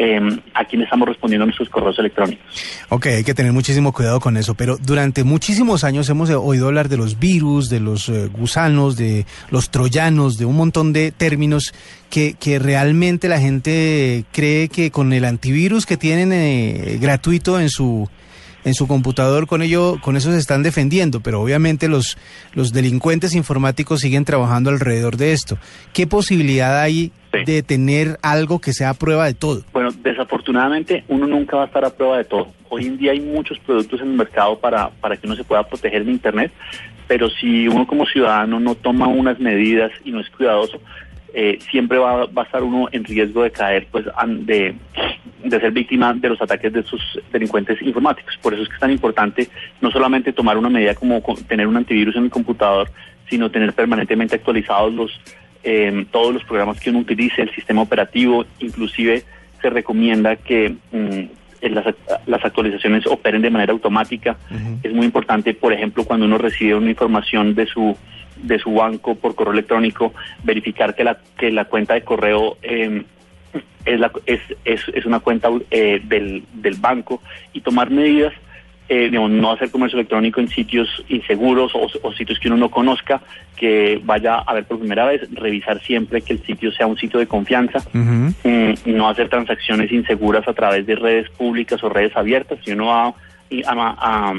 eh, 0.00 0.20
a 0.54 0.64
quién 0.64 0.80
estamos 0.82 1.08
respondiendo 1.08 1.42
a 1.42 1.46
nuestros 1.46 1.68
correos 1.68 1.98
electrónicos. 1.98 2.46
Ok, 2.88 3.06
hay 3.06 3.24
que 3.24 3.34
tener 3.34 3.52
muchísimo 3.52 3.92
cuidado 3.92 4.20
con 4.20 4.36
eso, 4.36 4.54
pero 4.54 4.76
durante 4.78 5.24
muchísimos 5.24 5.82
años 5.82 6.08
hemos 6.08 6.30
oído 6.30 6.68
hablar 6.68 6.88
de 6.88 6.96
los 6.96 7.18
virus, 7.18 7.68
de 7.68 7.80
los 7.80 8.08
eh, 8.08 8.28
gusanos, 8.28 8.96
de 8.96 9.26
los 9.50 9.70
troyanos, 9.70 10.38
de 10.38 10.44
un 10.44 10.56
montón 10.56 10.92
de 10.92 11.10
términos 11.10 11.74
que, 12.10 12.34
que 12.38 12.60
realmente 12.60 13.28
la 13.28 13.40
gente 13.40 14.24
cree 14.30 14.68
que 14.68 14.92
con 14.92 15.12
el 15.12 15.24
antivirus 15.24 15.84
que 15.84 15.96
tienen 15.96 16.32
eh, 16.32 16.98
gratuito 17.00 17.58
en 17.58 17.68
su 17.68 18.08
en 18.68 18.74
su 18.74 18.86
computador 18.86 19.46
con 19.48 19.62
ello 19.62 19.96
con 20.00 20.16
eso 20.16 20.30
se 20.30 20.38
están 20.38 20.62
defendiendo, 20.62 21.20
pero 21.20 21.40
obviamente 21.42 21.88
los 21.88 22.16
los 22.54 22.72
delincuentes 22.72 23.34
informáticos 23.34 24.00
siguen 24.00 24.24
trabajando 24.24 24.70
alrededor 24.70 25.16
de 25.16 25.32
esto. 25.32 25.58
¿Qué 25.92 26.06
posibilidad 26.06 26.80
hay 26.80 27.10
Sí. 27.30 27.44
de 27.44 27.62
tener 27.62 28.18
algo 28.22 28.58
que 28.58 28.72
sea 28.72 28.90
a 28.90 28.94
prueba 28.94 29.26
de 29.26 29.34
todo? 29.34 29.62
Bueno, 29.72 29.90
desafortunadamente 30.02 31.04
uno 31.08 31.26
nunca 31.26 31.56
va 31.58 31.64
a 31.64 31.66
estar 31.66 31.84
a 31.84 31.90
prueba 31.90 32.16
de 32.18 32.24
todo. 32.24 32.48
Hoy 32.70 32.86
en 32.86 32.96
día 32.96 33.12
hay 33.12 33.20
muchos 33.20 33.58
productos 33.58 34.00
en 34.00 34.08
el 34.12 34.14
mercado 34.16 34.58
para, 34.58 34.88
para 34.88 35.16
que 35.16 35.26
uno 35.26 35.36
se 35.36 35.44
pueda 35.44 35.62
proteger 35.68 36.04
de 36.06 36.10
Internet, 36.10 36.52
pero 37.06 37.28
si 37.28 37.68
uno 37.68 37.86
como 37.86 38.06
ciudadano 38.06 38.60
no 38.60 38.74
toma 38.74 39.08
unas 39.08 39.38
medidas 39.40 39.90
y 40.04 40.10
no 40.10 40.20
es 40.20 40.30
cuidadoso, 40.30 40.80
eh, 41.34 41.58
siempre 41.70 41.98
va, 41.98 42.26
va 42.26 42.42
a 42.42 42.44
estar 42.44 42.62
uno 42.62 42.88
en 42.92 43.04
riesgo 43.04 43.42
de 43.42 43.50
caer, 43.50 43.86
pues, 43.90 44.06
de, 44.40 44.74
de 45.44 45.60
ser 45.60 45.70
víctima 45.72 46.14
de 46.14 46.28
los 46.30 46.40
ataques 46.40 46.72
de 46.72 46.82
sus 46.82 47.00
delincuentes 47.32 47.80
informáticos. 47.82 48.36
Por 48.42 48.54
eso 48.54 48.62
es 48.62 48.68
que 48.68 48.74
es 48.74 48.80
tan 48.80 48.90
importante 48.90 49.48
no 49.80 49.90
solamente 49.90 50.32
tomar 50.32 50.56
una 50.56 50.68
medida 50.70 50.94
como 50.94 51.22
co- 51.22 51.36
tener 51.46 51.66
un 51.66 51.76
antivirus 51.76 52.16
en 52.16 52.24
el 52.24 52.30
computador, 52.30 52.90
sino 53.28 53.50
tener 53.50 53.72
permanentemente 53.74 54.36
actualizados 54.36 54.92
los 54.94 55.20
eh, 55.64 56.06
todos 56.12 56.32
los 56.32 56.44
programas 56.44 56.80
que 56.80 56.90
uno 56.90 57.00
utilice, 57.00 57.42
el 57.42 57.50
sistema 57.54 57.82
operativo, 57.82 58.46
inclusive 58.60 59.24
se 59.60 59.68
recomienda 59.70 60.36
que 60.36 60.76
mm, 60.92 61.66
las, 61.74 61.94
las 62.26 62.44
actualizaciones 62.44 63.06
operen 63.06 63.42
de 63.42 63.50
manera 63.50 63.72
automática. 63.72 64.36
Es 64.82 64.92
muy 64.94 65.04
importante, 65.04 65.52
por 65.54 65.72
ejemplo, 65.72 66.04
cuando 66.04 66.26
uno 66.26 66.38
recibe 66.38 66.76
una 66.76 66.88
información 66.90 67.54
de 67.56 67.66
su 67.66 67.96
de 68.42 68.58
su 68.58 68.72
banco 68.72 69.14
por 69.14 69.34
correo 69.34 69.52
electrónico, 69.52 70.12
verificar 70.44 70.94
que 70.94 71.04
la 71.04 71.18
que 71.38 71.50
la 71.50 71.64
cuenta 71.66 71.94
de 71.94 72.02
correo 72.02 72.56
eh, 72.62 73.02
es, 73.84 74.00
la, 74.00 74.10
es, 74.26 74.40
es, 74.64 74.82
es 74.92 75.04
una 75.06 75.20
cuenta 75.20 75.48
eh, 75.70 76.00
del, 76.04 76.44
del 76.54 76.74
banco 76.74 77.22
y 77.52 77.60
tomar 77.62 77.90
medidas, 77.90 78.32
eh, 78.90 79.08
digamos, 79.10 79.30
no 79.30 79.52
hacer 79.52 79.70
comercio 79.70 79.98
electrónico 79.98 80.40
en 80.40 80.48
sitios 80.48 80.88
inseguros 81.08 81.72
o, 81.74 81.88
o 82.02 82.12
sitios 82.12 82.38
que 82.38 82.48
uno 82.48 82.56
no 82.56 82.70
conozca, 82.70 83.20
que 83.56 84.00
vaya 84.02 84.36
a 84.36 84.54
ver 84.54 84.64
por 84.64 84.78
primera 84.78 85.04
vez, 85.06 85.22
revisar 85.32 85.80
siempre 85.82 86.20
que 86.22 86.34
el 86.34 86.42
sitio 86.44 86.70
sea 86.72 86.86
un 86.86 86.96
sitio 86.98 87.18
de 87.20 87.26
confianza, 87.26 87.80
mm, 87.92 88.70
no 88.86 89.08
hacer 89.08 89.28
transacciones 89.28 89.90
inseguras 89.92 90.46
a 90.48 90.52
través 90.54 90.86
de 90.86 90.94
redes 90.96 91.28
públicas 91.30 91.82
o 91.82 91.88
redes 91.88 92.16
abiertas. 92.16 92.58
Si 92.64 92.72
uno 92.72 92.86
va 92.86 93.06
a, 93.08 93.14
a- 93.66 94.30
a 94.30 94.34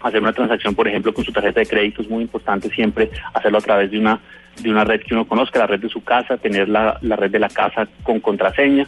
hacer 0.00 0.20
una 0.22 0.32
transacción, 0.32 0.74
por 0.74 0.88
ejemplo, 0.88 1.12
con 1.12 1.24
su 1.24 1.32
tarjeta 1.32 1.60
de 1.60 1.66
crédito, 1.66 2.02
es 2.02 2.08
muy 2.08 2.22
importante 2.22 2.68
siempre 2.70 3.10
hacerlo 3.34 3.58
a 3.58 3.62
través 3.62 3.90
de 3.90 3.98
una 3.98 4.20
de 4.60 4.70
una 4.70 4.84
red 4.84 5.02
que 5.02 5.12
uno 5.12 5.26
conozca, 5.26 5.58
la 5.58 5.66
red 5.66 5.80
de 5.80 5.88
su 5.88 6.02
casa, 6.02 6.38
tener 6.38 6.68
la, 6.68 6.98
la 7.02 7.16
red 7.16 7.30
de 7.30 7.38
la 7.38 7.48
casa 7.48 7.86
con 8.02 8.20
contraseña. 8.20 8.86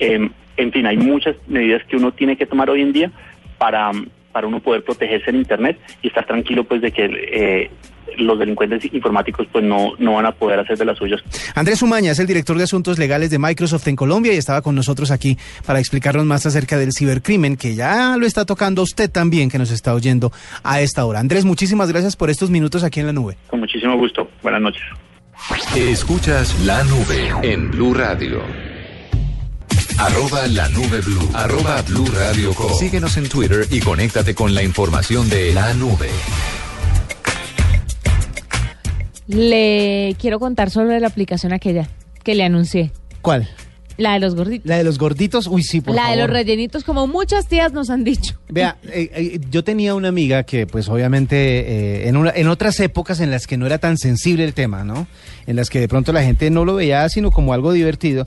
Eh, 0.00 0.28
en 0.56 0.72
fin, 0.72 0.86
hay 0.86 0.96
muchas 0.96 1.36
medidas 1.46 1.84
que 1.84 1.96
uno 1.96 2.12
tiene 2.12 2.36
que 2.36 2.46
tomar 2.46 2.70
hoy 2.70 2.82
en 2.82 2.92
día 2.92 3.10
para, 3.58 3.92
para 4.32 4.46
uno 4.46 4.60
poder 4.60 4.82
protegerse 4.82 5.30
en 5.30 5.36
Internet 5.36 5.78
y 6.02 6.08
estar 6.08 6.26
tranquilo 6.26 6.64
pues 6.64 6.80
de 6.80 6.90
que 6.90 7.04
eh, 7.04 7.70
los 8.18 8.38
delincuentes 8.38 8.84
informáticos 8.92 9.46
pues 9.50 9.64
no, 9.64 9.92
no 9.98 10.14
van 10.14 10.26
a 10.26 10.32
poder 10.32 10.60
hacer 10.60 10.78
de 10.78 10.84
las 10.84 10.98
suyas. 10.98 11.20
Andrés 11.54 11.82
Umaña 11.82 12.12
es 12.12 12.18
el 12.18 12.26
director 12.26 12.56
de 12.56 12.64
asuntos 12.64 12.98
legales 12.98 13.30
de 13.30 13.38
Microsoft 13.38 13.86
en 13.88 13.96
Colombia 13.96 14.32
y 14.32 14.36
estaba 14.36 14.62
con 14.62 14.74
nosotros 14.74 15.10
aquí 15.10 15.38
para 15.66 15.78
explicarnos 15.78 16.24
más 16.24 16.46
acerca 16.46 16.78
del 16.78 16.92
cibercrimen, 16.92 17.56
que 17.56 17.74
ya 17.74 18.16
lo 18.16 18.26
está 18.26 18.44
tocando 18.44 18.82
usted 18.82 19.10
también, 19.10 19.50
que 19.50 19.58
nos 19.58 19.70
está 19.70 19.94
oyendo 19.94 20.32
a 20.62 20.80
esta 20.80 21.04
hora. 21.04 21.20
Andrés, 21.20 21.44
muchísimas 21.44 21.88
gracias 21.90 22.16
por 22.16 22.30
estos 22.30 22.50
minutos 22.50 22.82
aquí 22.84 23.00
en 23.00 23.06
la 23.06 23.12
nube. 23.12 23.36
Con 23.48 23.60
muchísimo 23.60 23.96
gusto. 23.96 24.28
Buenas 24.42 24.60
noches. 24.60 24.82
Escuchas 25.76 26.58
la 26.64 26.82
nube 26.84 27.32
en 27.42 27.70
Blue 27.70 27.94
Radio. 27.94 28.42
Arroba 29.98 30.46
la 30.48 30.68
nube 30.70 31.00
blue. 31.00 31.30
Arroba 31.34 31.82
blue 31.82 32.06
radio 32.06 32.52
com. 32.54 32.72
Síguenos 32.74 33.16
en 33.16 33.28
Twitter 33.28 33.66
y 33.70 33.80
conéctate 33.80 34.34
con 34.34 34.54
la 34.54 34.62
información 34.62 35.28
de 35.28 35.54
la 35.54 35.72
nube. 35.74 36.08
Le 39.26 40.16
quiero 40.20 40.38
contar 40.38 40.70
sobre 40.70 41.00
la 41.00 41.06
aplicación 41.08 41.52
aquella 41.52 41.88
que 42.22 42.34
le 42.34 42.44
anuncié. 42.44 42.90
¿Cuál? 43.22 43.48
La 43.96 44.14
de 44.14 44.20
los 44.20 44.34
gorditos. 44.34 44.66
La 44.68 44.76
de 44.78 44.82
los 44.84 44.98
gorditos. 44.98 45.46
Uy, 45.46 45.62
sí, 45.62 45.80
por 45.80 45.94
la 45.94 46.10
de 46.10 46.16
los 46.16 46.28
rellenitos, 46.28 46.82
como 46.82 47.06
muchas 47.06 47.46
tías 47.46 47.72
nos 47.72 47.90
han 47.90 48.02
dicho. 48.02 48.34
Vea, 48.48 48.76
eh, 48.84 49.08
eh, 49.14 49.40
yo 49.50 49.62
tenía 49.62 49.94
una 49.94 50.08
amiga 50.08 50.42
que, 50.42 50.66
pues, 50.66 50.88
obviamente, 50.88 51.36
eh, 52.04 52.08
en, 52.08 52.16
una- 52.16 52.32
en 52.34 52.48
otras 52.48 52.80
épocas 52.80 53.20
en 53.20 53.30
las 53.30 53.46
que 53.46 53.56
no 53.56 53.66
era 53.66 53.78
tan 53.78 53.96
sensible 53.96 54.44
el 54.44 54.52
tema, 54.52 54.82
¿no? 54.82 55.06
En 55.46 55.54
las 55.56 55.70
que 55.70 55.78
de 55.78 55.86
pronto 55.88 56.12
la 56.12 56.24
gente 56.24 56.50
no 56.50 56.64
lo 56.64 56.74
veía 56.74 57.08
sino 57.08 57.30
como 57.30 57.52
algo 57.54 57.72
divertido. 57.72 58.24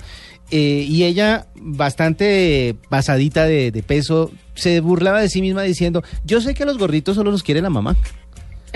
eh, 0.52 0.86
y 0.88 1.04
ella, 1.04 1.48
bastante 1.56 2.76
pasadita 2.90 3.44
de, 3.46 3.70
de 3.72 3.84
peso, 3.84 4.32
se 4.56 4.80
burlaba 4.80 5.20
de 5.20 5.28
sí 5.30 5.42
misma 5.42 5.64
diciendo, 5.64 6.02
yo 6.24 6.40
sé 6.40 6.54
que 6.54 6.64
a 6.64 6.66
los 6.66 6.78
gorditos 6.78 7.16
solo 7.18 7.30
los 7.32 7.44
quiere 7.44 7.62
la 7.62 7.70
mamá. 7.70 7.98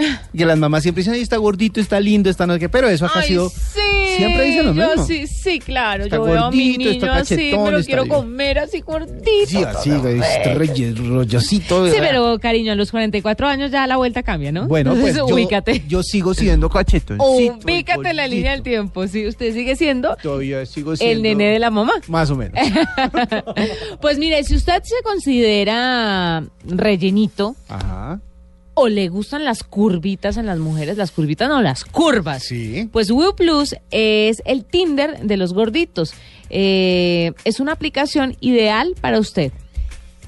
Y 0.33 0.45
las 0.45 0.57
mamás 0.57 0.83
siempre 0.83 1.01
dicen, 1.01 1.13
"Ay, 1.15 1.21
está 1.21 1.37
gordito, 1.37 1.79
está 1.79 1.99
lindo, 1.99 2.29
está 2.29 2.47
no 2.47 2.53
sé 2.53 2.59
qué, 2.59 2.69
pero 2.69 2.87
eso 2.89 3.05
acá 3.05 3.19
ha 3.19 3.23
sido... 3.23 3.49
sí, 3.49 3.79
siempre 4.17 4.43
dicen 4.45 4.65
lo 4.65 4.73
yo 4.73 4.87
mismo. 4.89 5.05
sí, 5.05 5.27
sí, 5.27 5.59
claro. 5.59 6.05
Está 6.05 6.15
yo 6.17 6.23
veo 6.23 6.45
a 6.45 6.51
mi 6.51 6.71
gordito, 6.73 6.89
está 6.91 7.05
niño 7.07 7.13
así, 7.21 7.35
cachetón, 7.35 7.63
me 7.65 7.71
lo 7.71 7.77
está 7.77 7.87
quiero 7.87 8.03
bien. 8.03 8.15
comer 8.15 8.59
así 8.59 8.81
gordito. 8.81 9.21
Sí, 9.47 9.63
así, 9.63 9.89
este 9.91 10.53
rey- 10.55 10.93
rollosito. 10.95 11.87
Sí, 11.87 11.97
pero 11.99 12.39
cariño, 12.39 12.71
a 12.71 12.75
los 12.75 12.91
44 12.91 13.47
años 13.47 13.71
ya 13.71 13.85
la 13.87 13.97
vuelta 13.97 14.23
cambia, 14.23 14.51
¿no? 14.51 14.67
Bueno, 14.67 14.91
pues 14.91 15.15
Entonces, 15.15 15.29
yo, 15.29 15.35
ubícate. 15.35 15.83
yo 15.87 16.03
sigo 16.03 16.33
siendo 16.33 16.69
cachetón. 16.69 17.17
Ubícate 17.19 18.09
en 18.09 18.15
la 18.15 18.27
línea 18.27 18.51
del 18.51 18.63
tiempo. 18.63 19.07
Sí, 19.07 19.27
usted 19.27 19.53
sigue 19.53 19.75
siendo 19.75 20.15
Todavía 20.21 20.65
sigo 20.65 20.95
siendo... 20.95 21.13
el 21.15 21.21
nene 21.21 21.51
de 21.51 21.59
la 21.59 21.69
mamá. 21.69 21.93
Más 22.07 22.29
o 22.29 22.35
menos. 22.35 22.57
Pues 24.01 24.17
mire, 24.17 24.43
si 24.43 24.55
usted 24.55 24.81
se 24.83 24.95
considera 25.03 26.43
rellenito 26.65 27.55
Ajá. 27.69 28.19
O 28.73 28.87
le 28.87 29.09
gustan 29.09 29.45
las 29.45 29.63
curvitas 29.63 30.37
en 30.37 30.45
las 30.45 30.59
mujeres, 30.59 30.97
las 30.97 31.11
curvitas 31.11 31.49
no, 31.49 31.61
las 31.61 31.85
curvas. 31.85 32.43
Sí. 32.43 32.89
Pues 32.91 33.11
Woo 33.11 33.35
Plus 33.35 33.75
es 33.91 34.41
el 34.45 34.65
Tinder 34.65 35.19
de 35.19 35.37
los 35.37 35.53
gorditos. 35.53 36.13
Eh, 36.49 37.33
es 37.43 37.59
una 37.59 37.73
aplicación 37.73 38.35
ideal 38.39 38.95
para 38.99 39.19
usted. 39.19 39.51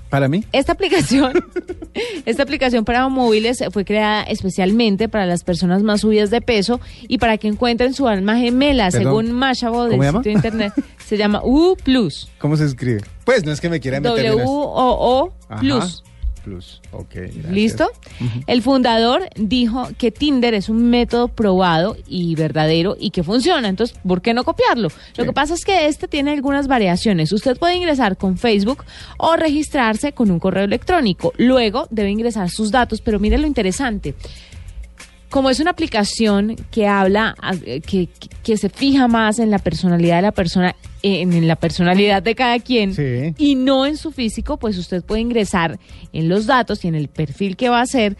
Para 0.09 0.27
mí. 0.27 0.43
Esta 0.51 0.73
aplicación, 0.73 1.33
esta 2.27 2.43
aplicación 2.43 2.85
para 2.85 3.07
móviles 3.09 3.63
fue 3.71 3.83
creada 3.83 4.21
especialmente 4.21 5.09
para 5.09 5.25
las 5.25 5.43
personas 5.43 5.81
más 5.81 6.01
subidas 6.01 6.29
de 6.29 6.39
peso 6.39 6.79
y 7.07 7.17
para 7.17 7.39
que 7.39 7.47
encuentren 7.47 7.95
su 7.95 8.07
alma 8.07 8.37
gemela, 8.37 8.91
Perdón, 8.91 9.03
según 9.03 9.31
Mashable 9.31 9.89
del 9.89 10.01
sitio 10.03 10.21
de 10.21 10.31
internet. 10.31 10.73
Se 11.03 11.17
llama 11.17 11.41
Woo 11.43 11.75
Plus. 11.77 12.29
¿Cómo 12.37 12.57
se 12.57 12.65
escribe? 12.65 13.01
Pues 13.25 13.43
no 13.43 13.51
es 13.51 13.59
que 13.59 13.69
me 13.69 13.79
quiera 13.79 13.99
meter 13.99 14.25
en 14.25 14.31
W 14.33 14.43
esto. 14.43 14.51
O 14.51 15.23
O 15.23 15.33
Ajá. 15.49 15.61
Plus. 16.43 16.53
Plus. 16.53 16.81
Ok. 16.91 17.13
gracias. 17.13 17.51
¿Listo? 17.51 17.91
El 18.47 18.61
fundador 18.61 19.29
dijo 19.35 19.87
que 19.97 20.11
Tinder 20.11 20.53
es 20.53 20.69
un 20.69 20.89
método 20.89 21.29
probado 21.29 21.95
y 22.07 22.35
verdadero 22.35 22.95
y 22.99 23.11
que 23.11 23.23
funciona. 23.23 23.67
Entonces, 23.69 23.97
¿por 24.05 24.21
qué 24.21 24.33
no 24.33 24.43
copiarlo? 24.43 24.89
Lo 25.15 25.25
que 25.25 25.33
pasa 25.33 25.53
es 25.53 25.65
que 25.65 25.87
este 25.87 26.07
tiene 26.07 26.31
algunas 26.31 26.67
variaciones. 26.67 27.31
Usted 27.31 27.57
puede 27.57 27.75
ingresar 27.75 28.17
con 28.17 28.37
Facebook 28.37 28.83
o 29.17 29.35
registrarse 29.35 30.11
con 30.11 30.31
un 30.31 30.39
correo 30.39 30.65
electrónico. 30.65 31.33
Luego 31.37 31.87
debe 31.89 32.11
ingresar 32.11 32.49
sus 32.49 32.71
datos, 32.71 33.01
pero 33.01 33.19
mire 33.19 33.37
lo 33.37 33.47
interesante. 33.47 34.15
Como 35.33 35.49
es 35.49 35.59
una 35.59 35.71
aplicación 35.71 36.55
que 36.69 36.85
habla, 36.85 37.33
que, 37.87 38.07
que- 38.43 38.55
se 38.57 38.69
fija 38.69 39.07
más 39.07 39.39
en 39.39 39.49
la 39.49 39.57
personalidad 39.57 40.17
de 40.17 40.21
la 40.21 40.31
persona, 40.31 40.75
en, 41.01 41.33
en 41.33 41.47
la 41.47 41.55
personalidad 41.55 42.21
de 42.21 42.35
cada 42.35 42.59
quien, 42.59 42.93
Sí. 42.93 43.33
y 43.39 43.55
no 43.55 43.87
en 43.87 43.97
su 43.97 44.11
físico, 44.11 44.57
pues 44.57 44.77
usted 44.77 45.03
puede 45.03 45.21
ingresar 45.21 45.79
en 46.13 46.29
los 46.29 46.45
datos 46.45 46.85
y 46.85 46.87
en 46.87 46.93
el 46.93 47.07
perfil 47.07 47.55
que 47.57 47.69
va 47.69 47.79
a 47.79 47.81
hacer 47.81 48.15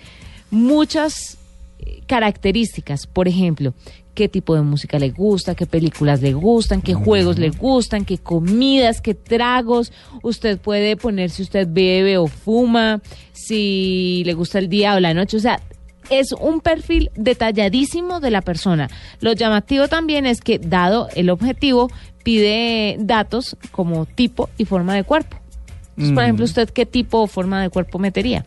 muchas 0.50 1.38
eh, 1.86 2.02
características. 2.08 3.06
Por 3.06 3.28
ejemplo, 3.28 3.76
qué 4.16 4.28
tipo 4.28 4.56
de 4.56 4.64
música 4.64 4.98
le 4.98 5.12
gusta, 5.12 5.54
qué 5.54 5.68
películas 5.68 6.20
le 6.20 6.34
gustan, 6.34 6.82
qué 6.82 6.96
juegos 6.96 7.38
le 7.38 7.52
gustan, 7.52 8.06
qué 8.06 8.18
comidas, 8.18 9.02
qué 9.02 9.14
tragos. 9.14 9.92
Usted 10.24 10.58
puede 10.60 10.96
poner 10.98 11.30
si 11.30 11.44
usted 11.44 11.68
bebe 11.70 12.18
o 12.18 12.26
fuma, 12.26 13.02
si 13.34 14.24
le 14.26 14.34
gusta 14.34 14.58
el 14.58 14.68
día 14.68 14.96
o 14.96 15.00
la 15.00 15.14
noche. 15.14 15.38
O 15.38 15.40
sea, 15.40 15.62
es 16.10 16.32
un 16.34 16.60
perfil 16.62 17.10
detalladísimo 17.16 18.20
de 18.20 18.32
la 18.32 18.42
persona. 18.42 18.90
Lo 19.22 19.34
llamativo 19.34 19.88
también 19.88 20.26
es 20.26 20.42
que, 20.42 20.60
dado 20.60 21.08
el 21.16 21.30
objetivo, 21.30 21.90
pide 22.24 22.98
datos 23.00 23.58
como 23.72 24.06
tipo 24.06 24.50
y 24.58 24.66
forma 24.66 24.96
de 24.96 25.04
cuerpo. 25.04 25.38
Entonces, 25.92 26.14
por 26.14 26.24
Mm. 26.24 26.26
ejemplo, 26.26 26.46
¿usted 26.46 26.70
qué 26.70 26.86
tipo 26.86 27.20
o 27.20 27.28
forma 27.28 27.62
de 27.62 27.70
cuerpo 27.70 28.00
metería? 28.00 28.46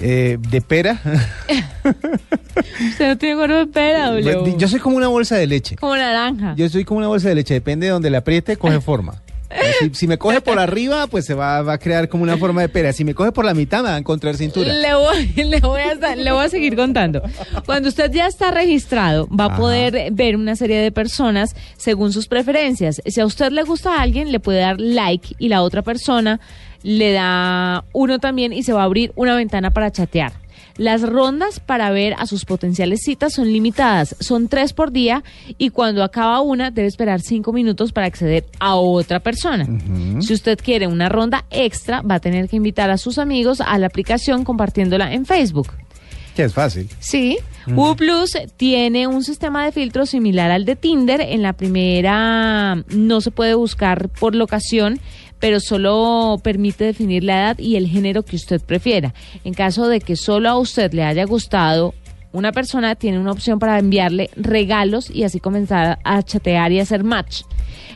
Eh, 0.00 0.38
¿De 0.40 0.60
pera? 0.60 1.00
Usted 2.90 3.08
no 3.08 3.18
tiene 3.18 3.36
cuerpo 3.36 3.56
de 3.56 3.66
pera, 3.66 4.10
W. 4.12 4.54
Yo 4.58 4.68
soy 4.68 4.80
como 4.80 4.96
una 4.96 5.08
bolsa 5.08 5.36
de 5.36 5.46
leche. 5.46 5.76
Como 5.76 5.96
naranja. 5.96 6.54
Yo 6.56 6.68
soy 6.68 6.84
como 6.84 6.98
una 6.98 7.08
bolsa 7.08 7.28
de 7.28 7.34
leche. 7.36 7.54
Depende 7.54 7.86
de 7.86 7.92
donde 7.92 8.10
le 8.10 8.16
apriete, 8.16 8.56
coge 8.56 8.80
forma. 8.80 9.20
Si, 9.80 9.90
si 9.94 10.06
me 10.06 10.16
coge 10.18 10.40
por 10.40 10.58
arriba, 10.58 11.06
pues 11.08 11.24
se 11.26 11.34
va, 11.34 11.62
va 11.62 11.72
a 11.74 11.78
crear 11.78 12.08
como 12.08 12.22
una 12.22 12.36
forma 12.36 12.60
de 12.60 12.68
pera. 12.68 12.92
Si 12.92 13.04
me 13.04 13.14
coge 13.14 13.32
por 13.32 13.44
la 13.44 13.52
mitad, 13.54 13.82
me 13.82 13.88
va 13.88 13.96
a 13.96 13.98
encontrar 13.98 14.36
cintura. 14.36 14.72
Le 14.72 14.94
voy, 14.94 15.26
le, 15.44 15.60
voy 15.60 15.80
a, 15.80 15.92
estar- 15.92 16.16
le 16.16 16.30
voy 16.32 16.44
a 16.44 16.48
seguir 16.48 16.76
contando. 16.76 17.22
Cuando 17.66 17.88
usted 17.88 18.10
ya 18.12 18.26
está 18.26 18.50
registrado, 18.50 19.26
va 19.28 19.46
a 19.46 19.56
poder 19.56 20.10
ver 20.12 20.36
una 20.36 20.54
serie 20.56 20.78
de 20.78 20.92
personas 20.92 21.54
según 21.76 22.12
sus 22.12 22.28
preferencias. 22.28 23.00
Si 23.04 23.20
a 23.20 23.26
usted 23.26 23.50
le 23.52 23.62
gusta 23.64 23.96
a 23.96 24.02
alguien, 24.02 24.30
le 24.32 24.40
puede 24.40 24.60
dar 24.60 24.80
like 24.80 25.34
y 25.38 25.48
la 25.48 25.62
otra 25.62 25.82
persona 25.82 26.40
le 26.82 27.12
da 27.12 27.84
uno 27.92 28.18
también 28.20 28.52
y 28.52 28.62
se 28.62 28.72
va 28.72 28.82
a 28.82 28.84
abrir 28.84 29.12
una 29.16 29.34
ventana 29.36 29.70
para 29.72 29.90
chatear. 29.90 30.32
Las 30.80 31.02
rondas 31.02 31.60
para 31.60 31.90
ver 31.90 32.14
a 32.16 32.24
sus 32.24 32.46
potenciales 32.46 33.02
citas 33.02 33.34
son 33.34 33.52
limitadas, 33.52 34.16
son 34.18 34.48
tres 34.48 34.72
por 34.72 34.92
día 34.92 35.22
y 35.58 35.68
cuando 35.68 36.02
acaba 36.02 36.40
una 36.40 36.70
debe 36.70 36.88
esperar 36.88 37.20
cinco 37.20 37.52
minutos 37.52 37.92
para 37.92 38.06
acceder 38.06 38.46
a 38.60 38.76
otra 38.76 39.20
persona. 39.20 39.66
Si 40.20 40.32
usted 40.32 40.58
quiere 40.58 40.86
una 40.86 41.10
ronda 41.10 41.44
extra, 41.50 42.00
va 42.00 42.14
a 42.14 42.20
tener 42.20 42.48
que 42.48 42.56
invitar 42.56 42.88
a 42.88 42.96
sus 42.96 43.18
amigos 43.18 43.60
a 43.60 43.76
la 43.76 43.88
aplicación 43.88 44.42
compartiéndola 44.42 45.12
en 45.12 45.26
Facebook. 45.26 45.68
Que 46.34 46.44
es 46.44 46.54
fácil. 46.54 46.88
Sí, 46.98 47.36
Woo 47.66 47.94
Plus 47.94 48.38
tiene 48.56 49.06
un 49.06 49.22
sistema 49.22 49.66
de 49.66 49.72
filtro 49.72 50.06
similar 50.06 50.50
al 50.50 50.64
de 50.64 50.76
Tinder. 50.76 51.20
En 51.20 51.42
la 51.42 51.52
primera 51.52 52.76
no 52.88 53.20
se 53.20 53.30
puede 53.30 53.52
buscar 53.52 54.08
por 54.08 54.34
locación, 54.34 54.98
pero 55.40 55.58
solo 55.58 56.38
permite 56.42 56.84
definir 56.84 57.24
la 57.24 57.40
edad 57.40 57.58
y 57.58 57.76
el 57.76 57.88
género 57.88 58.22
que 58.22 58.36
usted 58.36 58.60
prefiera. 58.60 59.14
En 59.44 59.54
caso 59.54 59.88
de 59.88 60.00
que 60.00 60.16
solo 60.16 60.48
a 60.48 60.58
usted 60.58 60.92
le 60.92 61.02
haya 61.02 61.24
gustado 61.24 61.94
una 62.32 62.52
persona, 62.52 62.94
tiene 62.94 63.18
una 63.18 63.32
opción 63.32 63.58
para 63.58 63.78
enviarle 63.78 64.30
regalos 64.36 65.10
y 65.10 65.24
así 65.24 65.40
comenzar 65.40 65.98
a 66.04 66.22
chatear 66.22 66.70
y 66.70 66.78
hacer 66.78 67.02
match. 67.02 67.42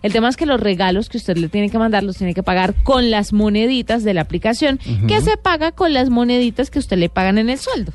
El 0.03 0.13
tema 0.13 0.29
es 0.29 0.37
que 0.37 0.45
los 0.45 0.61
regalos 0.61 1.09
que 1.09 1.19
usted 1.19 1.37
le 1.37 1.49
tiene 1.49 1.71
que 1.71 1.79
mandar 1.79 2.03
los 2.03 2.17
tiene 2.17 2.35
que 2.35 2.43
pagar 2.43 2.75
con 2.83 3.11
las 3.11 3.33
moneditas 3.33 4.03
de 4.03 4.13
la 4.13 4.23
aplicación, 4.23 4.79
que 5.07 5.21
se 5.21 5.37
paga 5.37 5.73
con 5.73 5.93
las 5.95 6.11
moneditas 6.11 6.71
que 6.71 6.79
usted 6.79 6.99
le 6.99 7.09
pagan 7.09 7.39
en 7.39 7.49
el 7.49 7.59
sueldo. 7.59 7.93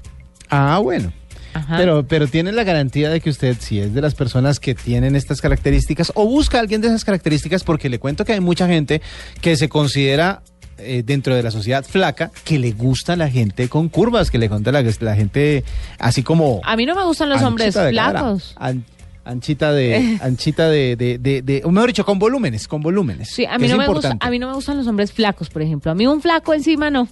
Ah, 0.49 0.79
bueno. 0.81 1.11
Ajá. 1.53 1.77
Pero, 1.77 2.05
pero 2.07 2.27
tiene 2.27 2.51
la 2.51 2.63
garantía 2.63 3.09
de 3.09 3.21
que 3.21 3.29
usted, 3.29 3.57
si 3.59 3.79
es 3.79 3.93
de 3.93 4.01
las 4.01 4.15
personas 4.15 4.59
que 4.59 4.75
tienen 4.75 5.15
estas 5.15 5.41
características, 5.41 6.11
o 6.15 6.25
busca 6.25 6.57
a 6.57 6.61
alguien 6.61 6.81
de 6.81 6.87
esas 6.87 7.03
características, 7.05 7.63
porque 7.63 7.89
le 7.89 7.99
cuento 7.99 8.25
que 8.25 8.33
hay 8.33 8.39
mucha 8.39 8.67
gente 8.67 9.01
que 9.41 9.55
se 9.57 9.67
considera 9.69 10.41
eh, 10.77 11.03
dentro 11.05 11.35
de 11.35 11.43
la 11.43 11.51
sociedad 11.51 11.83
flaca, 11.83 12.31
que 12.45 12.57
le 12.59 12.71
gusta 12.71 13.15
la 13.15 13.29
gente 13.29 13.67
con 13.67 13.89
curvas, 13.89 14.31
que 14.31 14.37
le 14.37 14.47
gusta 14.47 14.71
la, 14.71 14.81
la 14.99 15.15
gente 15.15 15.63
así 15.97 16.23
como... 16.23 16.61
A 16.63 16.75
mí 16.77 16.85
no 16.85 16.95
me 16.95 17.03
gustan 17.03 17.29
los 17.29 17.41
hombres 17.41 17.75
flacos. 17.75 18.53
an- 18.57 18.85
anchita 19.25 19.71
de, 19.73 20.17
anchita 20.23 20.69
de, 20.69 20.95
de, 20.95 21.17
de, 21.17 21.41
de- 21.41 21.61
o 21.65 21.71
mejor 21.71 21.89
dicho, 21.89 22.05
con 22.05 22.17
volúmenes, 22.17 22.67
con 22.67 22.81
volúmenes. 22.81 23.29
Sí, 23.29 23.45
a 23.45 23.57
mí, 23.57 23.67
no 23.67 23.77
me 23.77 23.87
gusta, 23.87 24.17
a 24.19 24.29
mí 24.29 24.39
no 24.39 24.47
me 24.47 24.53
gustan 24.53 24.77
los 24.77 24.87
hombres 24.87 25.11
flacos, 25.11 25.49
por 25.49 25.61
ejemplo. 25.61 25.91
A 25.91 25.95
mí 25.95 26.07
un 26.07 26.21
flaco 26.21 26.53
encima 26.53 26.89
no. 26.89 27.07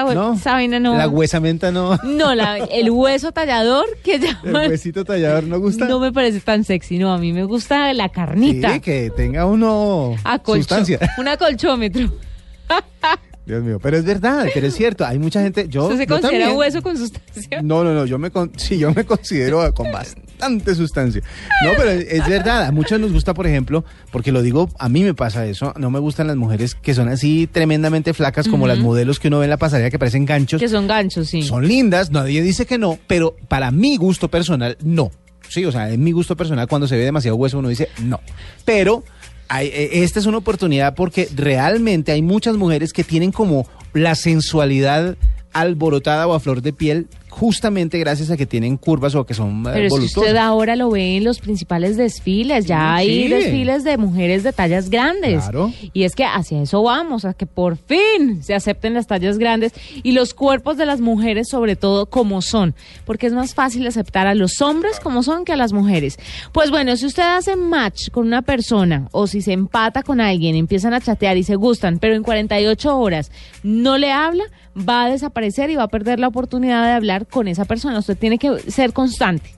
Esa, 0.00 0.14
¿No? 0.14 0.34
esa 0.34 0.52
vaina 0.52 0.80
no. 0.80 0.96
La 0.96 1.08
huesamenta 1.08 1.70
no. 1.70 1.96
No, 2.02 2.34
la- 2.34 2.58
el 2.58 2.90
hueso 2.90 3.30
tallador 3.32 3.86
que 4.02 4.14
El 4.16 4.22
llaman. 4.22 4.68
huesito 4.70 5.04
tallador 5.04 5.44
no 5.44 5.58
gusta. 5.60 5.86
No 5.86 6.00
me 6.00 6.12
parece 6.12 6.40
tan 6.40 6.64
sexy, 6.64 6.98
no. 6.98 7.12
A 7.12 7.18
mí 7.18 7.32
me 7.32 7.44
gusta 7.44 7.92
la 7.94 8.08
carnita. 8.08 8.74
Sí, 8.74 8.80
que 8.80 9.10
tenga 9.16 9.46
uno 9.46 10.16
Acolcho- 10.24 10.56
sustancia. 10.58 10.98
Un 11.18 11.28
acolchómetro. 11.28 12.10
Dios 13.46 13.62
mío, 13.62 13.78
pero 13.78 13.98
es 13.98 14.04
verdad, 14.06 14.46
pero 14.54 14.66
es 14.66 14.74
cierto, 14.74 15.04
hay 15.04 15.18
mucha 15.18 15.42
gente, 15.42 15.68
yo, 15.68 15.82
¿Usted 15.84 15.98
se 15.98 16.06
yo 16.06 16.14
considera 16.14 16.38
también. 16.46 16.56
hueso 16.58 16.80
con 16.80 16.96
sustancia? 16.96 17.60
No, 17.62 17.84
no, 17.84 17.92
no, 17.92 18.06
yo 18.06 18.18
me 18.18 18.30
con, 18.30 18.50
sí, 18.58 18.78
yo 18.78 18.90
me 18.94 19.04
considero 19.04 19.72
con 19.74 19.92
bastante 19.92 20.23
sustancia. 20.74 21.22
No, 21.64 21.70
pero 21.76 21.90
es, 21.90 22.06
es 22.10 22.28
verdad, 22.28 22.64
a 22.66 22.72
muchos 22.72 22.98
nos 23.00 23.12
gusta, 23.12 23.34
por 23.34 23.46
ejemplo, 23.46 23.84
porque 24.12 24.32
lo 24.32 24.42
digo, 24.42 24.68
a 24.78 24.88
mí 24.88 25.02
me 25.04 25.14
pasa 25.14 25.46
eso, 25.46 25.72
no 25.78 25.90
me 25.90 25.98
gustan 25.98 26.26
las 26.26 26.36
mujeres 26.36 26.74
que 26.74 26.94
son 26.94 27.08
así 27.08 27.48
tremendamente 27.50 28.14
flacas 28.14 28.48
como 28.48 28.66
las 28.66 28.78
modelos 28.78 29.18
que 29.18 29.28
uno 29.28 29.38
ve 29.38 29.44
en 29.44 29.50
la 29.50 29.56
pasarela 29.56 29.90
que 29.90 29.98
parecen 29.98 30.24
ganchos. 30.26 30.60
Que 30.60 30.68
son 30.68 30.86
ganchos, 30.86 31.28
sí. 31.28 31.42
Son 31.42 31.66
lindas, 31.66 32.10
nadie 32.10 32.42
dice 32.42 32.66
que 32.66 32.78
no, 32.78 32.98
pero 33.06 33.36
para 33.48 33.70
mi 33.70 33.96
gusto 33.96 34.28
personal, 34.28 34.76
no. 34.82 35.10
Sí, 35.48 35.64
o 35.64 35.72
sea, 35.72 35.90
en 35.90 36.02
mi 36.02 36.12
gusto 36.12 36.36
personal, 36.36 36.66
cuando 36.68 36.88
se 36.88 36.96
ve 36.96 37.04
demasiado 37.04 37.36
hueso, 37.36 37.58
uno 37.58 37.68
dice 37.68 37.88
no. 38.02 38.20
Pero 38.64 39.04
hay- 39.48 39.68
eh, 39.68 40.02
esta 40.02 40.18
es 40.18 40.26
una 40.26 40.38
oportunidad 40.38 40.94
porque 40.94 41.28
realmente 41.34 42.12
hay 42.12 42.22
muchas 42.22 42.56
mujeres 42.56 42.92
que 42.92 43.04
tienen 43.04 43.30
como 43.30 43.66
la 43.92 44.14
sensualidad 44.14 45.16
alborotada 45.52 46.26
o 46.26 46.34
a 46.34 46.40
flor 46.40 46.62
de 46.62 46.72
piel 46.72 47.06
justamente 47.34 47.98
gracias 47.98 48.30
a 48.30 48.36
que 48.36 48.46
tienen 48.46 48.76
curvas 48.76 49.14
o 49.16 49.26
que 49.26 49.34
son 49.34 49.66
eh, 49.66 49.70
Pero 49.72 49.86
es 49.86 49.92
que 49.92 49.98
voluptuosas. 49.98 50.30
usted 50.30 50.36
ahora 50.36 50.76
lo 50.76 50.90
ve 50.90 51.16
en 51.16 51.24
los 51.24 51.40
principales 51.40 51.96
desfiles, 51.96 52.66
ya 52.66 52.96
Sí, 52.98 53.10
hay 53.10 53.28
desfiles 53.28 53.82
de 53.82 53.98
mujeres 53.98 54.44
de 54.44 54.52
tallas 54.52 54.88
grandes. 54.88 55.42
Claro. 55.42 55.72
Y 55.92 56.04
es 56.04 56.14
que 56.14 56.24
hacia 56.24 56.62
eso 56.62 56.82
vamos, 56.82 57.24
a 57.24 57.34
que 57.34 57.46
por 57.46 57.76
fin 57.76 58.42
se 58.42 58.54
acepten 58.54 58.94
las 58.94 59.08
tallas 59.08 59.38
grandes 59.38 59.72
y 60.02 60.12
los 60.12 60.32
cuerpos 60.32 60.76
de 60.76 60.86
las 60.86 61.00
mujeres 61.00 61.48
sobre 61.48 61.74
todo 61.74 62.06
como 62.06 62.40
son, 62.40 62.74
porque 63.04 63.26
es 63.26 63.32
más 63.32 63.54
fácil 63.54 63.86
aceptar 63.86 64.26
a 64.28 64.34
los 64.34 64.60
hombres 64.62 65.00
como 65.00 65.22
son 65.24 65.44
que 65.44 65.52
a 65.52 65.56
las 65.56 65.72
mujeres. 65.72 66.18
Pues 66.52 66.70
bueno, 66.70 66.96
si 66.96 67.06
usted 67.06 67.24
hace 67.24 67.56
match 67.56 68.10
con 68.10 68.26
una 68.26 68.42
persona 68.42 69.08
o 69.10 69.26
si 69.26 69.42
se 69.42 69.52
empata 69.52 70.02
con 70.04 70.20
alguien, 70.20 70.54
empiezan 70.54 70.94
a 70.94 71.00
chatear 71.00 71.36
y 71.36 71.42
se 71.42 71.56
gustan, 71.56 71.98
pero 71.98 72.14
en 72.14 72.22
48 72.22 72.96
horas 72.96 73.32
no 73.64 73.98
le 73.98 74.12
habla, 74.12 74.44
va 74.76 75.04
a 75.04 75.10
desaparecer 75.10 75.70
y 75.70 75.76
va 75.76 75.84
a 75.84 75.88
perder 75.88 76.18
la 76.18 76.28
oportunidad 76.28 76.84
de 76.84 76.92
hablar 76.92 77.23
con 77.26 77.48
esa 77.48 77.64
persona. 77.64 77.98
Usted 77.98 78.16
tiene 78.16 78.38
que 78.38 78.58
ser 78.70 78.92
constante. 78.92 79.50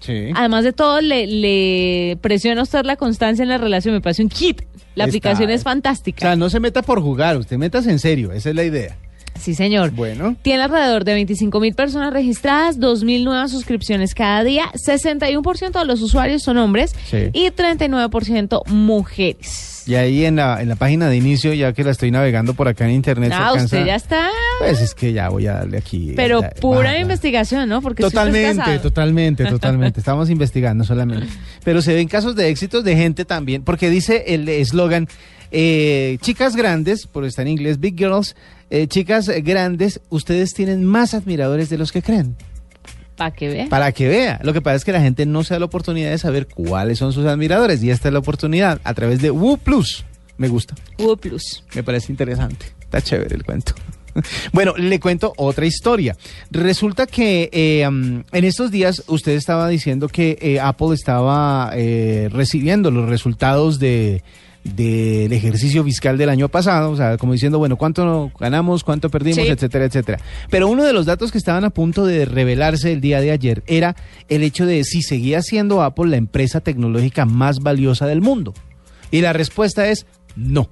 Sí. 0.00 0.30
Además 0.34 0.64
de 0.64 0.72
todo, 0.72 1.00
le, 1.00 1.26
le 1.28 2.18
presiona 2.20 2.60
a 2.60 2.64
usted 2.64 2.84
la 2.84 2.96
constancia 2.96 3.42
en 3.44 3.48
la 3.48 3.58
relación. 3.58 3.94
Me 3.94 4.00
parece 4.00 4.22
un 4.22 4.28
kit. 4.28 4.62
La 4.94 5.04
Está- 5.04 5.04
aplicación 5.04 5.50
es 5.50 5.60
O 5.60 5.64
fantástica. 5.64 6.20
sea, 6.20 6.36
no 6.36 6.50
se 6.50 6.60
meta 6.60 6.82
por 6.82 7.00
jugar, 7.00 7.36
usted 7.38 7.56
metas 7.56 7.86
en 7.86 7.98
serio, 7.98 8.32
esa 8.32 8.50
es 8.50 8.56
la 8.56 8.64
idea. 8.64 8.96
Sí, 9.42 9.54
señor. 9.56 9.90
Bueno. 9.90 10.36
Tiene 10.42 10.62
alrededor 10.62 11.04
de 11.04 11.14
25 11.14 11.58
mil 11.58 11.74
personas 11.74 12.12
registradas, 12.12 12.78
2 12.78 13.02
mil 13.02 13.24
nuevas 13.24 13.50
suscripciones 13.50 14.14
cada 14.14 14.44
día, 14.44 14.66
61% 14.86 15.80
de 15.80 15.84
los 15.84 16.00
usuarios 16.00 16.42
son 16.42 16.58
hombres 16.58 16.94
Sí. 17.10 17.28
y 17.32 17.50
39% 17.50 18.62
mujeres. 18.68 19.82
Y 19.84 19.96
ahí 19.96 20.24
en 20.24 20.36
la, 20.36 20.62
en 20.62 20.68
la 20.68 20.76
página 20.76 21.08
de 21.08 21.16
inicio, 21.16 21.52
ya 21.54 21.72
que 21.72 21.82
la 21.82 21.90
estoy 21.90 22.12
navegando 22.12 22.54
por 22.54 22.68
acá 22.68 22.84
en 22.84 22.92
internet, 22.92 23.32
Ah, 23.34 23.48
alcanza- 23.48 23.64
usted 23.64 23.84
ya 23.86 23.96
está. 23.96 24.28
Pues 24.60 24.80
es 24.80 24.94
que 24.94 25.12
ya 25.12 25.28
voy 25.28 25.48
a 25.48 25.54
darle 25.54 25.78
aquí. 25.78 26.12
Pero 26.14 26.40
ya- 26.40 26.50
pura 26.50 26.96
investigación, 27.00 27.68
¿no? 27.68 27.82
Porque 27.82 28.04
Totalmente, 28.04 28.78
totalmente, 28.78 29.44
totalmente. 29.50 29.98
Estamos 29.98 30.30
investigando 30.30 30.84
solamente. 30.84 31.26
Pero 31.64 31.82
se 31.82 31.94
ven 31.94 32.06
casos 32.06 32.36
de 32.36 32.48
éxitos 32.48 32.84
de 32.84 32.94
gente 32.94 33.24
también, 33.24 33.64
porque 33.64 33.90
dice 33.90 34.22
el 34.28 34.48
eslogan, 34.48 35.08
eh, 35.50 36.16
chicas 36.20 36.54
grandes, 36.54 37.06
por 37.08 37.24
estar 37.24 37.44
en 37.44 37.52
inglés, 37.52 37.80
big 37.80 37.96
girls, 37.98 38.36
eh, 38.72 38.86
chicas 38.86 39.28
grandes, 39.28 40.00
ustedes 40.08 40.54
tienen 40.54 40.84
más 40.84 41.12
admiradores 41.14 41.68
de 41.68 41.78
los 41.78 41.92
que 41.92 42.00
creen. 42.00 42.36
Para 43.16 43.30
que 43.30 43.48
vea. 43.48 43.68
Para 43.68 43.92
que 43.92 44.08
vea. 44.08 44.40
Lo 44.42 44.52
que 44.52 44.62
pasa 44.62 44.76
es 44.76 44.84
que 44.84 44.92
la 44.92 45.02
gente 45.02 45.26
no 45.26 45.44
se 45.44 45.54
da 45.54 45.60
la 45.60 45.66
oportunidad 45.66 46.10
de 46.10 46.18
saber 46.18 46.48
cuáles 46.48 46.98
son 46.98 47.12
sus 47.12 47.26
admiradores 47.26 47.82
y 47.82 47.90
esta 47.90 48.08
es 48.08 48.12
la 48.12 48.20
oportunidad 48.20 48.80
a 48.82 48.94
través 48.94 49.20
de 49.20 49.30
Woo 49.30 49.58
Plus. 49.58 50.04
Me 50.38 50.48
gusta. 50.48 50.74
Hugo 50.98 51.16
Plus. 51.16 51.62
Me 51.74 51.82
parece 51.82 52.10
interesante. 52.10 52.66
Está 52.80 53.00
chévere 53.02 53.36
el 53.36 53.44
cuento. 53.44 53.74
Bueno, 54.52 54.74
le 54.76 55.00
cuento 55.00 55.32
otra 55.38 55.64
historia. 55.64 56.16
Resulta 56.50 57.06
que 57.06 57.48
eh, 57.50 57.82
en 57.82 58.44
estos 58.44 58.70
días 58.70 59.04
usted 59.06 59.32
estaba 59.32 59.68
diciendo 59.68 60.08
que 60.08 60.38
eh, 60.42 60.60
Apple 60.60 60.94
estaba 60.94 61.70
eh, 61.74 62.28
recibiendo 62.30 62.90
los 62.90 63.08
resultados 63.08 63.78
de 63.78 64.22
del 64.64 65.32
ejercicio 65.32 65.82
fiscal 65.82 66.16
del 66.16 66.28
año 66.28 66.48
pasado, 66.48 66.90
o 66.90 66.96
sea, 66.96 67.16
como 67.18 67.32
diciendo, 67.32 67.58
bueno, 67.58 67.76
cuánto 67.76 68.30
ganamos, 68.38 68.84
cuánto 68.84 69.10
perdimos, 69.10 69.44
Sí. 69.44 69.50
etcétera, 69.50 69.86
etcétera. 69.86 70.18
Pero 70.50 70.68
uno 70.68 70.84
de 70.84 70.92
los 70.92 71.04
datos 71.06 71.32
que 71.32 71.38
estaban 71.38 71.64
a 71.64 71.70
punto 71.70 72.06
de 72.06 72.24
revelarse 72.24 72.92
el 72.92 73.00
día 73.00 73.20
de 73.20 73.32
ayer 73.32 73.62
era 73.66 73.96
el 74.28 74.42
hecho 74.42 74.64
de 74.64 74.84
si 74.84 75.02
seguía 75.02 75.42
siendo 75.42 75.82
Apple 75.82 76.10
la 76.10 76.16
empresa 76.16 76.60
tecnológica 76.60 77.24
más 77.26 77.58
valiosa 77.58 78.06
del 78.06 78.20
mundo. 78.20 78.54
Y 79.10 79.20
la 79.20 79.32
respuesta 79.32 79.88
es 79.88 80.06
no. 80.36 80.70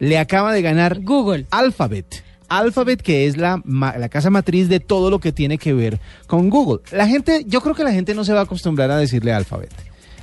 Le 0.00 0.18
acaba 0.18 0.52
de 0.52 0.60
ganar 0.62 1.00
Google. 1.02 1.46
Alphabet. 1.50 2.24
Alphabet, 2.48 3.00
que 3.00 3.26
es 3.26 3.36
la, 3.36 3.62
la 3.64 4.08
casa 4.08 4.28
matriz 4.28 4.68
de 4.68 4.80
todo 4.80 5.08
lo 5.08 5.18
que 5.18 5.32
tiene 5.32 5.56
que 5.56 5.72
ver 5.72 5.98
con 6.26 6.50
Google. 6.50 6.80
La 6.92 7.06
gente, 7.06 7.44
yo 7.46 7.60
creo 7.62 7.74
que 7.74 7.84
la 7.84 7.92
gente 7.92 8.12
no 8.14 8.24
se 8.24 8.32
va 8.32 8.40
a 8.40 8.42
acostumbrar 8.42 8.90
a 8.90 8.96
decirle 8.98 9.32
Alphabet. 9.32 9.70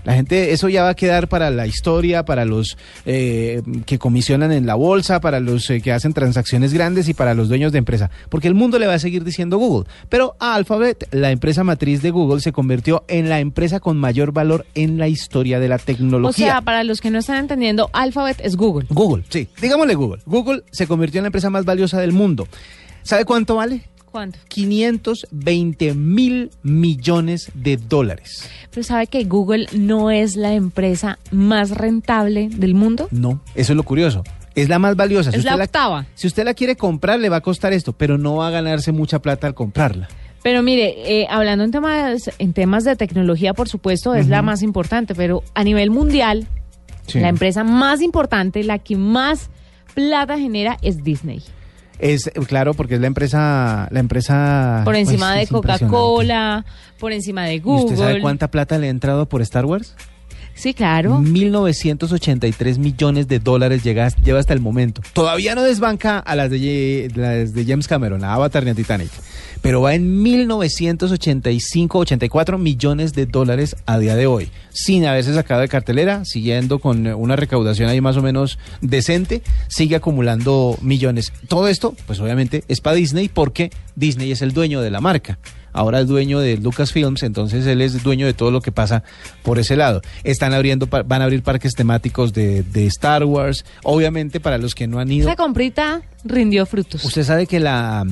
La 0.03 0.13
gente, 0.13 0.51
eso 0.53 0.69
ya 0.69 0.83
va 0.83 0.89
a 0.89 0.95
quedar 0.95 1.27
para 1.27 1.49
la 1.49 1.67
historia, 1.67 2.25
para 2.25 2.45
los 2.45 2.77
eh, 3.05 3.61
que 3.85 3.99
comisionan 3.99 4.51
en 4.51 4.65
la 4.65 4.75
bolsa, 4.75 5.21
para 5.21 5.39
los 5.39 5.69
eh, 5.69 5.81
que 5.81 5.91
hacen 5.91 6.13
transacciones 6.13 6.73
grandes 6.73 7.07
y 7.09 7.13
para 7.13 7.33
los 7.33 7.49
dueños 7.49 7.71
de 7.71 7.77
empresa. 7.77 8.09
Porque 8.29 8.47
el 8.47 8.53
mundo 8.55 8.79
le 8.79 8.87
va 8.87 8.95
a 8.95 8.99
seguir 8.99 9.23
diciendo 9.23 9.57
Google. 9.57 9.87
Pero 10.09 10.35
Alphabet, 10.39 11.07
la 11.11 11.31
empresa 11.31 11.63
matriz 11.63 12.01
de 12.01 12.11
Google, 12.11 12.41
se 12.41 12.51
convirtió 12.51 13.03
en 13.07 13.29
la 13.29 13.39
empresa 13.39 13.79
con 13.79 13.97
mayor 13.97 14.31
valor 14.31 14.65
en 14.75 14.97
la 14.97 15.07
historia 15.07 15.59
de 15.59 15.67
la 15.67 15.75
O 15.75 15.79
tecnología. 15.79 16.45
sea, 16.47 16.61
para 16.61 16.83
los 16.83 17.01
que 17.01 17.11
no 17.11 17.19
están 17.19 17.37
entendiendo, 17.37 17.89
Alphabet 17.93 18.39
es 18.43 18.55
Google. 18.55 18.87
Google, 18.89 19.23
sí. 19.29 19.47
Digámosle 19.61 19.95
Google. 19.95 20.21
Google 20.25 20.63
se 20.71 20.87
convirtió 20.87 21.19
en 21.19 21.23
la 21.23 21.27
empresa 21.27 21.49
más 21.49 21.65
valiosa 21.65 21.99
del 21.99 22.11
mundo. 22.11 22.47
¿Sabe 23.03 23.25
cuánto 23.25 23.55
vale? 23.55 23.83
¿Cuánto? 24.11 24.39
520 24.49 25.93
mil 25.93 26.51
millones 26.63 27.49
de 27.53 27.77
dólares. 27.77 28.49
Pero 28.69 28.83
sabe 28.83 29.07
que 29.07 29.23
Google 29.23 29.67
no 29.73 30.11
es 30.11 30.35
la 30.35 30.53
empresa 30.53 31.17
más 31.31 31.71
rentable 31.71 32.49
del 32.49 32.73
mundo. 32.75 33.07
No, 33.11 33.41
eso 33.55 33.73
es 33.73 33.77
lo 33.77 33.83
curioso. 33.83 34.23
Es 34.53 34.67
la 34.67 34.79
más 34.79 34.97
valiosa. 34.97 35.29
Es 35.29 35.45
la 35.45 35.53
usted 35.53 35.63
octava. 35.63 36.05
si 36.13 36.27
usted 36.27 36.43
la 36.43 36.53
quiere 36.53 36.75
comprar, 36.75 37.19
le 37.19 37.29
va 37.29 37.37
a 37.37 37.41
costar 37.41 37.71
esto, 37.71 37.93
pero 37.93 38.17
no 38.17 38.35
va 38.35 38.47
a 38.47 38.51
ganarse 38.51 38.91
mucha 38.91 39.19
plata 39.21 39.47
al 39.47 39.53
comprarla. 39.53 40.09
Pero 40.43 40.61
mire, 40.63 41.21
eh, 41.21 41.27
hablando 41.29 41.63
en 41.63 41.71
temas, 41.71 42.29
en 42.37 42.51
temas 42.53 42.83
de 42.83 42.95
tecnología, 42.95 43.53
por 43.53 43.69
supuesto, 43.69 44.13
es 44.15 44.27
la 44.27 44.41
más 44.41 44.61
importante, 44.61 45.15
pero 45.15 45.43
a 45.53 45.63
nivel 45.63 45.89
mundial, 45.91 46.47
Sí. 47.07 47.19
la 47.19 47.29
empresa 47.29 47.63
más 47.63 48.01
importante, 48.01 48.63
la 48.63 48.79
que 48.79 48.97
más 48.97 49.49
plata 49.93 50.37
genera 50.37 50.77
es 50.81 51.03
Disney. 51.03 51.41
Es 52.01 52.31
claro 52.47 52.73
porque 52.73 52.95
es 52.95 53.01
la 53.01 53.07
empresa, 53.07 53.87
la 53.91 53.99
empresa 53.99 54.81
Por 54.83 54.95
encima 54.95 55.33
pues, 55.35 55.47
de. 55.47 55.53
Coca-Cola, 55.53 56.65
por 56.99 57.11
encima 57.11 57.45
de 57.45 57.55
¿Y 57.55 57.59
Google. 57.59 57.85
usted 57.85 57.97
sabe 57.97 58.21
cuánta 58.21 58.49
plata 58.49 58.79
le 58.79 58.87
ha 58.87 58.89
entrado 58.89 59.29
por 59.29 59.41
Star 59.43 59.65
Wars? 59.65 59.95
Sí, 60.55 60.73
claro. 60.73 61.19
1983 61.19 62.77
millones 62.77 63.27
de 63.27 63.39
dólares 63.39 63.83
llega, 63.83 64.09
lleva 64.09 64.39
hasta 64.39 64.53
el 64.53 64.59
momento. 64.59 65.01
Todavía 65.13 65.55
no 65.55 65.63
desbanca 65.63 66.19
a 66.19 66.35
las 66.35 66.49
de, 66.49 67.11
las 67.15 67.53
de 67.53 67.65
James 67.65 67.87
Cameron, 67.87 68.23
a 68.23 68.33
Avatar 68.33 68.63
ni 68.63 68.71
a 68.71 68.75
Titanic. 68.75 69.09
Pero 69.61 69.81
va 69.81 69.93
en 69.93 70.21
1985, 70.21 71.99
84 71.99 72.57
millones 72.57 73.13
de 73.13 73.27
dólares 73.27 73.75
a 73.85 73.99
día 73.99 74.15
de 74.15 74.25
hoy. 74.25 74.49
Sin 74.71 75.05
haberse 75.05 75.33
sacado 75.33 75.61
de 75.61 75.67
cartelera, 75.67 76.25
siguiendo 76.25 76.79
con 76.79 77.05
una 77.07 77.35
recaudación 77.35 77.89
ahí 77.89 78.01
más 78.01 78.17
o 78.17 78.21
menos 78.21 78.57
decente, 78.81 79.43
sigue 79.67 79.95
acumulando 79.95 80.77
millones. 80.81 81.31
Todo 81.47 81.67
esto, 81.67 81.95
pues 82.07 82.19
obviamente, 82.19 82.63
es 82.67 82.81
para 82.81 82.95
Disney 82.95 83.29
porque 83.29 83.71
Disney 83.95 84.31
es 84.31 84.41
el 84.41 84.53
dueño 84.53 84.81
de 84.81 84.89
la 84.89 85.01
marca 85.01 85.37
ahora 85.73 86.01
es 86.01 86.07
dueño 86.07 86.39
de 86.39 86.57
Lucasfilms, 86.57 87.23
entonces 87.23 87.65
él 87.65 87.81
es 87.81 88.03
dueño 88.03 88.25
de 88.25 88.33
todo 88.33 88.51
lo 88.51 88.61
que 88.61 88.71
pasa 88.71 89.03
por 89.43 89.59
ese 89.59 89.75
lado. 89.75 90.01
Están 90.23 90.53
abriendo, 90.53 90.87
van 90.87 91.21
a 91.21 91.25
abrir 91.25 91.43
parques 91.43 91.73
temáticos 91.73 92.33
de, 92.33 92.63
de 92.63 92.85
Star 92.87 93.23
Wars. 93.25 93.65
Obviamente 93.83 94.39
para 94.39 94.57
los 94.57 94.75
que 94.75 94.87
no 94.87 94.99
han 94.99 95.11
ido, 95.11 95.27
Esa 95.27 95.35
comprita 95.35 96.01
rindió 96.23 96.65
frutos. 96.65 97.03
usted 97.03 97.23
sabe 97.23 97.47
que 97.47 97.59
la 97.59 98.05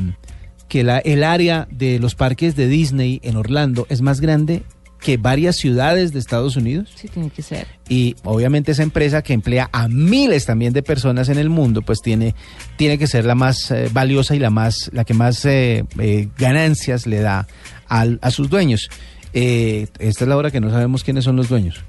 que 0.67 0.83
la, 0.83 0.99
el 0.99 1.23
área 1.23 1.67
de 1.71 1.97
los 1.97 2.13
parques 2.13 2.55
de 2.55 2.67
Disney 2.67 3.19
en 3.23 3.37
Orlando 3.37 3.87
es 3.89 4.01
más 4.01 4.21
grande 4.21 4.61
que 5.01 5.17
varias 5.17 5.55
ciudades 5.55 6.11
de 6.11 6.19
Estados 6.19 6.55
Unidos. 6.57 6.89
Sí, 6.95 7.07
tiene 7.07 7.29
que 7.29 7.41
ser. 7.41 7.67
Y 7.87 8.15
obviamente 8.23 8.71
esa 8.73 8.83
empresa 8.83 9.21
que 9.21 9.33
emplea 9.33 9.69
a 9.71 9.87
miles 9.87 10.45
también 10.45 10.73
de 10.73 10.83
personas 10.83 11.29
en 11.29 11.37
el 11.37 11.49
mundo, 11.49 11.81
pues 11.81 12.01
tiene, 12.01 12.35
tiene 12.77 12.97
que 12.97 13.07
ser 13.07 13.23
la 13.25 13.33
más 13.35 13.71
eh, 13.71 13.89
valiosa 13.93 14.35
y 14.35 14.39
la 14.39 14.49
más, 14.49 14.89
la 14.93 15.05
que 15.05 15.13
más 15.13 15.45
eh, 15.45 15.85
eh, 15.99 16.27
ganancias 16.37 17.07
le 17.07 17.21
da 17.21 17.47
al- 17.87 18.19
a 18.21 18.29
sus 18.31 18.49
dueños. 18.49 18.89
Esta 19.31 20.23
es 20.23 20.27
la 20.27 20.35
hora 20.37 20.51
que 20.51 20.59
no 20.59 20.69
sabemos 20.69 21.03
quiénes 21.03 21.23
son 21.23 21.35
los 21.35 21.49
dueños. 21.49 21.83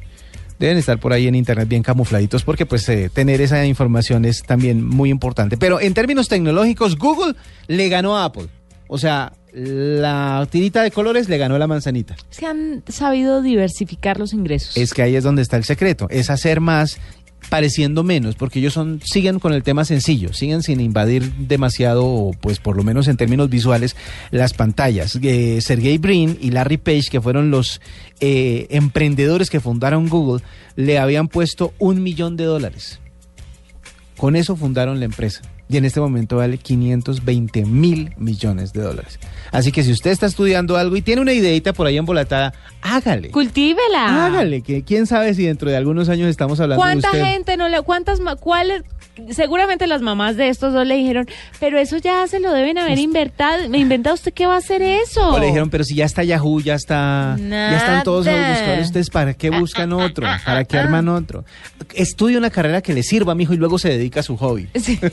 Deben 0.59 0.77
estar 0.77 1.01
por 1.01 1.13
ahí 1.15 1.27
en 1.27 1.35
internet 1.35 1.69
bien 1.69 1.83
camufladitos 1.83 2.45
porque 2.45 2.67
pues 2.67 2.85
tener 3.15 3.41
esa 3.41 3.65
información 3.65 4.27
es 4.27 4.43
también 4.43 4.87
muy 4.87 5.09
importante. 5.09 5.57
Pero 5.57 5.81
en 5.81 5.95
términos 5.95 6.29
tecnológicos, 6.29 6.97
Google 6.99 7.35
le 7.67 7.89
ganó 7.89 8.19
a 8.19 8.27
Apple. 8.27 8.49
O 8.87 8.99
sea, 8.99 9.33
la 9.53 10.47
tirita 10.51 10.83
de 10.83 10.91
colores 10.91 11.29
le 11.29 11.39
ganó 11.39 11.59
la 11.59 11.67
manzanita. 11.67 12.17
Se 12.31 12.47
han 12.47 12.83
sabido 12.89 13.43
diversificar 13.43 14.19
los 14.19 14.33
ingresos. 14.33 14.77
Es 14.77 14.95
que 14.95 15.03
ahí 15.03 15.17
es 15.17 15.25
donde 15.25 15.43
está 15.43 15.57
el 15.57 15.65
secreto, 15.65 16.07
es 16.11 16.31
hacer 16.31 16.61
más 16.61 16.99
pareciendo 17.49 18.05
menos, 18.05 18.37
porque 18.37 18.59
ellos 18.59 18.75
son 18.75 19.01
siguen 19.03 19.39
con 19.39 19.53
el 19.53 19.63
tema 19.63 19.85
sencillo, 19.85 20.33
siguen 20.33 20.63
sin 20.63 20.81
invadir 20.81 21.33
demasiado, 21.35 22.05
o, 22.05 22.33
pues 22.33 22.59
por 22.59 22.77
lo 22.77 22.85
menos 22.85 23.09
en 23.09 23.17
términos 23.17 23.49
visuales, 23.49 23.97
las 24.31 24.53
pantallas. 24.53 25.19
Eh, 25.23 25.61
Sergey 25.61 25.99
Brin 25.99 26.39
y 26.41 26.51
Larry 26.51 26.77
Page, 26.77 27.09
que 27.11 27.21
fueron 27.21 27.51
los 27.51 27.81
eh, 28.21 28.67
emprendedores 28.71 29.51
que 29.51 29.61
fundaron 29.61 30.09
Google, 30.09 30.45
le 30.77 30.99
habían 30.99 31.29
puesto 31.29 31.73
un 31.79 32.03
millón 32.03 32.37
de 32.37 32.45
dólares. 32.45 33.01
Con 34.17 34.37
eso 34.37 34.55
fundaron 34.55 34.99
la 34.99 35.07
empresa. 35.07 35.43
Y 35.71 35.77
en 35.77 35.85
este 35.85 36.01
momento 36.01 36.37
vale 36.37 36.59
520 36.59 37.65
mil 37.65 38.13
millones 38.19 38.73
de 38.73 38.83
dólares. 38.83 39.21
Así 39.53 39.71
que 39.71 39.85
si 39.85 39.93
usted 39.93 40.11
está 40.11 40.27
estudiando 40.27 40.77
algo 40.77 40.97
y 40.97 41.03
tiene 41.03 41.23
una 41.23 41.33
ideita 41.33 41.73
por 41.73 41.87
ahí 41.87 41.97
embolatada, 41.97 42.53
hágale. 42.83 43.31
Cultívela. 43.31 44.27
Hágale, 44.27 44.63
que 44.63 44.83
quién 44.83 45.07
sabe 45.07 45.33
si 45.35 45.45
dentro 45.45 45.71
de 45.71 45.77
algunos 45.77 46.09
años 46.09 46.29
estamos 46.29 46.59
hablando 46.59 46.85
de 46.85 46.93
¿Cuánta 46.93 47.11
usted. 47.13 47.25
gente 47.25 47.57
no 47.57 47.69
le, 47.69 47.83
cuántas, 47.83 48.21
cuáles, 48.41 48.83
seguramente 49.31 49.87
las 49.87 50.03
mamás 50.03 50.37
de 50.37 50.49
estos 50.49 50.73
dos 50.73 50.87
le 50.87 50.97
dijeron, 50.97 51.29
pero 51.59 51.79
eso 51.79 51.99
ya 51.99 52.27
se 52.27 52.41
lo 52.41 52.53
deben 52.53 52.79
haber 52.79 52.99
inventado, 52.99 53.63
inventado, 53.75 54.15
¿usted 54.15 54.33
qué 54.33 54.47
va 54.47 54.55
a 54.55 54.59
hacer 54.59 54.83
eso? 54.83 55.29
O 55.31 55.39
le 55.39 55.47
dijeron, 55.47 55.71
pero 55.71 55.85
si 55.85 55.95
ya 55.95 56.05
está 56.05 56.25
Yahoo, 56.25 56.61
ya 56.61 56.75
está, 56.75 57.37
ya 57.39 57.77
están 57.77 58.03
todos 58.03 58.27
los 58.27 58.35
buscadores, 58.35 58.87
ustedes 58.87 59.11
para 59.11 59.35
qué 59.35 59.51
buscan 59.51 59.93
otro, 59.93 60.27
para 60.45 60.65
qué 60.65 60.79
arman 60.79 61.09
otro. 61.09 61.45
Estudie 61.95 62.39
una 62.39 62.51
carrera 62.51 62.83
que 62.83 62.93
le 62.93 63.03
sirva, 63.03 63.35
mijo, 63.35 63.53
y 63.55 63.57
luego 63.57 63.79
se 63.79 63.89
dedica 63.89 64.21
a 64.21 64.23
su 64.23 64.37
hobby. 64.37 64.69
Sí. 64.81 64.99
Eso 65.03 65.13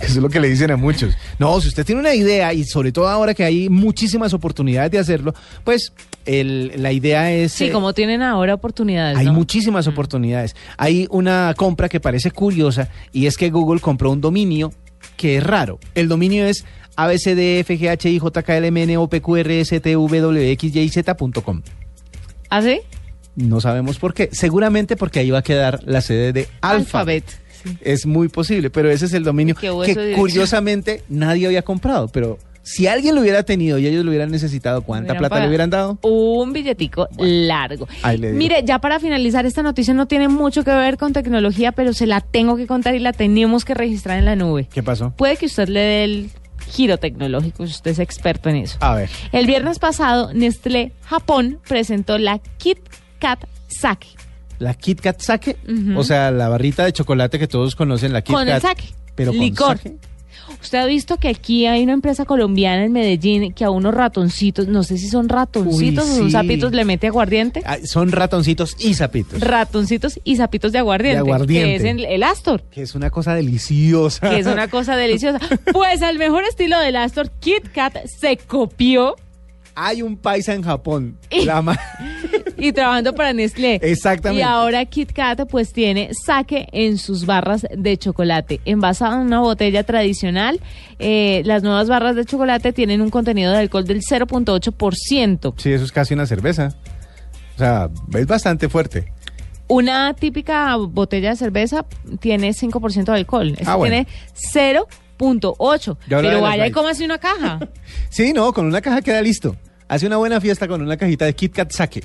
es 0.00 0.16
lo 0.16 0.30
que 0.30 0.40
le 0.40 0.48
dicen 0.48 0.70
a 0.70 0.76
muchos. 0.76 1.14
No, 1.38 1.60
si 1.60 1.68
usted 1.68 1.84
tiene 1.84 2.00
una 2.00 2.14
idea, 2.14 2.54
y 2.54 2.64
sobre 2.64 2.90
todo 2.90 3.06
ahora 3.06 3.34
que 3.34 3.44
hay 3.44 3.68
muchísimas 3.68 4.32
oportunidades 4.32 4.90
de 4.90 4.98
hacerlo, 4.98 5.34
pues 5.62 5.92
el- 6.24 6.72
la 6.82 6.92
idea 6.92 7.32
es... 7.32 7.52
Sí, 7.52 7.66
eh, 7.66 7.70
como 7.70 7.92
tienen 7.92 8.22
ahora 8.22 8.54
oportunidades. 8.54 9.18
Hay 9.18 9.26
¿no? 9.26 9.32
muchísimas 9.32 9.86
oportunidades. 9.86 10.54
Hay 10.76 11.06
una 11.10 11.54
compra 11.56 11.88
que 11.88 12.00
parece 12.00 12.30
curiosa 12.30 12.88
y 13.12 13.26
es 13.26 13.36
que 13.36 13.50
Google 13.50 13.80
compró 13.80 14.10
un 14.10 14.20
dominio 14.20 14.72
que 15.16 15.36
es 15.36 15.44
raro. 15.44 15.78
El 15.94 16.08
dominio 16.08 16.46
es 16.46 16.64
abcdfghijklmnopqrstwxyz.com. 20.24 21.62
¿Ah, 22.50 22.62
sí? 22.62 22.80
No 23.36 23.60
sabemos 23.60 23.98
por 23.98 24.14
qué. 24.14 24.28
Seguramente 24.32 24.96
porque 24.96 25.18
ahí 25.20 25.30
va 25.30 25.38
a 25.38 25.42
quedar 25.42 25.80
la 25.84 26.00
sede 26.00 26.32
de 26.32 26.48
Alphabet. 26.60 27.24
Sí. 27.62 27.76
Es 27.80 28.06
muy 28.06 28.28
posible, 28.28 28.70
pero 28.70 28.90
ese 28.90 29.06
es 29.06 29.14
el 29.14 29.24
dominio 29.24 29.54
que 29.54 29.70
curiosamente 30.14 31.02
nadie 31.08 31.46
había 31.46 31.62
comprado. 31.62 32.08
Pero 32.08 32.38
si 32.64 32.86
alguien 32.86 33.14
lo 33.14 33.20
hubiera 33.20 33.42
tenido 33.42 33.78
y 33.78 33.86
ellos 33.86 34.04
lo 34.04 34.10
hubieran 34.10 34.30
necesitado, 34.30 34.82
¿cuánta 34.82 35.12
Hubieran 35.12 35.18
plata 35.20 35.40
le 35.40 35.48
hubieran 35.48 35.70
dado? 35.70 35.98
Un 36.02 36.52
billetico 36.54 37.08
largo. 37.18 37.86
Mire, 38.18 38.62
ya 38.64 38.78
para 38.80 38.98
finalizar, 38.98 39.44
esta 39.44 39.62
noticia 39.62 39.92
no 39.92 40.06
tiene 40.06 40.28
mucho 40.28 40.64
que 40.64 40.72
ver 40.72 40.96
con 40.96 41.12
tecnología, 41.12 41.72
pero 41.72 41.92
se 41.92 42.06
la 42.06 42.22
tengo 42.22 42.56
que 42.56 42.66
contar 42.66 42.94
y 42.94 43.00
la 43.00 43.12
tenemos 43.12 43.64
que 43.66 43.74
registrar 43.74 44.18
en 44.18 44.24
la 44.24 44.34
nube. 44.34 44.66
¿Qué 44.72 44.82
pasó? 44.82 45.10
Puede 45.10 45.36
que 45.36 45.46
usted 45.46 45.68
le 45.68 45.80
dé 45.80 46.04
el 46.04 46.30
giro 46.70 46.96
tecnológico, 46.96 47.66
si 47.66 47.72
usted 47.72 47.90
es 47.90 47.98
experto 47.98 48.48
en 48.48 48.56
eso. 48.56 48.78
A 48.80 48.94
ver. 48.94 49.10
El 49.32 49.46
viernes 49.46 49.78
pasado, 49.78 50.32
Nestlé 50.32 50.92
Japón 51.04 51.60
presentó 51.68 52.16
la 52.16 52.38
Kit 52.56 52.78
Kat 53.18 53.44
Sake 53.68 54.08
La 54.58 54.72
Kit 54.72 55.00
Kat 55.02 55.20
Sake, 55.20 55.58
o 55.94 56.02
sea, 56.02 56.30
la 56.30 56.48
barrita 56.48 56.84
de 56.86 56.94
chocolate 56.94 57.38
que 57.38 57.46
todos 57.46 57.76
conocen, 57.76 58.14
la 58.14 58.22
Kit 58.22 58.34
con 58.34 58.46
Kat. 58.46 58.56
el 58.56 58.62
sake. 58.62 58.94
pero 59.14 59.32
con 59.32 59.40
licor. 59.40 59.76
sake. 59.76 60.13
Usted 60.62 60.78
ha 60.78 60.86
visto 60.86 61.16
que 61.18 61.28
aquí 61.28 61.66
hay 61.66 61.82
una 61.82 61.92
empresa 61.92 62.24
colombiana 62.24 62.84
en 62.84 62.92
Medellín 62.92 63.52
que 63.52 63.64
a 63.64 63.70
unos 63.70 63.94
ratoncitos, 63.94 64.66
no 64.68 64.82
sé 64.82 64.98
si 64.98 65.08
son 65.08 65.28
ratoncitos 65.28 66.04
Uy, 66.06 66.10
o 66.12 66.16
son 66.16 66.26
sí. 66.26 66.30
sapitos, 66.32 66.72
le 66.72 66.84
mete 66.84 67.06
aguardiente. 67.06 67.62
Ah, 67.66 67.78
son 67.84 68.12
ratoncitos 68.12 68.76
y 68.78 68.94
sapitos. 68.94 69.40
Ratoncitos 69.40 70.18
y 70.24 70.36
sapitos 70.36 70.72
de 70.72 70.78
aguardiente. 70.78 71.14
De 71.16 71.20
aguardiente. 71.20 71.68
Que 71.68 71.76
es 71.76 71.84
el, 71.84 72.04
el 72.04 72.22
Astor. 72.22 72.62
que 72.70 72.82
es 72.82 72.94
una 72.94 73.10
cosa 73.10 73.34
deliciosa. 73.34 74.30
Que 74.30 74.38
es 74.38 74.46
una 74.46 74.68
cosa 74.68 74.96
deliciosa. 74.96 75.38
Pues 75.72 76.02
al 76.02 76.18
mejor 76.18 76.44
estilo 76.44 76.78
del 76.78 76.96
Astor, 76.96 77.30
Kit 77.40 77.68
Kat 77.72 77.96
se 78.06 78.36
copió 78.36 79.16
Hay 79.74 80.02
un 80.02 80.16
paisa 80.16 80.54
en 80.54 80.62
Japón. 80.62 81.18
La 81.44 81.62
y 82.58 82.72
trabajando 82.72 83.14
para 83.14 83.32
Nestlé. 83.32 83.80
Exactamente. 83.82 84.40
Y 84.40 84.42
ahora 84.42 84.84
Kit 84.84 85.12
Kat 85.12 85.40
pues 85.48 85.72
tiene 85.72 86.10
saque 86.24 86.68
en 86.72 86.98
sus 86.98 87.26
barras 87.26 87.66
de 87.74 87.96
chocolate. 87.96 88.60
Envasado 88.64 89.14
en 89.14 89.26
una 89.26 89.40
botella 89.40 89.84
tradicional, 89.84 90.60
eh, 90.98 91.42
las 91.44 91.62
nuevas 91.62 91.88
barras 91.88 92.16
de 92.16 92.24
chocolate 92.24 92.72
tienen 92.72 93.00
un 93.00 93.10
contenido 93.10 93.52
de 93.52 93.58
alcohol 93.58 93.84
del 93.84 94.00
0.8%. 94.02 95.54
Sí, 95.56 95.72
eso 95.72 95.84
es 95.84 95.92
casi 95.92 96.14
una 96.14 96.26
cerveza. 96.26 96.74
O 97.54 97.58
sea, 97.58 97.88
es 98.18 98.26
bastante 98.26 98.68
fuerte. 98.68 99.12
Una 99.66 100.12
típica 100.14 100.76
botella 100.76 101.30
de 101.30 101.36
cerveza 101.36 101.86
tiene 102.20 102.50
5% 102.50 103.04
de 103.04 103.12
alcohol. 103.12 103.54
Esta 103.58 103.72
Ah, 103.72 103.76
bueno. 103.76 103.94
tiene 103.94 104.08
0.8. 104.52 105.96
Yo 106.08 106.16
hablaba 106.16 106.22
de 106.22 106.28
Pero 106.28 106.40
vaya 106.42 106.66
y 106.66 106.70
cómase 106.70 107.04
una 107.04 107.18
caja. 107.18 107.60
Sí, 108.10 108.32
no, 108.32 108.52
con 108.52 108.66
una 108.66 108.80
caja 108.80 109.02
queda 109.02 109.20
listo. 109.22 109.56
Hace 109.88 110.06
una 110.06 110.16
buena 110.18 110.40
fiesta 110.40 110.68
con 110.68 110.82
una 110.82 110.96
cajita 110.96 111.24
de 111.24 111.34
Kit 111.34 111.52
Kat 111.54 111.70
Sake. 111.72 112.02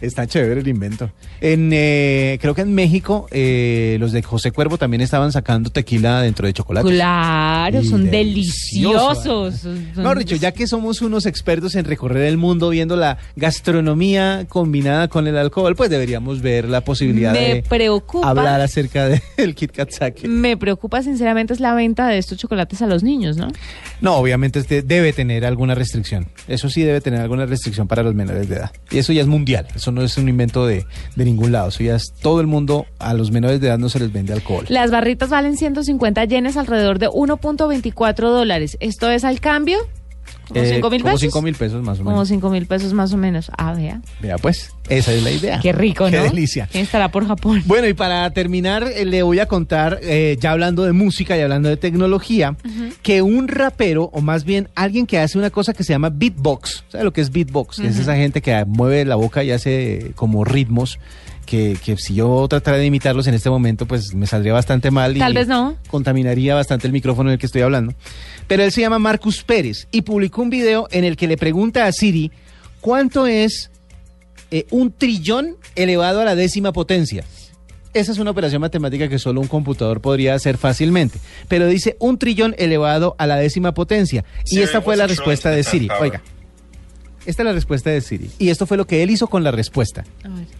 Está 0.00 0.26
chévere 0.26 0.60
el 0.60 0.68
invento. 0.68 1.10
En, 1.40 1.70
eh, 1.72 2.38
creo 2.40 2.54
que 2.54 2.62
en 2.62 2.74
México 2.74 3.26
eh, 3.30 3.96
los 4.00 4.12
de 4.12 4.22
José 4.22 4.50
Cuervo 4.50 4.78
también 4.78 5.00
estaban 5.02 5.30
sacando 5.32 5.70
tequila 5.70 6.22
dentro 6.22 6.46
de 6.46 6.52
chocolate. 6.54 6.88
Claro, 6.88 7.80
Y 7.80 7.86
son 7.86 8.10
delicioso, 8.10 9.08
deliciosos. 9.52 9.60
Son- 9.60 9.92
No, 10.02 10.14
Richo, 10.14 10.36
ya 10.36 10.52
que 10.52 10.66
somos 10.66 11.02
unos 11.02 11.26
expertos 11.26 11.74
en 11.74 11.84
recorrer 11.84 12.24
el 12.24 12.36
mundo 12.38 12.70
viendo 12.70 12.96
la 12.96 13.18
gastronomía 13.36 14.46
combinada 14.48 15.08
con 15.08 15.26
el 15.26 15.36
alcohol, 15.36 15.76
pues 15.76 15.90
deberíamos 15.90 16.40
ver 16.40 16.68
la 16.68 16.80
posibilidad 16.82 17.32
Me 17.32 17.54
de 17.56 17.62
preocupa. 17.62 18.28
hablar 18.30 18.60
acerca 18.60 19.06
del 19.08 19.20
Kit 19.54 19.72
Kat 19.72 19.90
Sake. 19.90 20.26
Me 20.26 20.56
preocupa 20.56 21.02
sinceramente 21.02 21.52
es 21.52 21.60
la 21.60 21.74
venta 21.74 22.08
de 22.08 22.18
estos 22.18 22.38
chocolates 22.38 22.80
a 22.82 22.86
los 22.86 23.02
niños, 23.02 23.36
¿no? 23.36 23.48
No, 24.00 24.16
obviamente 24.16 24.58
este 24.60 24.82
debe 24.82 25.12
tener 25.12 25.44
alguna 25.44 25.74
restricción. 25.74 26.26
Eso 26.48 26.70
sí 26.70 26.82
debe 26.82 27.00
tener 27.00 27.20
alguna 27.20 27.44
restricción 27.46 27.86
para 27.86 28.02
los 28.02 28.14
menores 28.14 28.48
de 28.48 28.56
edad. 28.56 28.70
Y 28.90 28.98
eso 28.98 29.12
ya 29.12 29.20
es 29.20 29.26
mundial. 29.26 29.66
Eso 29.74 29.89
no 29.92 30.02
es 30.02 30.16
un 30.18 30.28
invento 30.28 30.66
de, 30.66 30.86
de 31.16 31.24
ningún 31.24 31.52
lado. 31.52 31.68
Eso 31.68 31.82
ya 31.82 31.96
es 31.96 32.12
todo 32.12 32.40
el 32.40 32.46
mundo. 32.46 32.86
A 32.98 33.14
los 33.14 33.30
menores 33.30 33.60
de 33.60 33.68
edad 33.68 33.78
no 33.78 33.88
se 33.88 33.98
les 33.98 34.12
vende 34.12 34.32
alcohol. 34.32 34.64
Las 34.68 34.90
barritas 34.90 35.30
valen 35.30 35.56
150 35.56 36.24
yenes, 36.24 36.56
alrededor 36.56 36.98
de 36.98 37.08
1.24 37.08 38.30
dólares. 38.30 38.76
¿Esto 38.80 39.10
es 39.10 39.24
al 39.24 39.40
cambio? 39.40 39.78
¿Como 40.50 40.60
Eh, 40.64 40.72
5 40.74 40.90
mil 40.90 41.00
como 41.02 41.12
pesos? 41.14 41.20
cinco 41.20 41.42
mil 41.42 41.54
pesos 41.54 41.82
más 41.82 41.98
o 42.00 42.04
Como 42.04 42.16
menos. 42.16 42.28
5 42.28 42.50
mil 42.50 42.66
pesos 42.66 42.92
más 42.92 43.12
o 43.12 43.16
menos. 43.16 43.50
Ah, 43.56 43.72
vea. 43.74 44.00
Vea, 44.20 44.36
pues, 44.38 44.72
esa 44.88 45.12
es 45.12 45.22
la 45.22 45.30
idea. 45.30 45.60
Qué 45.60 45.72
rico, 45.72 46.04
¿no? 46.04 46.10
Qué 46.10 46.18
delicia. 46.20 46.68
¿Quién 46.70 46.84
estará 46.84 47.10
por 47.10 47.26
Japón? 47.26 47.62
Bueno, 47.66 47.86
y 47.88 47.94
para 47.94 48.28
terminar, 48.32 48.82
eh, 48.84 49.04
le 49.04 49.22
voy 49.22 49.38
a 49.38 49.46
contar, 49.46 50.00
eh, 50.02 50.36
ya 50.40 50.50
hablando 50.52 50.84
de 50.84 50.92
música 50.92 51.36
y 51.36 51.40
hablando 51.40 51.68
de 51.68 51.76
tecnología, 51.76 52.56
que 53.02 53.22
un 53.22 53.48
rapero, 53.48 54.10
o 54.12 54.20
más 54.20 54.44
bien 54.44 54.68
alguien 54.74 55.06
que 55.06 55.18
hace 55.18 55.38
una 55.38 55.50
cosa 55.50 55.72
que 55.72 55.84
se 55.84 55.92
llama 55.92 56.10
beatbox, 56.10 56.84
¿sabe 56.88 57.04
lo 57.04 57.12
que 57.12 57.20
es 57.20 57.30
beatbox? 57.30 57.78
Es 57.78 57.98
esa 57.98 58.16
gente 58.16 58.42
que 58.42 58.64
mueve 58.66 59.04
la 59.04 59.14
boca 59.16 59.44
y 59.44 59.50
hace 59.52 60.12
como 60.16 60.44
ritmos. 60.44 60.98
Que, 61.50 61.76
que 61.84 61.96
si 61.96 62.14
yo 62.14 62.46
tratara 62.48 62.76
de 62.76 62.86
imitarlos 62.86 63.26
en 63.26 63.34
este 63.34 63.50
momento, 63.50 63.84
pues 63.84 64.14
me 64.14 64.28
saldría 64.28 64.52
bastante 64.52 64.92
mal 64.92 65.16
y 65.16 65.18
Tal 65.18 65.34
vez 65.34 65.48
no. 65.48 65.74
contaminaría 65.88 66.54
bastante 66.54 66.86
el 66.86 66.92
micrófono 66.92 67.28
en 67.28 67.32
el 67.32 67.38
que 67.40 67.46
estoy 67.46 67.62
hablando. 67.62 67.92
Pero 68.46 68.62
él 68.62 68.70
se 68.70 68.82
llama 68.82 69.00
Marcus 69.00 69.42
Pérez 69.42 69.88
y 69.90 70.02
publicó 70.02 70.42
un 70.42 70.50
video 70.50 70.86
en 70.92 71.02
el 71.02 71.16
que 71.16 71.26
le 71.26 71.36
pregunta 71.36 71.86
a 71.86 71.92
Siri 71.92 72.30
cuánto 72.80 73.26
es 73.26 73.72
eh, 74.52 74.66
un 74.70 74.92
trillón 74.92 75.56
elevado 75.74 76.20
a 76.20 76.24
la 76.24 76.36
décima 76.36 76.72
potencia. 76.72 77.24
Esa 77.94 78.12
es 78.12 78.18
una 78.18 78.30
operación 78.30 78.60
matemática 78.60 79.08
que 79.08 79.18
solo 79.18 79.40
un 79.40 79.48
computador 79.48 80.00
podría 80.00 80.34
hacer 80.34 80.56
fácilmente. 80.56 81.18
Pero 81.48 81.66
dice 81.66 81.96
un 81.98 82.16
trillón 82.16 82.54
elevado 82.58 83.16
a 83.18 83.26
la 83.26 83.34
décima 83.34 83.74
potencia. 83.74 84.24
Y 84.46 84.60
esta 84.60 84.82
fue 84.82 84.96
la 84.96 85.08
respuesta 85.08 85.50
de? 85.50 85.64
Siri. 85.64 85.88
Oiga, 86.00 86.22
esta 87.26 87.42
es 87.42 87.46
la 87.46 87.52
respuesta 87.52 87.90
de 87.90 88.00
Siri. 88.00 88.30
Y 88.38 88.50
esto 88.50 88.66
fue 88.66 88.76
lo 88.76 88.86
que 88.86 89.02
él 89.02 89.10
hizo 89.10 89.26
con 89.26 89.42
la 89.42 89.50
respuesta. 89.50 90.04
A 90.22 90.28
ver. 90.28 90.59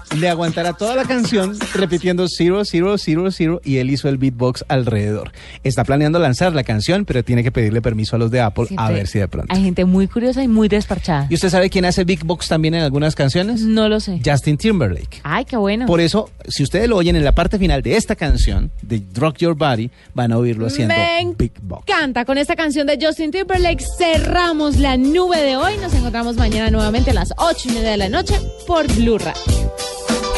le 0.17 0.29
aguantará 0.29 0.73
toda 0.73 0.95
la 0.95 1.03
canción 1.03 1.57
repitiendo 1.73 2.27
zero, 2.27 2.65
zero, 2.65 2.97
zero, 2.97 3.31
zero 3.31 3.61
y 3.63 3.77
él 3.77 3.89
hizo 3.89 4.09
el 4.09 4.17
beatbox 4.17 4.65
alrededor. 4.67 5.31
Está 5.63 5.83
planeando 5.83 6.19
lanzar 6.19 6.53
la 6.53 6.63
canción, 6.63 7.05
pero 7.05 7.23
tiene 7.23 7.43
que 7.43 7.51
pedirle 7.51 7.81
permiso 7.81 8.15
a 8.15 8.19
los 8.19 8.31
de 8.31 8.41
Apple 8.41 8.67
a 8.77 8.91
ver 8.91 9.07
si 9.07 9.19
de 9.19 9.27
pronto. 9.27 9.53
Hay 9.53 9.63
gente 9.63 9.85
muy 9.85 10.07
curiosa 10.07 10.43
y 10.43 10.47
muy 10.47 10.67
desparchada. 10.67 11.27
¿Y 11.29 11.35
usted 11.35 11.49
sabe 11.49 11.69
quién 11.69 11.85
hace 11.85 12.03
beatbox 12.03 12.47
también 12.47 12.73
en 12.73 12.83
algunas 12.83 13.15
canciones? 13.15 13.61
No 13.61 13.87
lo 13.87 13.99
sé. 13.99 14.19
Justin 14.23 14.57
Timberlake. 14.57 15.21
Ay, 15.23 15.45
qué 15.45 15.57
bueno. 15.57 15.85
Por 15.85 16.01
eso, 16.01 16.29
si 16.47 16.63
ustedes 16.63 16.89
lo 16.89 16.97
oyen 16.97 17.15
en 17.15 17.23
la 17.23 17.33
parte 17.33 17.57
final 17.57 17.81
de 17.81 17.95
esta 17.95 18.15
canción, 18.15 18.71
de 18.81 19.01
Rock 19.15 19.37
Your 19.37 19.55
Body, 19.55 19.89
van 20.13 20.31
a 20.31 20.37
oírlo 20.37 20.67
haciendo 20.67 20.95
beatbox. 21.37 21.85
Canta 21.85 22.25
con 22.25 22.37
esta 22.37 22.55
canción 22.55 22.87
de 22.87 22.97
Justin 23.01 23.31
Timberlake. 23.31 23.83
Cerramos 23.97 24.77
la 24.77 24.97
nube 24.97 25.41
de 25.41 25.55
hoy. 25.55 25.77
Nos 25.77 25.93
encontramos 25.93 26.35
mañana 26.35 26.69
nuevamente 26.69 27.11
a 27.11 27.13
las 27.13 27.33
8 27.37 27.69
y 27.69 27.71
media 27.73 27.91
de 27.91 27.97
la 27.97 28.09
noche 28.09 28.35
por 28.67 28.87
Blue 28.93 29.17
Radio. 29.17 29.41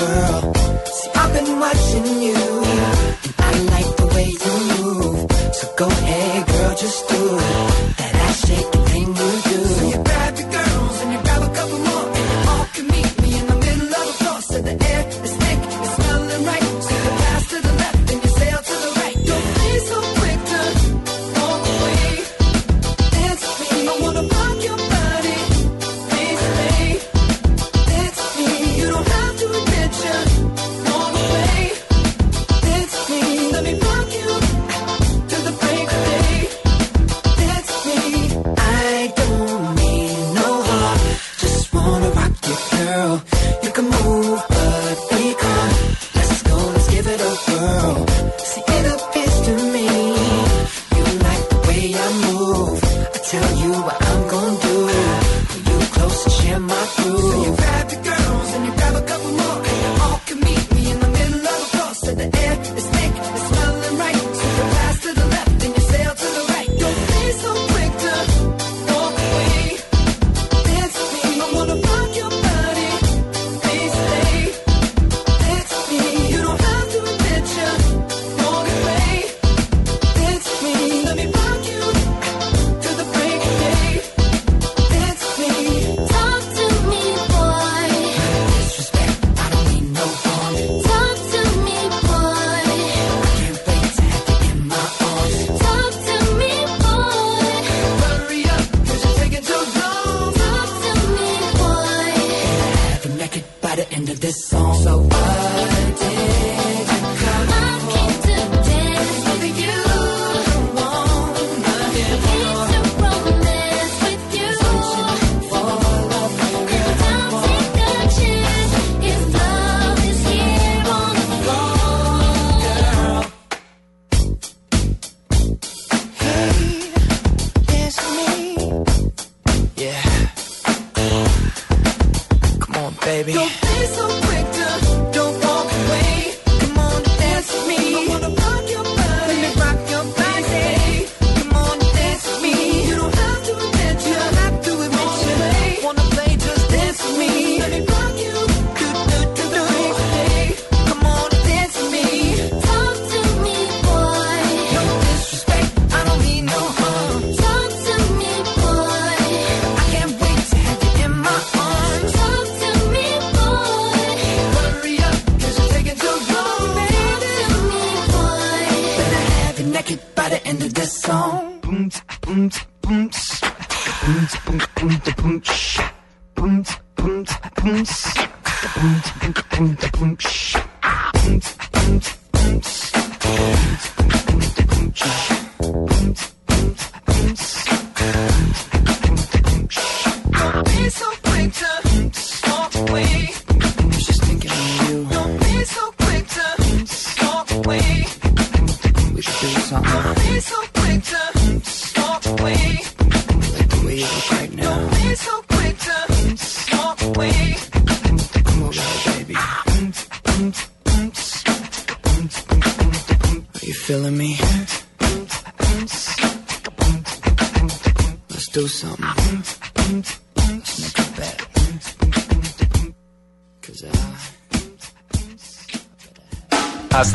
girl. 0.00 0.54
See, 0.96 1.10
I've 1.14 1.32
been 1.36 1.58
watching 1.64 2.06
you, 2.26 2.38
I 3.48 3.52
like 3.74 3.90
the 4.00 4.06
way 4.14 4.26
you 4.44 4.54
move. 4.68 5.30
So 5.58 5.66
go 5.76 5.86
ahead. 5.88 6.09